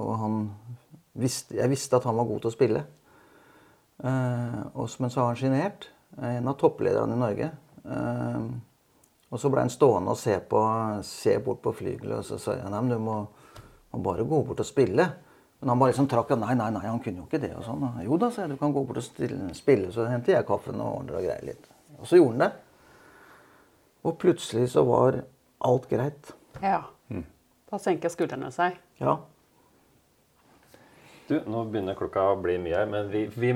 og, 0.00 0.12
han 0.22 0.38
jeg 1.18 1.70
visste 1.70 1.98
at 1.98 2.06
han 2.08 2.16
var 2.18 2.28
god 2.28 2.42
til 2.44 2.50
å 2.50 2.54
spille. 2.54 2.82
Eh, 4.04 4.58
og, 4.74 4.88
men 5.02 5.10
så 5.10 5.22
har 5.22 5.32
han 5.32 5.40
sjenert. 5.40 5.88
En 6.18 6.48
av 6.48 6.56
topplederne 6.60 7.16
i 7.16 7.20
Norge. 7.20 7.50
Eh, 7.84 8.48
og 9.28 9.40
så 9.42 9.50
ble 9.52 9.64
han 9.66 9.72
stående 9.72 10.14
og 10.14 10.20
se, 10.20 10.38
på, 10.40 10.60
se 11.04 11.34
bort 11.44 11.60
på 11.64 11.74
flygelet, 11.76 12.22
og 12.22 12.24
så 12.24 12.38
sa 12.40 12.54
jeg 12.56 12.70
nei, 12.72 12.78
men 12.80 12.94
du 12.94 13.02
må, 13.04 13.16
må 13.92 14.00
bare 14.06 14.24
gå 14.24 14.38
bort 14.46 14.62
og 14.64 14.68
spille. 14.68 15.04
Men 15.58 15.72
han 15.72 15.80
bare 15.80 15.90
liksom 15.90 16.06
trakk 16.08 16.30
Nei, 16.38 16.54
nei, 16.54 16.68
nei, 16.70 16.84
han 16.86 17.00
kunne 17.02 17.24
jo 17.24 17.26
ikke 17.26 17.42
det. 17.42 17.50
og 17.58 17.64
sånn. 17.66 17.82
Jo 18.06 18.16
da, 18.20 18.30
sa 18.30 18.44
jeg, 18.44 18.54
du 18.54 18.60
kan 18.60 18.72
gå 18.72 18.84
bort 18.86 19.00
og 19.00 19.08
spille. 19.58 19.90
Så 19.92 20.06
henter 20.06 20.36
jeg 20.38 20.46
kaffen 20.48 20.78
og 20.80 21.00
ordner 21.00 21.18
og 21.18 21.26
greier 21.26 21.44
litt. 21.44 21.66
Og 21.98 22.06
så 22.06 22.20
gjorde 22.20 22.36
han 22.36 22.44
det. 22.44 22.52
Og 24.06 24.14
plutselig 24.22 24.68
så 24.70 24.84
var 24.86 25.18
alt 25.66 25.88
greit. 25.90 26.30
Ja. 26.62 26.84
Da 27.68 27.80
senker 27.82 28.12
skuldrene 28.12 28.52
seg. 28.54 28.78
Ja. 29.02 29.18
Du, 31.28 31.36
nå 31.44 31.64
begynner 31.68 31.96
klokka 31.98 32.30
å 32.32 32.38
bli 32.40 32.56
mye 32.62 32.76
her, 32.78 32.86
men 32.88 33.10
vi, 33.12 33.26
vi, 33.36 33.52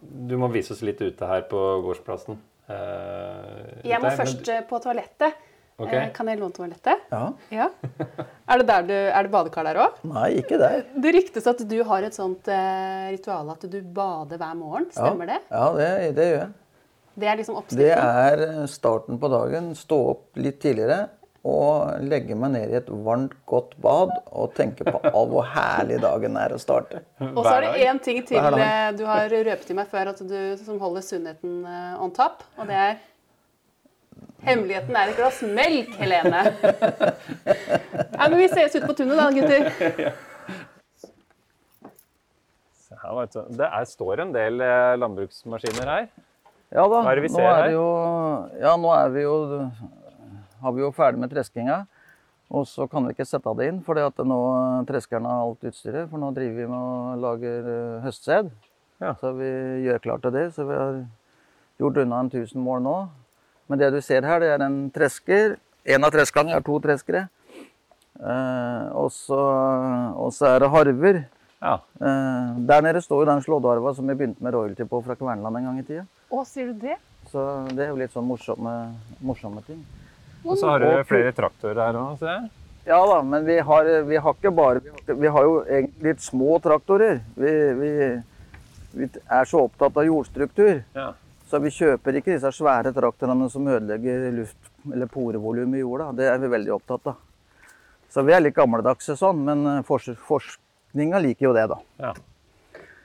du 0.00 0.36
må 0.40 0.48
vise 0.52 0.72
oss 0.72 0.80
litt 0.86 1.02
ute 1.04 1.28
her 1.28 1.44
på 1.50 1.60
gårdsplassen. 1.84 2.38
Uh, 2.66 3.84
Jeg 3.84 4.00
må 4.00 4.08
ute 4.08 4.14
her, 4.14 4.16
men 4.16 4.16
først 4.22 4.48
eh, 4.54 4.62
på 4.70 4.80
toalettet. 4.82 5.42
Okay. 5.76 6.06
Eh, 6.06 6.12
Kan 6.16 6.30
jeg 6.32 6.40
låne 6.40 6.56
toalettet? 6.56 7.02
ja. 7.12 7.26
Ja. 7.52 7.66
Er 8.48 8.62
det, 8.62 8.76
du, 8.88 8.94
er 8.94 9.26
det 9.26 9.32
badekar 9.32 9.66
der 9.68 9.80
òg? 9.82 9.98
Nei, 10.08 10.30
ikke 10.40 10.56
der. 10.60 10.86
Det 10.96 11.12
ryktes 11.18 11.48
at 11.50 11.60
du 11.68 11.76
har 11.84 12.06
et 12.06 12.16
sånt 12.16 12.48
eh, 12.48 13.10
ritual 13.12 13.50
at 13.52 13.66
du 13.68 13.76
bader 13.82 14.40
hver 14.40 14.54
morgen. 14.56 14.86
Ja. 14.88 15.02
Stemmer 15.02 15.28
det? 15.34 15.42
Ja, 15.50 15.66
det, 15.76 15.90
det 16.16 16.28
gjør 16.30 16.40
jeg. 16.46 16.54
Det 17.16 17.28
er 17.32 17.38
liksom 17.40 17.60
Det 17.72 17.92
er 17.92 18.42
starten 18.68 19.20
på 19.20 19.28
dagen. 19.32 19.70
Stå 19.76 20.00
opp 20.14 20.40
litt 20.40 20.58
tidligere 20.64 21.06
og 21.46 22.02
legge 22.02 22.34
meg 22.38 22.54
ned 22.56 22.72
i 22.72 22.78
et 22.80 22.88
varmt, 23.06 23.34
godt 23.46 23.76
bad 23.82 24.12
og 24.34 24.54
tenke 24.56 24.86
på 24.86 24.98
all 25.12 25.28
hvor 25.30 25.46
herlig 25.52 26.00
dagen 26.02 26.38
er 26.40 26.54
å 26.56 26.58
starte. 26.60 27.02
Og 27.22 27.42
så 27.44 27.52
er 27.52 27.66
det 27.66 27.86
én 27.86 28.00
ting 28.02 28.18
til 28.26 28.58
eh, 28.58 28.88
du 28.98 29.04
har 29.06 29.30
røpet 29.30 29.70
i 29.70 29.76
meg 29.78 29.90
før, 29.92 30.10
at 30.14 30.22
du, 30.26 30.38
som 30.58 30.80
holder 30.82 31.04
sunnheten 31.06 31.60
eh, 31.62 32.02
on 32.02 32.14
top. 32.16 32.42
Og 32.58 32.66
det 32.70 32.80
er 32.86 32.96
Hemmeligheten 34.46 34.94
er 34.94 35.10
et 35.10 35.18
glass 35.18 35.40
melk, 35.42 35.90
Helene. 35.98 36.42
Nei, 38.16 38.28
men 38.28 38.36
Vi 38.38 38.46
ses 38.52 38.76
ute 38.76 38.86
på 38.86 38.94
tunet 38.94 39.18
da, 39.18 39.26
gutter. 39.34 40.12
Se 42.86 42.94
her, 43.00 43.16
vet 43.18 43.34
du. 43.34 43.40
Det 43.58 43.66
er, 43.66 43.88
står 43.90 44.22
en 44.22 44.32
del 44.36 44.62
eh, 44.62 44.94
landbruksmaskiner 45.02 45.90
her. 45.90 46.08
Ja 46.74 46.86
da, 46.90 47.00
Hva 47.02 47.12
er 47.12 47.20
det 47.20 47.26
vi 47.28 47.30
nå 47.30 47.42
er 47.46 47.60
det 47.62 47.74
jo 47.76 47.86
Ja, 48.58 48.72
nå 48.82 48.90
er 48.90 49.12
vi 49.14 49.22
jo 49.22 49.34
har 50.66 50.74
vi 50.74 50.82
jo 50.82 50.92
ferdig 50.94 51.22
med 51.22 51.30
treskinga. 51.30 51.84
Og 52.54 52.66
så 52.70 52.86
kan 52.90 53.06
vi 53.06 53.14
ikke 53.14 53.26
sette 53.26 53.52
det 53.58 53.66
inn, 53.70 53.82
fordi 53.82 54.04
at 54.06 54.22
nå 54.22 54.38
tresker 54.86 55.18
den 55.18 55.28
av 55.30 55.48
alt 55.48 55.66
utstyret. 55.66 56.06
For 56.10 56.22
nå 56.22 56.30
driver 56.34 56.58
vi 56.60 56.66
med 56.70 56.78
å 56.78 57.14
lage 57.22 57.52
eh, 57.58 58.02
høstsæd. 58.04 58.50
Ja. 59.02 59.14
Så 59.20 59.32
vi 59.36 59.48
gjør 59.86 60.02
klart 60.04 60.26
til 60.26 60.34
det. 60.36 60.44
Så 60.54 60.66
vi 60.68 60.76
har 60.78 61.00
gjort 61.82 62.02
unna 62.04 62.22
en 62.22 62.30
1000 62.30 62.62
mål 62.62 62.84
nå. 62.86 62.98
Men 63.66 63.82
det 63.82 63.90
du 63.94 63.98
ser 64.04 64.26
her, 64.26 64.42
det 64.42 64.52
er 64.54 64.66
en 64.66 64.84
tresker. 64.94 65.56
En 65.86 66.06
av 66.06 66.14
treskene 66.14 66.54
er 66.54 66.62
to 66.66 66.78
treskere. 66.82 67.26
Eh, 68.16 68.86
og, 68.94 69.10
så, 69.12 69.40
og 70.14 70.30
så 70.34 70.54
er 70.54 70.62
det 70.62 70.70
harver. 70.72 71.20
Ja. 71.58 71.80
Eh, 71.98 72.56
der 72.70 72.86
nede 72.86 73.02
står 73.02 73.24
jo 73.24 73.30
den 73.32 73.42
slåddarva 73.42 73.94
som 73.96 74.06
vi 74.06 74.14
begynte 74.14 74.44
med 74.44 74.54
royalty 74.54 74.86
på 74.86 75.02
fra 75.02 75.18
Kverneland 75.18 75.58
en 75.58 75.70
gang 75.70 75.82
i 75.82 75.86
tida. 75.88 76.06
Å, 76.30 76.46
sier 76.46 76.70
du 76.70 76.86
det? 76.86 77.00
Så 77.32 77.42
det 77.74 77.88
er 77.88 77.90
jo 77.90 77.98
litt 77.98 78.14
sånn 78.14 78.28
morsomme, 78.28 78.74
morsomme 79.18 79.66
ting. 79.66 79.82
Og 80.46 80.58
så 80.60 80.70
har 80.70 80.84
du 80.84 81.04
flere 81.08 81.32
traktorer 81.34 81.82
her 81.82 81.98
òg, 82.00 82.16
ser 82.20 82.32
jeg. 82.32 82.48
Ja 82.86 83.00
da, 83.10 83.18
men 83.26 83.42
vi 83.48 83.58
har, 83.66 83.88
vi 84.06 84.16
har 84.22 84.34
ikke 84.36 84.52
bare 84.54 84.80
Vi 84.84 84.90
har, 84.94 85.14
vi 85.18 85.30
har 85.34 85.42
jo 85.48 85.54
egentlig 85.64 86.12
litt 86.12 86.22
små 86.22 86.58
traktorer. 86.62 87.20
Vi, 87.34 87.54
vi, 87.80 87.90
vi 89.00 89.08
er 89.26 89.44
så 89.50 89.64
opptatt 89.66 89.96
av 89.98 90.06
jordstruktur. 90.06 90.84
Ja. 90.94 91.08
Så 91.50 91.58
vi 91.62 91.70
kjøper 91.70 92.18
ikke 92.18 92.32
disse 92.34 92.50
svære 92.54 92.92
traktorene 92.94 93.50
som 93.50 93.66
ødelegger 93.70 94.30
luft- 94.34 94.70
eller 94.92 95.10
porevolum 95.10 95.74
i 95.74 95.82
jorda. 95.82 96.12
Det 96.14 96.30
er 96.30 96.38
vi 96.42 96.50
veldig 96.54 96.72
opptatt 96.78 97.10
av. 97.10 97.18
Så 98.10 98.22
vi 98.22 98.32
er 98.34 98.40
litt 98.42 98.54
gammeldagse 98.54 99.16
sånn, 99.18 99.42
men 99.46 99.66
eh, 99.66 99.82
fors 99.86 100.06
forskninga 100.26 101.18
liker 101.26 101.48
jo 101.50 101.52
det, 101.58 101.66
da. 101.74 101.82
ja. 102.00 102.14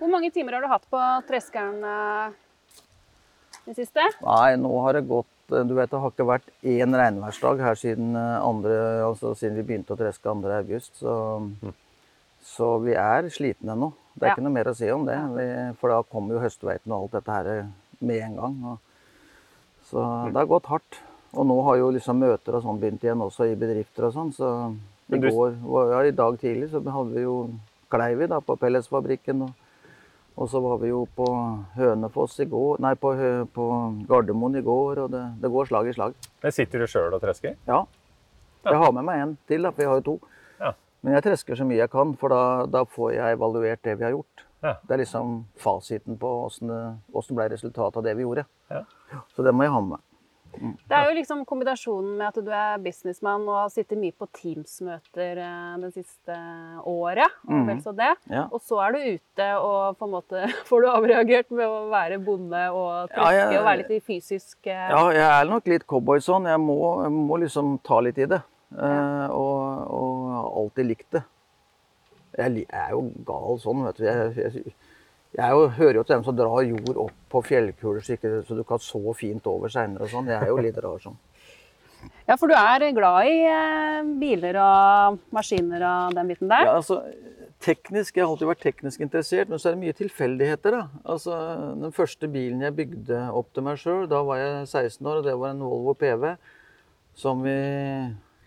Hvor 0.02 0.10
mange 0.10 0.32
timer 0.34 0.56
har 0.58 0.64
du 0.64 0.70
hatt 0.72 0.86
på 0.90 1.00
treskeren 1.28 1.84
eh, 1.86 2.32
i 3.66 3.74
det 3.74 3.76
siste? 3.84 4.06
Nei, 4.26 4.56
nå 4.58 4.72
har 4.86 4.98
det 4.98 5.04
gått 5.10 5.30
eh, 5.30 5.31
Du 5.52 5.74
vet, 5.76 5.90
det 5.92 6.00
har 6.00 6.12
ikke 6.14 6.26
vært 6.30 6.48
én 6.64 6.96
regnværsdag 6.96 7.60
her 7.60 7.76
siden, 7.80 8.14
eh, 8.16 8.38
andre, 8.40 8.76
altså 9.04 9.34
siden 9.36 9.58
vi 9.60 9.66
begynte 9.68 9.92
å 9.96 10.00
treske 10.00 10.24
2. 10.24 10.52
august. 10.58 10.94
Så, 11.02 11.16
så 12.54 12.70
vi 12.84 12.96
er 12.96 13.28
slitne 13.34 13.76
ennå. 13.76 13.92
Det 14.16 14.24
er 14.24 14.32
Ja. 14.32 14.36
ikke 14.36 14.44
noe 14.46 14.56
mer 14.56 14.70
å 14.72 14.76
si 14.76 14.90
om 14.92 15.06
det. 15.06 15.18
Vi, 15.36 15.48
for 15.80 15.90
da 15.92 16.02
kommer 16.04 16.36
jo 16.36 16.44
høstveiten 16.44 16.92
og 16.92 17.04
alt 17.04 17.18
dette 17.20 17.32
her 17.36 17.68
med 18.02 18.22
en 18.30 18.36
gang. 18.40 18.56
Og, 18.72 18.80
så 19.92 20.06
det 20.32 20.40
har 20.40 20.50
gått 20.50 20.72
hardt. 20.72 21.00
Og 21.34 21.46
nå 21.48 21.58
har 21.64 21.78
jo 21.80 21.92
liksom 21.96 22.20
møter 22.20 22.56
og 22.58 22.64
sånn 22.64 22.80
begynt 22.80 23.04
igjen 23.04 23.22
også 23.24 23.48
i 23.52 23.56
bedrifter 23.56 24.08
og 24.10 24.14
sånn. 24.16 24.32
Så 24.36 24.48
i, 25.12 25.20
går, 25.20 25.56
ja, 25.92 26.02
i 26.08 26.16
dag 26.16 26.40
tidlig 26.40 26.72
så 26.72 26.82
hadde 26.84 27.14
vi 27.16 27.24
jo 27.28 27.36
Kleivi 27.92 28.28
da, 28.28 28.40
på 28.40 28.56
pelletsfabrikken. 28.60 29.42
Og, 29.48 29.61
og 30.40 30.50
så 30.50 30.62
var 30.64 30.78
vi 30.82 30.90
jo 30.90 31.04
på 31.16 31.26
Hønefoss 31.76 32.40
i 32.40 32.48
går, 32.50 32.80
nei, 32.84 32.94
på, 33.00 33.12
på 33.54 33.66
Gardermoen 34.10 34.56
i 34.58 34.64
går. 34.66 35.04
Og 35.04 35.10
det, 35.12 35.24
det 35.42 35.52
går 35.52 35.68
slag 35.70 35.90
i 35.92 35.96
slag. 35.96 36.16
Men 36.44 36.56
sitter 36.56 36.82
du 36.82 36.88
sjøl 36.90 37.14
og 37.14 37.22
tresker? 37.24 37.58
Ja. 37.68 37.82
Jeg 38.66 38.78
har 38.78 38.94
med 38.96 39.06
meg 39.08 39.24
en 39.24 39.34
til, 39.50 39.68
for 39.68 39.84
jeg 39.84 39.92
har 39.92 40.00
jo 40.00 40.06
to. 40.08 40.16
Ja. 40.62 40.72
Men 41.04 41.18
jeg 41.18 41.26
tresker 41.28 41.60
så 41.60 41.68
mye 41.68 41.82
jeg 41.82 41.92
kan, 41.94 42.16
for 42.22 42.34
da, 42.34 42.42
da 42.70 42.86
får 42.88 43.12
jeg 43.18 43.38
evaluert 43.38 43.84
det 43.86 43.98
vi 44.00 44.08
har 44.08 44.16
gjort. 44.16 44.46
Ja. 44.62 44.76
Det 44.86 44.96
er 44.96 45.02
liksom 45.02 45.36
fasiten 45.60 46.20
på 46.22 46.32
åssen 46.48 47.36
ble 47.38 47.50
resultatet 47.52 48.00
av 48.00 48.06
det 48.06 48.16
vi 48.18 48.26
gjorde. 48.26 48.46
Ja. 48.72 48.86
Så 49.36 49.46
det 49.46 49.54
må 49.58 49.66
jeg 49.66 49.74
ha 49.74 49.84
med 49.84 49.98
meg. 49.98 50.06
Det 50.52 50.92
er 50.98 51.08
jo 51.08 51.16
liksom 51.16 51.46
kombinasjonen 51.48 52.18
med 52.20 52.28
at 52.28 52.40
du 52.44 52.50
er 52.52 52.78
businessmann 52.84 53.46
og 53.48 53.56
har 53.56 53.70
sittet 53.72 53.98
mye 53.98 54.12
på 54.20 54.28
Teams-møter 54.36 55.40
eh, 55.42 55.78
det 55.82 55.92
siste 55.96 56.36
året. 56.86 57.32
Og 57.48 57.54
Mhm. 57.56 57.68
vel 57.70 57.80
så 57.86 57.94
det. 57.96 58.10
Ja. 58.30 58.44
Og 58.52 58.60
så 58.62 58.80
er 58.84 58.92
du 58.92 59.00
ute 59.16 59.48
og 59.62 59.98
på 59.98 60.06
en 60.06 60.12
måte 60.12 60.44
får 60.70 60.82
du 60.82 60.88
avreagert 60.92 61.52
med 61.52 61.66
å 61.66 61.90
være 61.90 62.20
bonde 62.24 62.64
og 62.76 63.10
Ja, 63.10 63.16
treske 63.16 63.52
jeg- 63.52 63.60
og 63.60 63.66
være 63.66 63.78
litt 63.84 63.92
i 63.92 64.00
fysisk 64.00 64.68
eh, 64.68 64.90
Ja, 64.92 65.10
jeg 65.12 65.28
er 65.42 65.50
nok 65.50 65.68
litt 65.68 65.88
cowboy 65.88 66.20
sånn. 66.20 66.46
Jeg 66.52 66.60
må, 66.60 66.78
jeg 67.04 67.12
må 67.12 67.40
liksom 67.40 67.80
ta 67.84 68.00
litt 68.02 68.18
i 68.18 68.26
det. 68.26 68.42
Eh, 68.72 69.28
og, 69.32 69.88
og 69.92 70.30
har 70.32 70.52
alltid 70.62 70.86
likt 70.88 71.10
det. 71.12 71.24
Jeg, 72.38 72.54
jeg 72.64 72.68
er 72.72 72.92
jo 72.92 73.02
gal 73.28 73.58
sånn, 73.60 73.82
vet 73.86 73.98
du. 73.98 74.04
Jeg, 74.06 74.36
jeg, 74.36 74.74
jeg 75.38 75.56
jo, 75.56 75.68
hører 75.78 76.00
jo 76.00 76.04
til 76.04 76.16
dem 76.18 76.24
som 76.28 76.36
drar 76.36 76.64
jord 76.68 76.98
opp 77.06 77.20
på 77.32 77.42
fjellkuler 77.48 78.04
så, 78.04 78.18
ikke, 78.18 78.42
så 78.48 78.58
du 78.58 78.64
kan 78.68 78.82
så 78.84 79.02
fint 79.16 79.46
over 79.48 79.72
seinere 79.72 80.08
og 80.08 80.12
sånn. 80.12 80.32
Jeg 80.32 80.44
er 80.44 80.52
jo 80.52 80.64
litt 80.64 80.80
rar 80.84 81.00
sånn. 81.04 81.20
Ja, 82.28 82.36
for 82.36 82.50
du 82.50 82.56
er 82.58 82.88
glad 82.98 83.30
i 83.30 83.36
eh, 83.46 84.10
biler 84.20 84.58
og 84.62 85.20
maskiner 85.36 85.84
og 85.86 86.18
den 86.18 86.32
biten 86.32 86.50
der? 86.52 86.66
Ja, 86.66 86.80
altså, 86.80 87.02
teknisk, 87.62 88.16
Jeg 88.18 88.26
har 88.26 88.32
alltid 88.32 88.50
vært 88.50 88.64
teknisk 88.66 89.04
interessert, 89.06 89.52
men 89.52 89.62
så 89.62 89.70
er 89.70 89.76
det 89.76 89.84
mye 89.84 89.98
tilfeldigheter. 89.98 90.78
da. 90.78 91.04
Altså, 91.14 91.38
Den 91.84 91.94
første 91.96 92.28
bilen 92.32 92.66
jeg 92.66 92.78
bygde 92.80 93.22
opp 93.30 93.54
til 93.54 93.68
meg 93.68 93.80
sjøl, 93.80 94.08
da 94.10 94.24
var 94.26 94.42
jeg 94.42 94.68
16 94.68 95.06
år, 95.06 95.22
og 95.22 95.30
det 95.30 95.38
var 95.38 95.54
en 95.54 95.64
Volvo 95.64 95.94
PV 95.94 96.34
som 97.22 97.44
vi 97.44 97.56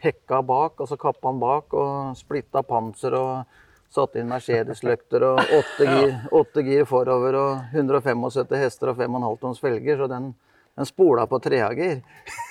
hekka 0.04 0.40
bak, 0.44 0.80
altså 0.80 0.98
kappa 1.00 1.30
den 1.30 1.40
bak 1.40 1.74
og 1.76 2.16
splitta 2.18 2.64
panser 2.66 3.14
og 3.16 3.60
satte 3.94 4.18
inn 4.20 4.30
Mercedes-løkter 4.32 5.22
og 5.28 5.38
åtte 5.60 5.86
gir, 5.86 6.16
åtte 6.34 6.64
gir 6.66 6.86
forover 6.88 7.36
og 7.38 7.76
175 7.78 8.58
hester 8.58 8.90
og 8.90 8.98
5,5 8.98 9.38
tons 9.44 9.62
felger, 9.62 10.00
så 10.00 10.08
den, 10.10 10.32
den 10.74 10.88
spola 10.88 11.28
på 11.30 11.38
trehager. 11.44 12.00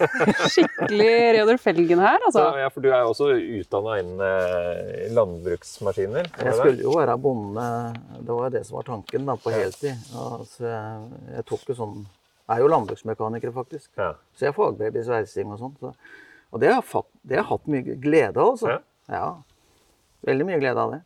Skikkelig 0.53 1.09
Reodor 1.35 1.59
Felgen 1.59 1.99
her, 2.03 2.19
altså. 2.23 2.39
Så, 2.39 2.63
ja, 2.63 2.69
for 2.71 2.85
du 2.85 2.89
er 2.93 3.03
jo 3.03 3.11
også 3.11 3.29
utdanna 3.59 3.99
innen 3.99 4.23
eh, 4.27 5.05
landbruksmaskiner. 5.19 6.31
Jeg 6.45 6.55
skulle 6.59 6.85
jo 6.87 6.95
være 6.97 7.17
bonde, 7.27 7.67
det 8.23 8.39
var 8.39 8.53
det 8.55 8.63
som 8.67 8.79
var 8.79 8.87
tanken 8.93 9.27
da, 9.27 9.35
på 9.43 9.53
heltid. 9.53 10.09
Altså, 10.15 10.67
jeg, 10.69 11.23
jeg 11.37 11.47
tok 11.51 11.67
jo 11.73 11.79
sånn, 11.83 11.97
jeg 12.47 12.55
er 12.57 12.63
jo 12.63 12.71
landbruksmekaniker 12.77 13.55
faktisk, 13.55 13.89
Ja. 13.99 14.13
så 14.35 14.47
jeg 14.47 14.53
er 14.53 14.57
fagbrev 14.61 14.95
i 14.99 15.03
sveising 15.07 15.51
og 15.55 15.59
sånt. 15.59 15.79
Så, 15.83 15.93
og 16.53 16.61
det 16.61 16.69
har, 16.71 16.79
jeg 16.79 16.87
fatt, 16.91 17.09
det 17.23 17.35
har 17.39 17.43
jeg 17.43 17.51
hatt 17.51 17.71
mye 17.75 17.95
glede 18.03 18.37
av, 18.39 18.53
altså. 18.55 18.77
Ja. 18.77 18.83
Ja. 19.11 19.27
Veldig 20.23 20.45
mye 20.47 20.59
glede 20.63 20.79
av 20.79 20.91
det. 20.95 21.01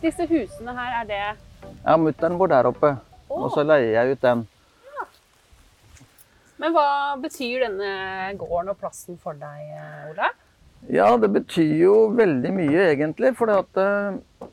Disse 0.00 0.24
husene 0.30 0.74
her, 0.76 1.02
er 1.02 1.08
det 1.08 1.22
Ja, 1.84 1.96
mutteren 2.00 2.38
bor 2.40 2.48
der 2.48 2.68
oppe, 2.70 2.94
og 3.28 3.50
så 3.52 3.64
leier 3.66 3.92
jeg 3.98 4.16
ut 4.16 4.22
den. 4.24 4.46
Men 6.60 6.74
hva 6.76 7.16
betyr 7.20 7.64
denne 7.64 7.90
gården 8.40 8.72
og 8.72 8.78
plassen 8.80 9.16
for 9.20 9.36
deg, 9.40 9.74
Olav? 10.10 10.10
Ola? 10.12 10.30
Ja, 10.88 11.10
det 11.20 11.28
betyr 11.32 11.74
jo 11.76 11.94
veldig 12.16 12.52
mye 12.56 12.84
egentlig, 12.90 13.34
for 13.36 13.52
at 13.52 13.80
eh, 13.80 14.46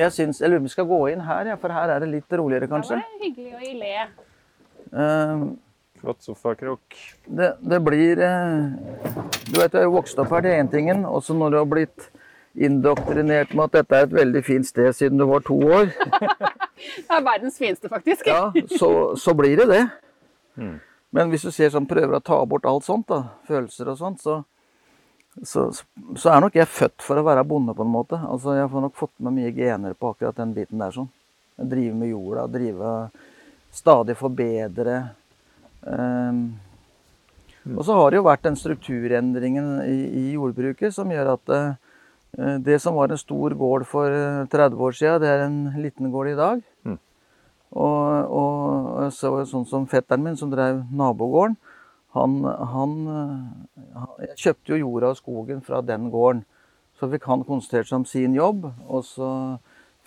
jeg 0.00 0.14
syns 0.14 0.40
Jeg 0.40 0.48
lurer 0.48 0.60
på 0.60 0.64
om 0.64 0.68
vi 0.68 0.72
skal 0.72 0.88
gå 0.88 1.00
inn 1.12 1.24
her, 1.26 1.50
ja, 1.52 1.56
for 1.60 1.76
her 1.76 1.92
er 1.92 2.04
det 2.04 2.12
litt 2.14 2.38
roligere, 2.40 2.68
kanskje. 2.70 2.96
Det 2.96 3.04
er 3.04 3.10
var 3.10 3.26
hyggelig 3.26 3.52
å 3.52 3.64
gi 3.64 3.74
le. 3.80 4.06
Uh, 4.90 5.42
Flott 6.00 6.24
sofakrok. 6.24 6.96
Det, 7.26 7.50
det 7.60 7.80
blir 7.84 8.22
uh, 8.24 8.72
Du 9.50 9.58
vet, 9.58 9.68
jeg 9.68 9.82
er 9.82 9.88
jo 9.88 9.96
vokst 9.98 10.20
opp 10.22 10.32
her, 10.32 10.46
det 10.46 10.54
er 10.54 10.64
én 10.64 10.72
tingen. 10.72 11.04
Også 11.04 11.36
når 11.36 11.52
du 11.52 11.58
har 11.60 11.68
blitt 11.68 12.08
indoktrinert 12.60 13.54
med 13.56 13.70
at 13.70 13.78
dette 13.80 13.96
er 13.96 14.06
et 14.08 14.14
veldig 14.20 14.42
fint 14.44 14.68
sted 14.68 14.92
siden 14.96 15.20
du 15.20 15.26
var 15.30 15.44
to 15.46 15.56
år, 15.56 15.90
Det 16.80 17.12
er 17.12 17.24
verdens 17.24 17.58
fineste, 17.60 17.90
faktisk. 17.92 18.26
ja, 18.26 18.52
så, 18.78 19.16
så 19.16 19.34
blir 19.36 19.60
det 19.60 19.66
det. 19.68 19.82
Men 21.12 21.28
hvis 21.32 21.44
du 21.44 21.50
ser 21.52 21.72
sånn, 21.74 21.88
prøver 21.90 22.16
å 22.16 22.22
ta 22.24 22.38
bort 22.48 22.64
alt 22.68 22.86
sånt, 22.86 23.08
da, 23.10 23.34
følelser 23.48 23.90
og 23.92 23.98
sånt, 23.98 24.22
så, 24.22 24.38
så, 25.42 25.66
så 26.16 26.32
er 26.32 26.40
nok 26.44 26.56
jeg 26.56 26.70
født 26.70 27.04
for 27.04 27.20
å 27.20 27.26
være 27.26 27.44
bonde 27.48 27.74
på 27.76 27.84
en 27.84 27.92
måte. 27.92 28.16
Altså, 28.16 28.54
Jeg 28.56 28.70
har 28.70 28.86
nok 28.86 28.96
fått 28.98 29.12
med 29.18 29.36
mye 29.36 29.52
gener 29.56 29.96
på 29.98 30.14
akkurat 30.14 30.38
den 30.40 30.54
biten 30.56 30.80
der. 30.80 30.94
sånn. 30.94 31.10
drive 31.60 31.94
med 31.94 32.14
jorda, 32.14 32.46
drive 32.48 32.94
stadig 33.76 34.16
forbedre. 34.18 34.96
Um, 35.84 36.58
og 37.76 37.84
så 37.84 37.96
har 37.98 38.10
det 38.10 38.20
jo 38.20 38.26
vært 38.26 38.46
den 38.46 38.56
strukturendringen 38.56 39.68
i, 39.84 39.98
i 40.16 40.24
jordbruket 40.32 40.94
som 40.96 41.10
gjør 41.12 41.34
at 41.34 41.52
uh, 41.52 41.89
det 42.32 42.78
som 42.78 42.94
var 42.94 43.10
en 43.10 43.18
stor 43.18 43.54
gård 43.58 43.84
for 43.90 44.12
30 44.52 44.82
år 44.86 44.94
siden, 44.94 45.20
det 45.22 45.28
er 45.28 45.44
en 45.44 45.58
liten 45.82 46.12
gård 46.12 46.30
i 46.30 46.36
dag. 46.38 46.60
Mm. 46.86 46.98
Og, 47.70 48.30
og 48.40 49.10
så, 49.14 49.32
sånn 49.50 49.66
som 49.66 49.88
fetteren 49.90 50.22
min 50.24 50.38
som 50.38 50.50
drev 50.52 50.84
nabogården, 50.94 51.56
han, 52.14 52.40
han, 52.44 52.94
han 53.94 54.22
Jeg 54.24 54.38
kjøpte 54.44 54.72
jo 54.72 54.80
jorda 54.80 55.12
og 55.12 55.18
skogen 55.20 55.60
fra 55.62 55.82
den 55.86 56.08
gården. 56.10 56.42
Så 56.98 57.08
fikk 57.12 57.28
han 57.30 57.46
konsentrert 57.46 57.88
seg 57.88 58.00
om 58.00 58.06
sin 58.08 58.34
jobb, 58.36 58.66
og 58.84 59.04
så 59.06 59.30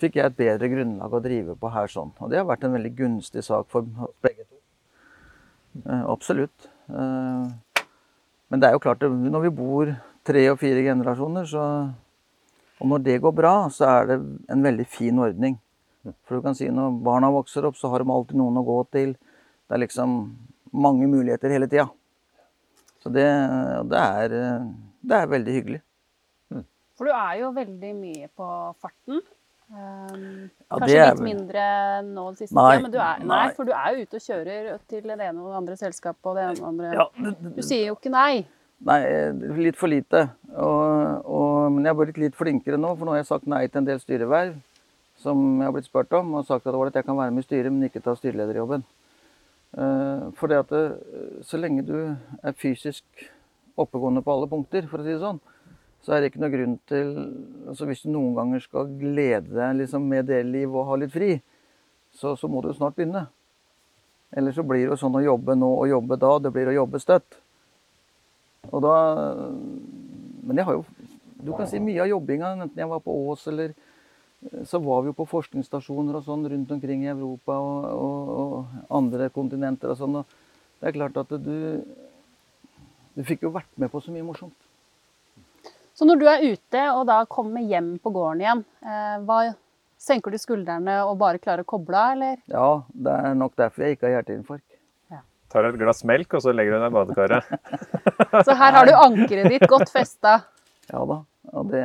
fikk 0.02 0.18
jeg 0.18 0.30
et 0.30 0.36
bedre 0.38 0.68
grunnlag 0.70 1.16
å 1.16 1.22
drive 1.24 1.56
på 1.58 1.70
her 1.74 1.90
sånn. 1.90 2.12
Og 2.20 2.30
det 2.30 2.38
har 2.38 2.46
vært 2.48 2.66
en 2.66 2.76
veldig 2.76 2.92
gunstig 2.98 3.42
sak 3.46 3.66
for 3.72 3.88
begge 4.22 4.44
to. 4.44 4.60
Eh, 5.82 6.04
absolutt. 6.12 6.68
Eh, 6.86 7.48
men 8.52 8.62
det 8.62 8.68
er 8.68 8.76
jo 8.76 8.84
klart, 8.84 9.02
når 9.02 9.46
vi 9.46 9.54
bor 9.56 9.90
tre 10.28 10.44
og 10.52 10.60
fire 10.60 10.84
generasjoner, 10.86 11.48
så 11.50 11.64
Og 12.82 12.88
når 12.90 13.02
det 13.06 13.20
går 13.22 13.34
bra, 13.36 13.52
så 13.72 13.86
er 14.00 14.08
det 14.10 14.16
en 14.50 14.64
veldig 14.64 14.86
fin 14.90 15.18
ordning. 15.22 15.58
For 16.26 16.36
du 16.36 16.42
kan 16.44 16.56
si 16.58 16.66
når 16.68 16.98
barna 17.06 17.30
vokser 17.32 17.64
opp, 17.68 17.76
så 17.80 17.88
har 17.92 18.02
de 18.04 18.10
alltid 18.12 18.36
noen 18.40 18.58
å 18.60 18.64
gå 18.66 18.78
til. 18.92 19.14
Det 19.14 19.76
er 19.78 19.82
liksom 19.86 20.16
mange 20.74 21.06
muligheter 21.08 21.54
hele 21.54 21.68
tida. 21.70 21.86
Så 23.04 23.12
det, 23.14 23.24
det, 23.92 24.00
er, 24.00 24.34
det 25.04 25.16
er 25.22 25.30
veldig 25.32 25.54
hyggelig. 25.58 25.80
For 26.98 27.08
du 27.08 27.14
er 27.14 27.38
jo 27.40 27.48
veldig 27.56 27.92
mye 27.98 28.28
på 28.38 28.48
farten. 28.82 29.22
Um, 29.74 30.50
Ja, 30.68 30.76
kanskje 30.76 30.92
litt 30.98 31.18
vel- 31.18 31.24
mindre 31.24 31.62
nå 32.06 32.24
den 32.28 32.36
siste 32.36 32.54
Nei, 32.54 32.74
tida, 32.76 32.82
men 32.84 32.92
du 32.92 32.98
er, 33.00 33.22
nei, 33.24 33.38
nei. 33.46 33.54
for 33.56 33.64
du 33.66 33.72
er 33.74 33.94
jo 33.96 34.04
ute 34.04 34.18
og 34.20 34.24
kjører 34.26 34.66
til 34.92 35.06
det 35.08 35.14
ene 35.16 35.40
og 35.40 35.48
det 35.48 35.56
andre 35.62 35.76
selskapet 35.80 36.28
og 36.30 36.36
det 36.36 36.44
ene 36.44 36.52
og 36.52 36.60
det 36.60 36.68
andre. 36.68 36.90
Ja, 37.00 37.06
det, 37.32 37.54
Du 37.56 37.62
sier 37.64 37.86
jo 37.88 37.96
ikke 37.96 38.12
nei. 38.12 38.44
Nei, 38.84 39.00
litt 39.64 39.78
for 39.80 39.88
lite. 39.88 40.26
Og, 40.52 41.24
og, 41.24 41.72
men 41.72 41.86
jeg 41.86 41.94
har 41.94 41.98
blitt 42.00 42.20
litt 42.20 42.36
flinkere 42.36 42.78
nå, 42.80 42.92
for 42.98 43.06
nå 43.06 43.14
har 43.14 43.22
jeg 43.22 43.30
sagt 43.30 43.48
nei 43.50 43.64
til 43.66 43.80
en 43.80 43.88
del 43.88 44.00
styreverv 44.02 44.58
som 45.24 45.38
jeg 45.60 45.68
har 45.68 45.72
blitt 45.72 45.88
spurt 45.88 46.12
om, 46.18 46.34
og 46.36 46.46
sagt 46.46 46.66
at, 46.66 46.74
ålreit, 46.74 46.98
jeg 46.98 47.06
kan 47.06 47.16
være 47.16 47.32
med 47.32 47.44
i 47.44 47.46
styret, 47.46 47.72
men 47.72 47.86
ikke 47.86 48.02
ta 48.04 48.16
styrelederjobben. 48.18 48.84
Uh, 49.74 50.30
for 50.38 50.50
det 50.50 50.60
at 50.62 50.70
det, 50.74 50.82
så 51.46 51.58
lenge 51.58 51.84
du 51.86 51.96
er 51.96 52.58
fysisk 52.58 53.24
oppegående 53.80 54.22
på 54.22 54.34
alle 54.34 54.50
punkter, 54.50 54.86
for 54.90 55.00
å 55.00 55.06
si 55.06 55.14
det 55.14 55.22
sånn, 55.22 55.40
så 56.04 56.12
er 56.14 56.20
det 56.20 56.30
ikke 56.30 56.42
noe 56.42 56.52
grunn 56.52 56.74
til 56.90 57.14
altså 57.70 57.86
Hvis 57.88 58.02
du 58.04 58.10
noen 58.12 58.34
ganger 58.36 58.60
skal 58.60 58.90
glede 59.00 59.54
deg 59.54 59.78
liksom, 59.78 60.04
med 60.10 60.28
det 60.28 60.42
liv 60.44 60.68
og 60.68 60.90
ha 60.90 60.98
litt 61.00 61.14
fri, 61.14 61.38
så, 62.12 62.34
så 62.36 62.50
må 62.50 62.60
du 62.62 62.74
snart 62.74 62.98
begynne. 62.98 63.24
Ellers 64.36 64.58
så 64.58 64.66
blir 64.66 64.84
det 64.84 64.92
jo 64.92 65.00
sånn 65.00 65.16
å 65.16 65.24
jobbe 65.24 65.56
nå 65.56 65.70
og 65.78 65.88
jobbe 65.88 66.18
da, 66.20 66.34
det 66.44 66.52
blir 66.52 66.68
å 66.70 66.76
jobbe 66.82 67.00
støtt. 67.00 67.38
Og 68.70 68.84
da 68.84 68.94
Men 70.44 70.60
jeg 70.60 70.66
har 70.68 70.78
jo 70.78 70.84
Du 71.44 71.52
kan 71.56 71.68
si 71.68 71.80
mye 71.80 72.00
av 72.00 72.08
jobbinga, 72.08 72.54
enten 72.56 72.80
jeg 72.80 72.88
var 72.88 73.02
på 73.04 73.14
Ås 73.28 73.46
eller 73.52 73.74
så 74.68 74.78
var 74.78 75.02
vi 75.02 75.08
jo 75.08 75.16
på 75.16 75.24
forskningsstasjoner 75.28 76.18
og 76.18 76.24
sånn 76.26 76.44
rundt 76.50 76.72
omkring 76.74 77.04
i 77.06 77.12
Europa 77.12 77.56
og, 77.56 77.84
og, 77.88 78.32
og 78.34 78.90
andre 78.98 79.30
kontinenter 79.32 79.94
og 79.94 79.96
sånn. 79.96 80.18
Og 80.20 80.34
det 80.80 80.90
er 80.90 80.96
klart 80.98 81.16
at 81.22 81.32
du 81.40 81.82
Du 83.14 83.22
fikk 83.22 83.44
jo 83.46 83.52
vært 83.54 83.70
med 83.78 83.92
på 83.92 84.00
så 84.02 84.10
mye 84.10 84.26
morsomt. 84.26 84.56
Så 85.94 86.06
når 86.08 86.18
du 86.18 86.24
er 86.26 86.42
ute 86.42 86.80
og 86.96 87.04
da 87.06 87.20
kommer 87.30 87.62
hjem 87.62 87.92
på 88.02 88.10
gården 88.10 88.40
igjen, 88.42 88.62
eh, 88.82 89.18
hva, 89.22 89.36
senker 90.02 90.34
du 90.34 90.38
skuldrene 90.42 90.96
og 91.06 91.20
bare 91.20 91.38
klarer 91.38 91.62
å 91.62 91.68
koble 91.70 91.94
av, 91.94 92.16
eller? 92.16 92.40
Ja, 92.50 92.82
det 92.90 93.14
er 93.14 93.36
nok 93.38 93.54
derfor 93.60 93.86
jeg 93.86 93.96
ikke 93.96 94.08
har 94.08 94.16
hjerteinfarkt. 94.16 94.73
Tar 95.54 95.68
et 95.68 95.78
glass 95.78 96.02
melk, 96.08 96.34
og 96.34 96.42
så 96.42 96.52
legger 96.54 96.74
du 96.74 96.82
deg 96.82 96.90
i 96.90 96.94
badekaret. 96.96 97.52
Så 98.46 98.56
her 98.58 98.74
har 98.74 98.88
du 98.88 98.94
ankeret 98.98 99.52
ditt 99.52 99.68
godt 99.70 99.92
festa. 99.92 100.40
Ja 100.90 101.04
da. 101.06 101.20
Og 101.54 101.68
det 101.70 101.84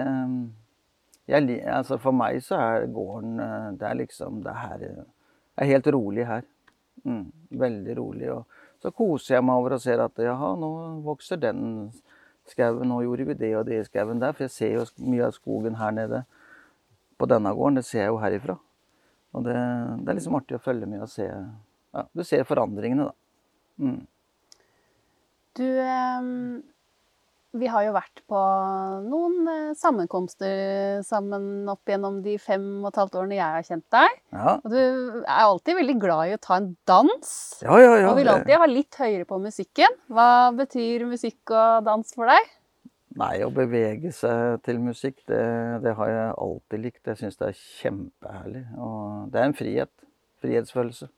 jeg, 1.29 1.59
altså 1.69 1.99
For 2.01 2.15
meg 2.15 2.39
så 2.41 2.57
er 2.57 2.87
gården 2.89 3.39
eh, 3.43 3.65
Det 3.77 3.85
er 3.85 3.97
liksom 3.99 4.39
Det 4.41 4.53
her 4.55 4.81
Jeg 4.81 5.59
er 5.61 5.69
helt 5.75 5.89
rolig 5.93 6.25
her. 6.25 6.45
Mm, 7.05 7.27
veldig 7.61 7.97
rolig. 7.99 8.31
Og 8.33 8.81
så 8.81 8.91
koser 8.95 9.35
jeg 9.35 9.45
meg 9.45 9.59
over 9.59 9.75
og 9.75 9.83
ser 9.83 10.01
at 10.01 10.21
jaha, 10.23 10.53
nå 10.59 10.69
vokser 11.03 11.39
den 11.39 11.91
skauen, 12.49 12.87
nå 12.89 13.01
gjorde 13.03 13.27
vi 13.27 13.35
det 13.39 13.51
og 13.59 13.65
det 13.67 13.79
i 13.81 13.85
skauen 13.87 14.21
der. 14.23 14.33
For 14.35 14.47
jeg 14.47 14.55
ser 14.55 14.73
jo 14.77 14.85
mye 15.03 15.27
av 15.27 15.35
skogen 15.35 15.77
her 15.79 15.93
nede 15.95 16.23
på 17.19 17.27
denne 17.29 17.53
gården. 17.55 17.79
Det 17.79 17.85
ser 17.87 18.05
jeg 18.05 18.13
jo 18.13 18.21
herifra. 18.23 18.57
Og 19.35 19.45
det, 19.45 19.55
det 19.55 20.11
er 20.11 20.17
liksom 20.17 20.39
artig 20.39 20.57
å 20.57 20.63
følge 20.63 20.89
med 20.89 21.03
og 21.05 21.11
se 21.11 21.27
ja, 21.27 22.05
Du 22.15 22.23
ser 22.25 22.47
forandringene, 22.47 23.09
da. 23.11 23.28
Mm. 23.79 24.01
Du, 25.59 25.65
eh, 25.65 26.27
vi 27.59 27.69
har 27.73 27.85
jo 27.87 27.95
vært 27.95 28.21
på 28.29 28.41
noen 29.07 29.47
eh, 29.49 29.71
sammenkomster 29.77 31.01
sammen 31.07 31.65
opp 31.71 31.89
gjennom 31.89 32.19
de 32.25 32.35
fem 32.41 32.67
og 32.83 32.91
et 32.91 32.99
halvt 33.01 33.17
årene 33.21 33.39
jeg 33.39 33.55
har 33.55 33.65
kjent 33.65 33.85
deg. 33.95 34.19
Ja, 34.35 34.53
Og 34.59 34.69
du 34.75 34.79
er 35.23 35.41
alltid 35.47 35.79
veldig 35.79 35.97
glad 36.03 36.29
i 36.29 36.37
å 36.37 36.43
ta 36.43 36.59
en 36.59 36.71
dans. 36.89 37.33
ja, 37.65 37.79
ja. 37.81 37.97
ja 38.03 38.11
og 38.11 38.21
vil 38.21 38.31
alltid 38.35 38.61
ha 38.61 38.69
litt 38.69 39.01
høyere 39.01 39.27
på 39.29 39.41
musikken. 39.41 39.99
Hva 40.13 40.29
betyr 40.55 41.07
musikk 41.09 41.55
og 41.55 41.89
dans 41.89 42.15
for 42.15 42.29
deg? 42.29 42.55
Nei, 43.19 43.39
å 43.41 43.49
bevege 43.49 44.11
seg 44.13 44.61
til 44.63 44.77
musikk, 44.83 45.17
det, 45.27 45.41
det 45.83 45.95
har 45.97 46.11
jeg 46.11 46.33
alltid 46.45 46.83
likt. 46.83 47.07
Jeg 47.09 47.23
syns 47.23 47.39
det 47.39 47.49
er 47.49 47.63
kjempeherlig. 47.81 48.67
Og 48.77 49.31
det 49.33 49.41
er 49.41 49.49
en 49.49 49.57
frihet. 49.57 49.93
Frihetsfølelse. 50.39 51.09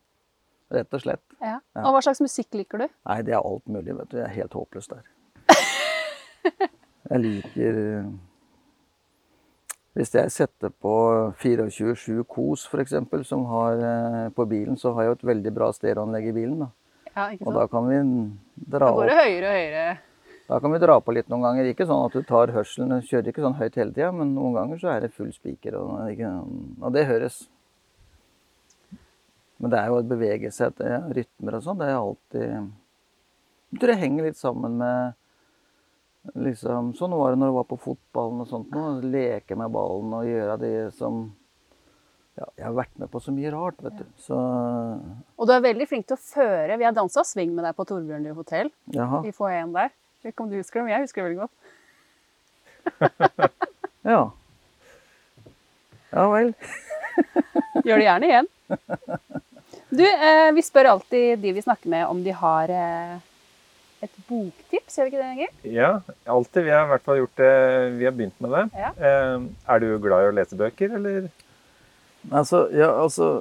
Rett 0.71 0.93
og 0.95 1.01
slett. 1.03 1.23
Ja. 1.41 1.57
Ja. 1.75 1.83
Og 1.83 1.95
hva 1.95 2.01
slags 2.05 2.21
musikk 2.23 2.55
liker 2.55 2.85
du? 2.85 2.87
Nei, 3.09 3.21
det 3.27 3.33
er 3.35 3.41
alt 3.43 3.65
mulig, 3.67 3.95
vet 3.97 4.11
du. 4.11 4.17
Jeg 4.21 4.27
er 4.29 4.35
helt 4.37 4.53
håpløs 4.55 4.87
der. 4.91 5.07
Jeg 7.11 7.19
liker 7.19 7.79
eh, 7.81 8.11
Hvis 9.97 10.13
jeg 10.15 10.31
setter 10.31 10.71
på 10.71 10.93
24-7 11.41 12.21
Kos 12.29 12.63
f.eks., 12.69 12.93
som 13.27 13.43
har 13.49 13.81
eh, 13.83 14.29
på 14.35 14.45
bilen, 14.47 14.77
så 14.79 14.93
har 14.95 15.03
jeg 15.03 15.11
jo 15.11 15.17
et 15.17 15.25
veldig 15.33 15.51
bra 15.57 15.67
stereoanlegg 15.75 16.29
i 16.29 16.35
bilen. 16.37 16.61
da. 16.61 16.69
Ja, 17.11 17.25
ikke 17.33 17.43
sant? 17.43 17.49
Og 17.49 17.57
da 17.57 17.65
kan 17.73 17.89
vi 17.89 17.99
dra 18.71 18.87
Da 18.87 18.93
går 18.95 19.01
opp 19.01 19.09
det 19.11 19.17
høyere 19.19 19.49
og 19.49 19.57
høyere. 19.57 19.97
Da 20.51 20.59
kan 20.63 20.73
vi 20.75 20.79
dra 20.83 20.95
på 21.03 21.15
litt 21.15 21.27
noen 21.31 21.43
ganger. 21.47 21.67
Ikke 21.73 21.87
sånn 21.89 22.05
at 22.05 22.15
du 22.15 22.23
tar 22.27 22.51
hørselen, 22.55 22.95
kjører 23.07 23.33
ikke 23.33 23.43
sånn 23.43 23.59
høyt 23.59 23.77
hele 23.79 23.93
tida, 23.95 24.13
men 24.15 24.31
noen 24.35 24.55
ganger 24.59 24.79
så 24.79 24.93
er 24.93 25.03
det 25.05 25.11
full 25.15 25.33
spiker, 25.35 25.77
og, 25.79 26.23
og 26.79 26.95
det 26.95 27.05
høres. 27.07 27.41
Men 29.61 29.69
det 29.73 29.79
er 29.79 29.91
jo 29.91 29.97
å 29.99 30.05
bevege 30.09 30.49
seg 30.53 30.73
til 30.79 31.09
rytmer 31.15 31.57
og 31.57 31.65
sånn, 31.65 31.81
det 31.81 31.89
er 31.89 31.97
alltid 31.99 32.47
Jeg 32.49 33.81
tror 33.81 33.91
det 33.91 33.99
henger 34.01 34.25
litt 34.27 34.39
sammen 34.39 34.79
med 34.81 35.17
liksom 36.37 36.93
Sånn 36.97 37.13
var 37.17 37.33
det 37.33 37.41
når 37.41 37.51
du 37.51 37.57
var 37.59 37.67
på 37.69 37.77
fotballen 37.81 38.41
og 38.43 38.49
sånt 38.49 38.73
nå. 38.73 38.87
Leke 39.05 39.57
med 39.57 39.73
ballen 39.73 40.13
og 40.17 40.27
gjøre 40.27 40.57
det 40.61 40.73
som 40.97 41.23
ja, 42.39 42.47
Jeg 42.57 42.65
har 42.65 42.75
vært 42.77 42.97
med 43.01 43.11
på 43.13 43.21
så 43.21 43.33
mye 43.35 43.51
rart, 43.53 43.81
vet 43.85 43.97
du. 44.01 44.05
Så 44.25 44.37
Og 44.37 45.47
du 45.49 45.53
er 45.53 45.65
veldig 45.65 45.87
flink 45.89 46.07
til 46.09 46.17
å 46.17 46.23
føre. 46.25 46.77
Vi 46.79 46.87
har 46.87 46.95
dansa 46.97 47.25
swing 47.27 47.53
med 47.53 47.65
deg 47.67 47.77
på 47.77 47.85
Torbjørnrud 47.89 48.37
hotell. 48.39 48.71
Vi 48.87 49.29
i 49.29 49.35
foajeen 49.35 49.73
der. 49.75 49.91
Jeg 50.21 50.29
vet 50.29 50.35
ikke 50.35 50.45
om 50.45 50.51
du 50.51 50.57
husker 50.57 50.79
det, 50.79 50.85
men 50.87 50.93
jeg 50.95 51.05
husker 51.07 51.21
det 51.21 51.29
veldig 51.29 51.43
godt. 51.45 51.57
Ja. 54.01 54.31
Ja 56.09 56.23
vel. 56.31 56.47
Gjør 57.85 58.01
det 58.01 58.05
gjerne 58.07 58.29
igjen. 58.31 58.47
Du, 59.91 60.03
eh, 60.07 60.51
vi 60.55 60.61
spør 60.63 60.87
alltid 60.93 61.39
de 61.43 61.51
vi 61.51 61.61
snakker 61.61 61.89
med 61.91 62.05
om 62.07 62.21
de 62.23 62.31
har 62.31 62.71
eh, 62.71 63.15
et 64.01 64.13
boktips, 64.29 64.95
gjør 64.97 65.09
vi 65.09 65.11
ikke 65.11 65.21
det, 65.21 65.31
Egil? 65.35 65.73
Ja, 65.75 65.89
alltid. 66.31 66.63
Vi 66.65 66.71
har 66.71 66.85
i 66.87 66.91
hvert 66.93 67.03
fall 67.05 67.19
gjort 67.19 67.41
det. 67.41 67.49
Vi 67.99 68.07
har 68.07 68.15
begynt 68.15 68.39
med 68.41 68.55
det. 68.55 68.63
Ja. 68.79 68.91
Eh, 68.95 69.43
Er 69.75 69.83
du 69.83 69.89
glad 70.01 70.23
i 70.23 70.29
å 70.31 70.37
lese 70.37 70.59
bøker, 70.59 70.95
eller? 70.99 71.27
Altså, 72.31 72.67
ja, 72.77 72.87
altså 73.01 73.31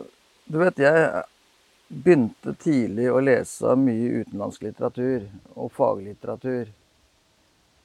Du 0.50 0.58
vet, 0.58 0.78
jeg 0.82 1.22
begynte 1.90 2.56
tidlig 2.58 3.06
å 3.12 3.20
lese 3.22 3.76
mye 3.78 4.24
utenlandsk 4.24 4.64
litteratur 4.66 5.28
og 5.54 5.70
faglitteratur. 5.76 6.66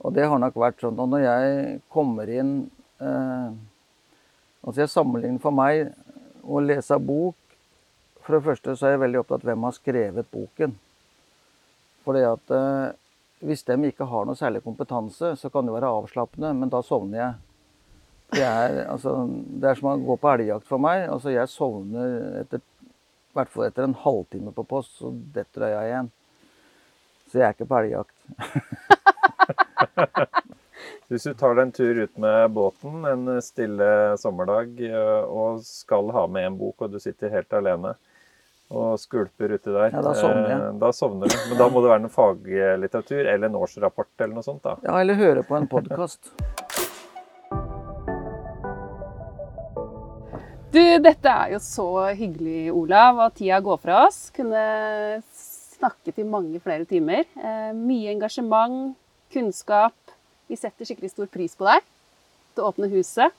Og 0.01 0.13
det 0.17 0.25
har 0.25 0.41
nok 0.41 0.57
vært 0.57 0.81
sånn. 0.81 0.97
Og 0.99 1.09
når 1.13 1.21
jeg 1.27 1.79
kommer 1.93 2.29
inn 2.33 2.55
eh, 2.97 3.49
Altså, 4.65 4.79
jeg 4.81 4.89
sammenligner 4.89 5.37
for 5.43 5.53
meg 5.53 5.91
å 6.41 6.57
lese 6.65 6.97
bok 6.97 7.44
For 8.25 8.35
det 8.35 8.45
første 8.47 8.69
så 8.73 8.81
er 8.87 8.91
jeg 8.95 9.03
veldig 9.05 9.19
opptatt 9.21 9.43
av 9.43 9.47
hvem 9.51 9.65
har 9.67 9.73
skrevet 9.75 10.27
boken. 10.33 10.71
Fordi 12.05 12.21
at 12.25 12.45
eh, 12.57 12.87
hvis 13.45 13.65
de 13.67 13.75
ikke 13.89 14.07
har 14.09 14.23
noe 14.25 14.39
særlig 14.39 14.63
kompetanse, 14.65 15.27
så 15.37 15.45
kan 15.53 15.63
det 15.67 15.75
være 15.75 15.95
avslappende, 15.99 16.49
men 16.57 16.71
da 16.73 16.79
sovner 16.85 17.17
jeg. 17.19 17.33
Det 18.35 18.45
er, 18.45 18.69
altså, 18.89 19.11
det 19.29 19.67
er 19.69 19.75
som 19.77 19.91
å 19.91 20.01
gå 20.01 20.15
på 20.17 20.31
elgjakt 20.31 20.67
for 20.69 20.79
meg. 20.81 20.97
Altså, 21.11 21.29
jeg 21.35 21.53
sovner 21.53 22.07
etter, 22.41 22.59
hvert 23.37 23.51
fall 23.53 23.67
etter 23.67 23.83
en 23.85 24.01
halvtime 24.01 24.51
på 24.55 24.63
post, 24.73 24.91
så 24.97 25.07
detter 25.35 25.67
øya 25.69 25.81
igjen. 25.85 26.09
Så 27.29 27.33
jeg 27.39 27.45
er 27.45 27.53
ikke 27.53 27.69
på 27.69 27.79
elgjakt. 27.83 28.17
Hvis 31.09 31.25
du 31.27 31.33
tar 31.37 31.53
deg 31.53 31.63
en 31.67 31.75
tur 31.75 31.95
ut 32.01 32.15
med 32.21 32.53
båten 32.57 33.05
en 33.05 33.41
stille 33.45 33.89
sommerdag 34.17 34.79
eh, 34.89 35.23
og 35.29 35.61
skal 35.65 36.09
ha 36.15 36.23
med 36.25 36.49
en 36.49 36.57
bok, 36.57 36.81
og 36.81 36.95
du 36.95 36.99
sitter 37.01 37.33
helt 37.33 37.53
alene 37.53 37.93
og 38.71 38.95
skvulper 38.99 39.53
uti 39.55 39.69
der, 39.71 39.91
Ja, 39.93 40.01
da 40.01 40.13
sovner 40.17 40.49
jeg. 40.49 40.59
eh, 40.59 40.79
da 40.81 40.89
sovner 40.91 41.29
du. 41.29 41.35
Men 41.49 41.57
da 41.59 41.67
må 41.69 41.81
det 41.85 41.91
være 41.93 42.03
noe 42.07 42.13
faglitteratur 42.15 43.25
eller 43.29 43.47
en 43.49 43.55
årsrapport 43.61 44.13
eller 44.25 44.33
noe 44.39 44.43
sånt, 44.47 44.63
da. 44.65 44.75
Ja, 44.83 44.99
eller 45.01 45.19
høre 45.19 45.43
på 45.45 45.55
en 45.59 45.67
podkast. 45.69 46.31
Du, 50.75 50.81
dette 50.99 51.31
er 51.31 51.53
jo 51.53 51.59
så 51.63 51.85
hyggelig, 52.17 52.65
Olav, 52.75 53.21
og 53.23 53.35
tida 53.37 53.61
går 53.63 53.77
fra 53.79 54.01
oss. 54.09 54.25
Kunne 54.35 55.21
snakket 55.31 56.19
i 56.19 56.25
mange 56.27 56.59
flere 56.63 56.83
timer. 56.89 57.23
Eh, 57.39 57.69
mye 57.77 58.11
engasjement, 58.11 58.95
kunnskap. 59.31 59.95
Vi 60.51 60.57
setter 60.59 60.85
skikkelig 60.89 61.13
stor 61.13 61.29
pris 61.31 61.55
på 61.55 61.67
deg. 61.69 61.85
Det 62.57 62.63
åpne 62.65 62.89
huset. 62.91 63.31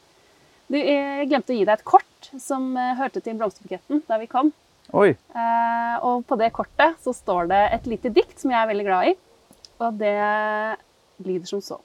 Du, 0.67 0.79
jeg 0.81 1.29
glemte 1.31 1.53
å 1.53 1.59
gi 1.59 1.67
deg 1.69 1.77
et 1.77 1.85
kort 1.87 2.31
som 2.43 2.71
eh, 2.81 2.95
hørte 2.99 3.21
til 3.23 3.37
blomsterbuketten 3.39 4.01
da 4.09 4.17
vi 4.23 4.31
kom. 4.33 4.55
Oi. 4.95 5.11
Eh, 5.11 5.97
og 6.07 6.27
på 6.29 6.39
det 6.39 6.53
kortet 6.55 7.01
så 7.03 7.15
står 7.17 7.49
det 7.51 7.63
et 7.75 7.89
lite 7.91 8.13
dikt 8.15 8.39
som 8.39 8.53
jeg 8.53 8.61
er 8.61 8.71
veldig 8.71 8.87
glad 8.87 9.11
i. 9.11 9.15
Og 9.83 9.99
det 10.01 10.17
lyder 11.27 11.49
som 11.51 11.63
så. 11.65 11.81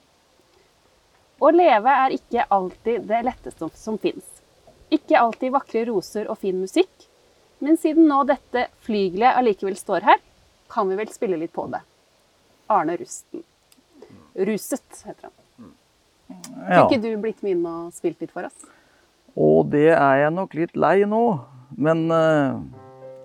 Å 1.41 1.49
leve 1.49 1.93
er 2.03 2.13
ikke 2.13 2.45
alltid 2.53 3.07
det 3.09 3.23
letteste 3.25 3.71
som 3.75 3.97
fins. 4.01 4.27
Ikke 4.93 5.17
alltid 5.17 5.53
vakre 5.55 5.85
roser 5.89 6.29
og 6.29 6.37
fin 6.43 6.59
musikk. 6.61 7.07
Men 7.61 7.77
siden 7.81 8.07
nå 8.09 8.21
dette 8.29 8.67
flygelet 8.85 9.37
allikevel 9.37 9.77
står 9.77 10.05
her, 10.05 10.21
kan 10.71 10.89
vi 10.89 10.97
vel 10.99 11.09
spille 11.13 11.39
litt 11.41 11.53
på 11.53 11.65
det. 11.71 11.81
Arne 12.71 12.95
Rusten. 12.99 13.43
Ruset, 14.37 15.01
heter 15.05 15.29
han. 15.29 15.37
Kunne 16.31 16.83
ikke 16.85 17.01
du 17.03 17.09
blitt 17.21 17.41
med 17.43 17.57
inn 17.57 17.65
og 17.67 17.89
spilt 17.95 18.21
litt 18.23 18.31
for 18.31 18.47
oss? 18.47 18.69
Og 19.35 19.67
det 19.71 19.89
er 19.95 20.21
jeg 20.23 20.35
nok 20.35 20.55
litt 20.55 20.77
lei 20.79 21.01
nå. 21.09 21.23
Men 21.81 22.05
eh, 22.11 22.61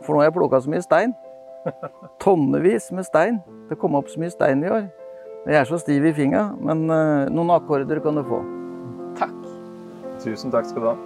For 0.07 0.15
nå 0.15 0.23
har 0.23 0.31
jeg 0.31 0.37
plukka 0.39 0.63
så 0.63 0.73
mye 0.73 0.85
stein. 0.85 1.17
Tonnevis 2.23 2.93
med 2.95 3.07
stein. 3.09 3.41
Det 3.71 3.79
kom 3.83 3.99
opp 3.99 4.11
så 4.13 4.23
mye 4.23 4.31
stein 4.31 4.63
i 4.63 4.71
år. 4.71 4.87
Jeg 5.47 5.61
er 5.61 5.69
så 5.69 5.79
stiv 5.79 6.07
i 6.07 6.15
fingra, 6.15 6.49
men 6.59 6.87
eh, 6.91 7.29
noen 7.31 7.53
akkorder 7.55 8.01
kan 8.03 8.19
du 8.19 8.25
få. 8.27 8.41
Takk. 9.19 9.37
Tusen 10.23 10.55
takk 10.55 10.67
skal 10.71 10.83
du 10.83 10.89
ha. 10.91 10.97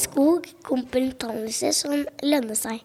Skog 0.00 0.48
kompetanse 0.66 1.72
som 1.76 2.06
lønner 2.24 2.58
seg? 2.58 2.80